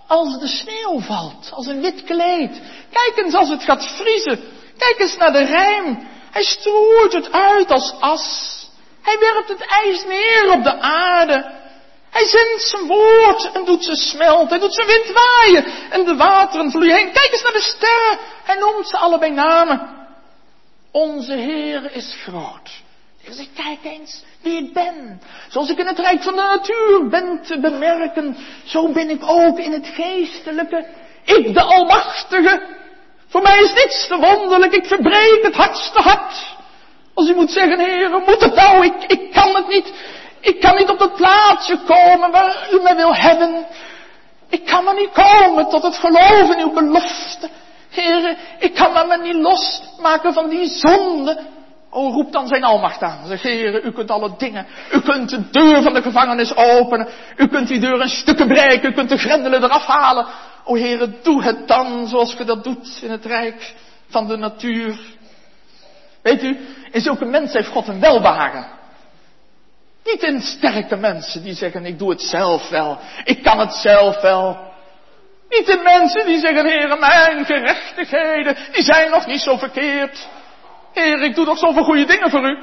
als 0.06 0.38
de 0.38 0.46
sneeuw 0.46 1.00
valt, 1.00 1.50
als 1.52 1.66
een 1.66 1.80
wit 1.80 2.04
kleed. 2.04 2.60
Kijk 2.90 3.12
eens 3.16 3.34
als 3.34 3.48
het 3.48 3.62
gaat 3.62 3.86
vriezen. 3.86 4.40
Kijk 4.78 4.98
eens 4.98 5.16
naar 5.16 5.32
de 5.32 5.44
rijm. 5.44 6.08
Hij 6.30 6.42
strooit 6.42 7.12
het 7.12 7.32
uit 7.32 7.70
als 7.70 7.94
as. 8.00 8.54
Hij 9.02 9.18
werpt 9.18 9.48
het 9.48 9.66
ijs 9.66 10.04
neer 10.04 10.52
op 10.52 10.62
de 10.64 10.80
aarde. 10.80 11.54
Hij 12.10 12.24
zendt 12.24 12.62
zijn 12.62 12.86
woord 12.86 13.50
en 13.52 13.64
doet 13.64 13.84
ze 13.84 13.94
smelten. 13.94 14.48
Hij 14.48 14.58
doet 14.58 14.74
zijn 14.74 14.86
wind 14.86 15.12
waaien 15.12 15.64
en 15.90 16.04
de 16.04 16.16
wateren 16.16 16.70
vloeien 16.70 16.96
heen. 16.96 17.12
Kijk 17.12 17.32
eens 17.32 17.42
naar 17.42 17.52
de 17.52 17.60
sterren. 17.60 18.18
Hij 18.44 18.56
noemt 18.56 18.88
ze 18.88 18.96
allebei 18.96 19.30
namen. 19.30 20.06
Onze 20.90 21.32
Heer 21.32 21.92
is 21.92 22.16
groot. 22.22 22.70
Zegt, 23.28 23.48
kijk 23.54 23.78
eens 23.82 24.22
ik 24.52 24.72
ben. 24.72 25.20
Zoals 25.48 25.70
ik 25.70 25.78
in 25.78 25.86
het 25.86 25.98
rijk 25.98 26.22
van 26.22 26.36
de 26.36 26.42
natuur 26.42 27.08
ben 27.08 27.42
te 27.42 27.60
bemerken, 27.60 28.36
zo 28.64 28.92
ben 28.92 29.10
ik 29.10 29.22
ook 29.26 29.58
in 29.58 29.72
het 29.72 29.86
geestelijke. 29.86 30.86
Ik, 31.24 31.54
de 31.54 31.62
Almachtige. 31.62 32.62
Voor 33.28 33.42
mij 33.42 33.58
is 33.58 33.72
niets 33.72 34.06
te 34.06 34.16
wonderlijk. 34.16 34.72
Ik 34.72 34.86
verbreek 34.86 35.38
het 35.42 35.54
hardste 35.54 36.00
hart. 36.00 36.56
Als 37.14 37.28
u 37.28 37.34
moet 37.34 37.50
zeggen, 37.50 37.78
Heer, 37.78 38.10
moet 38.10 38.40
het 38.40 38.54
nou? 38.54 38.84
Ik, 38.84 39.04
ik 39.06 39.32
kan 39.32 39.54
het 39.54 39.68
niet. 39.68 39.92
Ik 40.40 40.60
kan 40.60 40.76
niet 40.76 40.88
op 40.88 40.98
dat 40.98 41.14
plaatsje 41.14 41.78
komen 41.86 42.30
waar 42.30 42.68
u 42.72 42.82
mij 42.82 42.96
wil 42.96 43.14
hebben. 43.14 43.66
Ik 44.48 44.64
kan 44.66 44.88
er 44.88 44.94
niet 44.94 45.12
komen 45.12 45.68
tot 45.68 45.82
het 45.82 45.96
geloof 45.96 46.54
in 46.54 46.60
uw 46.60 46.72
belofte. 46.72 47.48
Heer, 47.90 48.36
ik 48.58 48.74
kan 48.74 49.08
me 49.08 49.18
niet 49.22 49.34
losmaken 49.34 50.32
van 50.32 50.48
die 50.48 50.68
zonde. 50.68 51.40
O, 51.90 52.10
roep 52.10 52.32
dan 52.32 52.46
zijn 52.46 52.64
almacht 52.64 53.02
aan. 53.02 53.26
Zeg, 53.26 53.42
Heer, 53.42 53.84
u 53.84 53.92
kunt 53.92 54.10
alle 54.10 54.34
dingen. 54.38 54.66
U 54.92 55.00
kunt 55.00 55.30
de 55.30 55.50
deur 55.50 55.82
van 55.82 55.94
de 55.94 56.02
gevangenis 56.02 56.56
openen. 56.56 57.08
U 57.36 57.46
kunt 57.48 57.68
die 57.68 57.80
deur 57.80 58.00
in 58.00 58.08
stukken 58.08 58.48
breken. 58.48 58.90
U 58.90 58.92
kunt 58.92 59.08
de 59.08 59.18
grendelen 59.18 59.62
eraf 59.62 59.86
halen. 59.86 60.26
O, 60.64 60.74
Heer, 60.74 61.08
doe 61.22 61.42
het 61.42 61.68
dan 61.68 62.06
zoals 62.08 62.34
ge 62.34 62.44
dat 62.44 62.64
doet 62.64 62.98
in 63.02 63.10
het 63.10 63.24
rijk 63.24 63.74
van 64.08 64.26
de 64.26 64.36
natuur. 64.36 64.98
Weet 66.22 66.42
u, 66.42 66.58
in 66.90 67.00
zulke 67.00 67.24
mensen 67.24 67.56
heeft 67.56 67.72
God 67.72 67.88
een 67.88 68.00
welbehagen. 68.00 68.66
Niet 70.04 70.22
in 70.22 70.40
sterke 70.40 70.96
mensen 70.96 71.42
die 71.42 71.54
zeggen, 71.54 71.84
ik 71.84 71.98
doe 71.98 72.10
het 72.10 72.22
zelf 72.22 72.68
wel. 72.68 72.98
Ik 73.24 73.42
kan 73.42 73.58
het 73.58 73.72
zelf 73.72 74.20
wel. 74.20 74.58
Niet 75.48 75.68
in 75.68 75.82
mensen 75.82 76.26
die 76.26 76.38
zeggen, 76.38 76.66
heren, 76.66 77.00
mijn 77.00 77.44
gerechtigheden, 77.44 78.56
die 78.72 78.82
zijn 78.82 79.10
nog 79.10 79.26
niet 79.26 79.40
zo 79.40 79.56
verkeerd. 79.56 80.28
Heer, 81.02 81.22
ik 81.22 81.34
doe 81.34 81.44
toch 81.44 81.58
zoveel 81.58 81.84
goede 81.84 82.04
dingen 82.04 82.30
voor 82.30 82.48
u. 82.48 82.58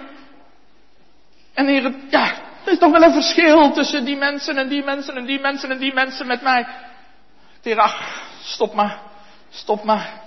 En 1.53 1.67
heer, 1.67 1.93
ja, 2.09 2.25
er 2.65 2.71
is 2.71 2.79
toch 2.79 2.91
wel 2.91 3.03
een 3.03 3.13
verschil 3.13 3.71
tussen 3.71 4.05
die 4.05 4.15
mensen 4.15 4.57
en 4.57 4.67
die 4.67 4.83
mensen 4.83 5.15
en 5.15 5.25
die 5.25 5.39
mensen 5.39 5.71
en 5.71 5.77
die 5.77 5.93
mensen 5.93 6.27
met 6.27 6.41
mij. 6.41 6.67
Heer, 7.61 7.79
ach, 7.79 8.21
stop 8.41 8.73
maar, 8.73 9.01
stop 9.49 9.83
maar. 9.83 10.21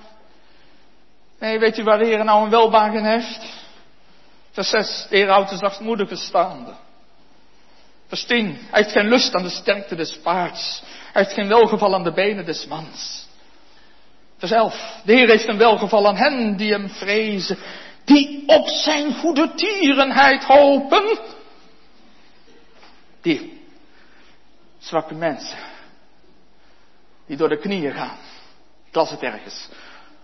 Nee, 1.39 1.59
weet 1.59 1.79
u 1.79 1.83
waar 1.83 1.99
de 1.99 2.07
Heer 2.07 2.25
nou 2.25 2.45
een 2.45 2.51
welbagen 2.51 3.05
heeft? 3.05 3.45
Vers 4.51 4.71
6, 4.71 5.07
de 5.11 5.17
Heer 5.17 5.29
houdt 5.29 5.51
de 5.51 5.57
zachtmoedige 5.57 6.17
staande. 6.17 6.73
Vers 8.09 8.25
10, 8.25 8.47
hij 8.71 8.83
heeft 8.83 8.93
geen 8.93 9.09
lust 9.09 9.35
aan 9.35 9.43
de 9.43 9.49
sterkte 9.49 9.95
des 9.95 10.19
paards. 10.19 10.83
Hij 11.13 11.23
heeft 11.23 11.35
geen 11.35 11.49
welgeval 11.49 11.95
aan 11.95 12.05
de 12.05 12.13
benen 12.13 12.45
des 12.45 12.67
mans. 12.67 13.27
Vers 14.39 14.53
11, 14.53 15.01
de 15.05 15.13
Heer 15.13 15.29
heeft 15.29 15.49
een 15.49 15.59
welgeval 15.59 16.07
aan 16.07 16.17
hen 16.17 16.57
die 16.57 16.73
hem 16.73 16.89
vrezen, 16.89 17.59
die 18.07 18.43
op 18.47 18.69
zijn 18.69 19.15
goede 19.15 19.55
tierenheid 19.55 20.45
hopen. 20.45 21.19
Die 23.21 23.63
zwakke 24.79 25.15
mensen, 25.15 25.59
die 27.27 27.37
door 27.37 27.49
de 27.49 27.59
knieën 27.59 27.93
gaan. 27.93 28.17
Ik 28.89 28.95
las 28.95 29.11
het 29.11 29.23
ergens. 29.23 29.69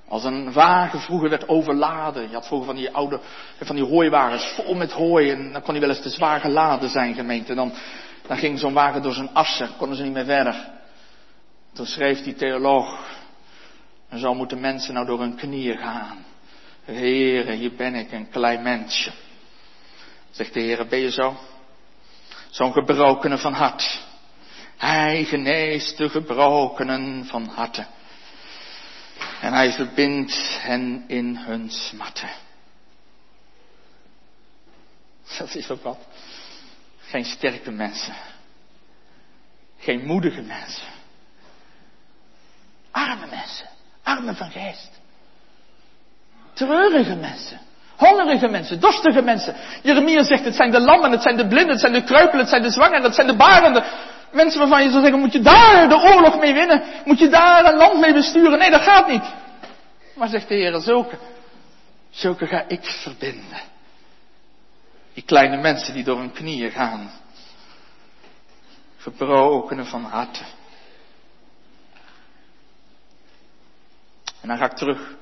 Als 0.09 0.25
een 0.25 0.53
wagen 0.53 1.01
vroeger 1.01 1.29
werd 1.29 1.49
overladen. 1.49 2.29
Je 2.29 2.35
had 2.35 2.47
vroeger 2.47 2.67
van 2.67 2.77
die 2.77 2.91
oude, 2.91 3.21
van 3.61 3.77
die 3.77 3.85
hooiwagens 3.85 4.53
vol 4.55 4.75
met 4.75 4.93
hooi. 4.93 5.31
En 5.31 5.53
dan 5.53 5.63
kon 5.63 5.71
hij 5.71 5.81
wel 5.81 5.89
eens 5.89 6.03
te 6.03 6.11
zwaar 6.11 6.41
geladen 6.41 6.89
zijn, 6.89 7.15
gemeente. 7.15 7.55
Dan, 7.55 7.73
dan 8.27 8.37
ging 8.37 8.59
zo'n 8.59 8.73
wagen 8.73 9.03
door 9.03 9.13
zijn 9.13 9.35
assen. 9.35 9.77
Konden 9.77 9.97
ze 9.97 10.03
niet 10.03 10.13
meer 10.13 10.25
verder. 10.25 10.71
Toen 11.73 11.87
schreef 11.87 12.23
die 12.23 12.35
theoloog. 12.35 13.21
En 14.09 14.19
zo 14.19 14.35
moeten 14.35 14.61
mensen 14.61 14.95
nou 14.95 15.07
door 15.07 15.21
hun 15.21 15.37
knieën 15.37 15.79
gaan. 15.79 16.25
Heere, 16.85 17.53
hier 17.53 17.75
ben 17.75 17.95
ik, 17.95 18.13
een 18.13 18.31
klein 18.31 18.63
mensje. 18.63 19.13
Zegt 20.31 20.53
de 20.53 20.61
Heere, 20.61 20.87
ben 20.87 20.99
je 20.99 21.11
zo? 21.11 21.37
Zo'n 22.51 22.73
gebrokene 22.73 23.39
van 23.39 23.53
hart. 23.53 24.01
Hij 24.77 25.25
geneest 25.25 25.97
de 25.97 26.09
gebrokenen 26.09 27.25
van 27.27 27.47
harten. 27.47 27.87
En 29.41 29.53
hij 29.53 29.73
verbindt 29.73 30.59
hen 30.61 31.05
in 31.07 31.37
hun 31.37 31.71
smatten. 31.71 32.31
Dat 35.39 35.55
is 35.55 35.71
ook 35.71 35.83
wat. 35.83 35.99
Geen 36.99 37.25
sterke 37.25 37.71
mensen. 37.71 38.15
Geen 39.79 40.07
moedige 40.07 40.43
mensen. 40.43 40.89
Arme 42.91 43.27
mensen. 43.27 43.69
Arme 44.03 44.35
van 44.35 44.51
geest. 44.51 45.01
Treurige 46.53 47.15
mensen. 47.15 47.61
Hongerige 47.97 48.49
mensen, 48.49 48.81
dorstige 48.81 49.23
mensen. 49.23 49.55
Jeremia 49.83 50.23
zegt, 50.23 50.45
het 50.45 50.55
zijn 50.55 50.71
de 50.71 50.81
lammen, 50.81 51.11
het 51.11 51.23
zijn 51.23 51.37
de 51.37 51.47
blinden, 51.47 51.71
het 51.71 51.81
zijn 51.81 51.93
de 51.93 52.03
kreupelen, 52.03 52.41
het 52.41 52.49
zijn 52.49 52.63
de 52.63 52.71
zwangeren, 52.71 53.03
het 53.03 53.15
zijn 53.15 53.27
de 53.27 53.37
barenden. 53.37 53.85
Mensen 54.33 54.59
waarvan 54.59 54.83
je 54.83 54.91
zou 54.91 55.03
zeggen, 55.03 55.21
moet 55.21 55.33
je 55.33 55.41
daar 55.41 55.89
de 55.89 55.97
oorlog 55.97 56.39
mee 56.39 56.55
winnen? 56.55 56.83
Moet 57.05 57.19
je 57.19 57.29
daar 57.29 57.65
een 57.65 57.77
land 57.77 58.01
mee 58.01 58.13
besturen? 58.13 58.59
Nee, 58.59 58.71
dat 58.71 58.83
gaat 58.83 59.09
niet. 59.09 59.25
Maar 60.15 60.29
zegt 60.29 60.49
de 60.49 60.55
Heer, 60.55 60.81
zulke, 60.81 61.19
zulke 62.11 62.47
ga 62.47 62.65
ik 62.69 62.85
verbinden. 62.85 63.61
Die 65.15 65.25
kleine 65.25 65.57
mensen 65.57 65.95
die 65.95 66.05
door 66.05 66.19
hun 66.19 66.33
knieën 66.33 66.71
gaan. 66.71 67.11
Verbrokenen 68.97 69.87
van 69.87 70.05
harte. 70.05 70.43
En 74.41 74.49
dan 74.49 74.57
ga 74.57 74.65
ik 74.65 74.77
terug. 74.77 75.15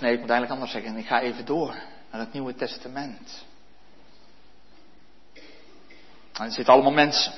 Nee, 0.00 0.12
ik 0.12 0.20
moet 0.20 0.30
eigenlijk 0.30 0.50
anders 0.50 0.70
zeggen. 0.70 0.96
Ik 0.96 1.06
ga 1.06 1.20
even 1.20 1.44
door 1.44 1.74
naar 2.10 2.20
het 2.20 2.32
Nieuwe 2.32 2.54
Testament. 2.54 3.44
En 6.32 6.44
er 6.46 6.52
zitten 6.52 6.74
allemaal 6.74 6.92
mensen 6.92 7.32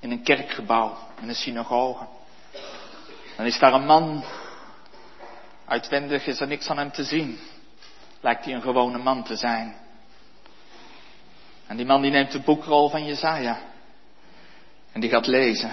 in 0.00 0.10
een 0.10 0.22
kerkgebouw, 0.22 0.96
in 1.20 1.28
een 1.28 1.34
synagoge. 1.34 2.06
Dan 3.36 3.46
is 3.46 3.58
daar 3.58 3.72
een 3.72 3.86
man. 3.86 4.24
Uitwendig 5.64 6.26
is 6.26 6.40
er 6.40 6.46
niks 6.46 6.68
aan 6.68 6.78
hem 6.78 6.90
te 6.92 7.04
zien. 7.04 7.38
Lijkt 8.20 8.44
hij 8.44 8.54
een 8.54 8.62
gewone 8.62 8.98
man 8.98 9.24
te 9.24 9.36
zijn. 9.36 9.76
En 11.66 11.76
die 11.76 11.86
man 11.86 12.02
die 12.02 12.10
neemt 12.10 12.32
de 12.32 12.40
boekrol 12.40 12.88
van 12.88 13.04
Jezaja. 13.04 13.60
En 14.92 15.00
die 15.00 15.10
gaat 15.10 15.26
lezen. 15.26 15.72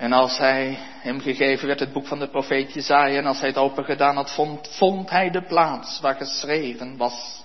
En 0.00 0.12
als 0.12 0.38
hij 0.38 0.78
hem 1.00 1.20
gegeven 1.20 1.66
werd 1.66 1.80
het 1.80 1.92
boek 1.92 2.06
van 2.06 2.18
de 2.18 2.28
profeet 2.28 2.72
Jezaja 2.72 3.18
en 3.18 3.26
als 3.26 3.38
hij 3.38 3.48
het 3.48 3.58
open 3.58 3.84
gedaan 3.84 4.16
had, 4.16 4.34
vond, 4.34 4.68
vond 4.68 5.10
hij 5.10 5.30
de 5.30 5.42
plaats 5.42 6.00
waar 6.00 6.14
geschreven 6.14 6.96
was. 6.96 7.42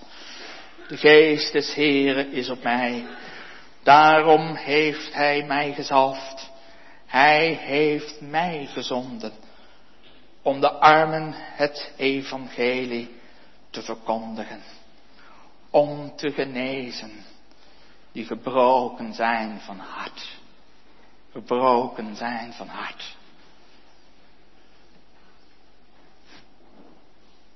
De 0.88 0.98
geest 0.98 1.52
des 1.52 1.74
Heren 1.74 2.32
is 2.32 2.50
op 2.50 2.64
mij. 2.64 3.06
Daarom 3.84 4.56
heeft 4.56 5.14
hij 5.14 5.44
mij 5.44 5.74
gezalfd. 5.74 6.52
Hij 7.06 7.48
heeft 7.62 8.22
mij 8.22 8.68
gezonden 8.72 9.34
om 10.42 10.62
de 10.62 10.72
armen 10.72 11.32
het 11.36 11.92
evangelie 11.98 13.16
te 13.70 13.82
verkondigen. 13.82 14.62
Om 15.70 16.16
te 16.16 16.32
genezen 16.32 17.26
die 18.12 18.26
gebroken 18.26 19.14
zijn 19.14 19.60
van 19.60 19.80
hart. 19.80 20.44
Gebroken 21.36 22.16
zijn 22.16 22.54
van 22.54 22.68
hart. 22.68 23.16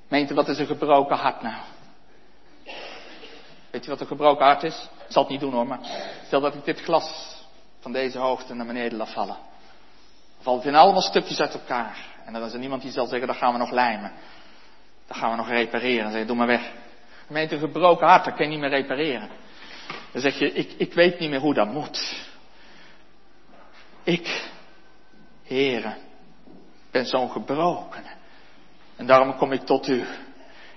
Meent 0.08 0.32
u 0.32 0.34
wat 0.34 0.48
is 0.48 0.60
een 0.60 0.66
gebroken 0.66 1.18
hart 1.18 1.42
nou? 1.42 1.62
Weet 3.72 3.84
je 3.84 3.90
wat 3.90 4.02
een 4.02 4.08
gebroken 4.08 4.46
hart 4.46 4.64
is? 4.64 4.90
Ik 5.06 5.12
zal 5.12 5.22
het 5.22 5.32
niet 5.32 5.40
doen 5.40 5.54
hoor, 5.54 5.68
maar 5.68 5.80
stel 6.26 6.42
dat 6.42 6.56
ik 6.56 6.66
dit 6.66 6.82
glas 6.82 7.36
van 7.80 7.92
deze 7.92 8.18
hoogte 8.18 8.54
naar 8.54 8.66
beneden 8.66 8.98
laat 8.98 9.14
vallen. 9.14 9.38
Dan 10.36 10.44
valt 10.44 10.58
het 10.58 10.74
in 10.74 10.80
allemaal 10.80 11.02
stukjes 11.02 11.40
uit 11.40 11.54
elkaar. 11.54 11.98
En 12.26 12.34
dan 12.34 12.44
is 12.44 12.54
er 12.54 12.60
niemand 12.60 12.82
die 12.82 12.92
zal 12.92 13.06
zeggen, 13.08 13.28
dat 13.28 13.38
gaan 13.38 13.54
we 13.54 13.60
nog 13.60 13.72
lijmen. 13.72 14.12
Dat 15.08 15.18
gaan 15.18 15.32
we 15.32 15.38
nog 15.38 15.48
repareren. 15.48 16.04
Dan 16.04 16.12
zeg 16.12 16.22
je, 16.22 16.28
doe 16.28 16.36
maar 16.36 16.48
weg. 16.48 16.72
Gemeente, 17.26 17.54
een 17.54 17.62
gebroken 17.62 18.08
hart, 18.08 18.26
dat 18.26 18.36
kan 18.36 18.46
je 18.46 18.52
niet 18.52 18.60
meer 18.60 18.70
repareren. 18.70 19.30
Dan 20.12 20.22
zeg 20.22 20.40
je, 20.40 20.54
ik, 20.54 20.72
ik 20.78 20.94
weet 20.94 21.20
niet 21.20 21.30
meer 21.30 21.40
hoe 21.40 21.54
dat 21.54 21.68
moet. 21.68 22.28
Ik, 24.04 24.50
heren, 25.44 25.98
ben 26.92 27.06
zo'n 27.06 27.32
gebroken. 27.32 28.04
En 28.96 29.06
daarom 29.06 29.38
kom 29.38 29.52
ik 29.52 29.66
tot 29.66 29.88
u. 29.88 30.06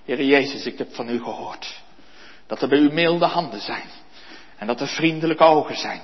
Heer 0.05 0.25
Jezus, 0.25 0.67
ik 0.67 0.79
heb 0.79 0.95
van 0.95 1.09
u 1.09 1.19
gehoord. 1.19 1.83
Dat 2.47 2.63
er 2.63 2.69
bij 2.69 2.79
u 2.79 2.93
milde 2.93 3.27
handen 3.27 3.61
zijn. 3.61 3.89
En 4.57 4.67
dat 4.67 4.81
er 4.81 4.89
vriendelijke 4.89 5.45
ogen 5.45 5.77
zijn. 5.77 6.01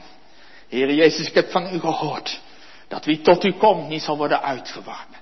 Heer 0.68 0.94
Jezus, 0.94 1.28
ik 1.28 1.34
heb 1.34 1.50
van 1.50 1.74
u 1.74 1.80
gehoord. 1.80 2.40
Dat 2.88 3.04
wie 3.04 3.20
tot 3.20 3.44
u 3.44 3.52
komt 3.52 3.88
niet 3.88 4.02
zal 4.02 4.16
worden 4.16 4.42
uitgeworpen. 4.42 5.16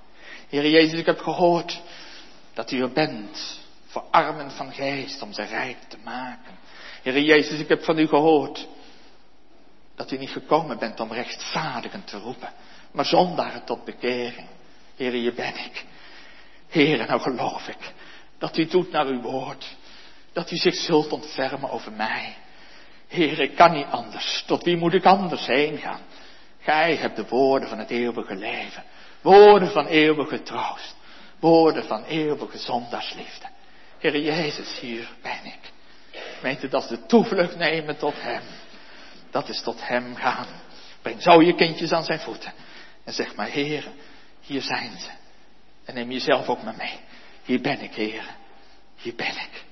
Heer 0.49 0.69
Jezus, 0.69 0.99
ik 0.99 1.07
heb 1.07 1.21
gehoord 1.21 1.81
dat 2.55 2.71
u 2.71 2.81
er 2.81 2.93
bent 2.93 3.61
voor 3.87 4.05
armen 4.11 4.51
van 4.51 4.73
geest 4.73 5.23
om 5.23 5.33
ze 5.33 5.43
rijk 5.43 5.77
te 5.89 5.97
maken. 6.05 6.59
Heer 7.03 7.21
Jezus, 7.21 7.61
ik 7.61 7.69
heb 7.69 7.85
van 7.85 7.99
u 7.99 8.07
gehoord 8.07 8.67
dat 9.97 10.11
u 10.11 10.19
niet 10.19 10.31
gekomen 10.31 10.79
bent 10.79 11.01
om 11.01 11.13
rechtvaardigen 11.13 12.05
te 12.05 12.19
roepen, 12.19 12.53
maar 12.93 13.05
zondaren 13.05 13.65
tot 13.65 13.85
bekering. 13.85 14.47
Heer, 14.97 15.13
hier 15.13 15.35
ben 15.35 15.55
ik. 15.65 15.85
Heer, 16.69 17.07
nou 17.07 17.21
geloof 17.21 17.69
ik 17.69 17.93
dat 18.39 18.57
u 18.57 18.67
doet 18.67 18.91
naar 18.91 19.07
uw 19.07 19.21
woord, 19.21 19.77
dat 20.33 20.51
u 20.51 20.57
zich 20.57 20.75
zult 20.75 21.13
ontfermen 21.13 21.71
over 21.71 21.93
mij. 21.93 22.37
Heer, 23.09 23.41
ik 23.41 23.57
kan 23.57 23.73
niet 23.73 23.87
anders. 23.91 24.45
Tot 24.47 24.65
wie 24.65 24.77
moet 24.77 24.95
ik 24.95 25.05
anders 25.05 25.47
heen 25.47 25.79
gaan? 25.79 26.01
Gij 26.61 26.97
hebt 26.97 27.17
de 27.17 27.27
woorden 27.29 27.69
van 27.69 27.79
het 27.79 27.91
eeuwige 27.91 28.35
leven. 28.35 28.85
Woorden 29.21 29.71
van 29.71 29.87
eeuwige 29.87 30.43
troost. 30.43 30.97
Woorden 31.41 31.85
van 31.85 32.05
eeuwige 32.05 32.59
zondagsliefde. 32.59 33.47
Heer 33.99 34.21
Jezus, 34.21 34.81
hier 34.81 35.09
ben 35.23 35.45
ik. 35.45 35.73
Meent 36.43 36.63
u 36.63 36.69
dat 36.69 36.89
de 36.89 37.07
toevlucht 37.07 37.57
nemen 37.57 37.97
tot 37.97 38.15
Hem? 38.17 38.43
Dat 39.37 39.49
is 39.49 39.63
tot 39.63 39.89
Hem 39.89 40.15
gaan. 40.15 40.47
Breng 41.03 41.23
zo 41.23 41.43
je 41.43 41.55
kindjes 41.55 41.93
aan 41.93 42.05
zijn 42.05 42.21
voeten. 42.21 42.53
En 43.05 43.13
zeg 43.13 43.35
maar, 43.35 43.47
Heer, 43.47 43.89
hier 44.41 44.63
zijn 44.63 44.91
ze. 44.99 45.11
En 45.85 45.95
neem 45.95 46.11
jezelf 46.11 46.49
ook 46.49 46.63
maar 46.63 46.75
mee. 46.77 47.01
Hier 47.45 47.61
ben 47.61 47.81
ik, 47.81 47.95
Heer. 47.95 48.25
Hier 48.97 49.15
ben 49.15 49.27
ik. 49.27 49.65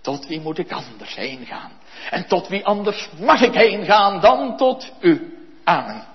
Tot 0.00 0.26
wie 0.26 0.40
moet 0.40 0.58
ik 0.58 0.72
anders 0.72 1.14
heen 1.14 1.46
gaan? 1.46 1.72
En 2.10 2.26
tot 2.26 2.48
wie 2.48 2.64
anders 2.64 3.08
mag 3.18 3.40
ik 3.42 3.54
heen 3.54 3.84
gaan 3.84 4.20
dan 4.20 4.56
tot 4.56 4.92
u? 5.00 5.38
Amen. 5.64 6.06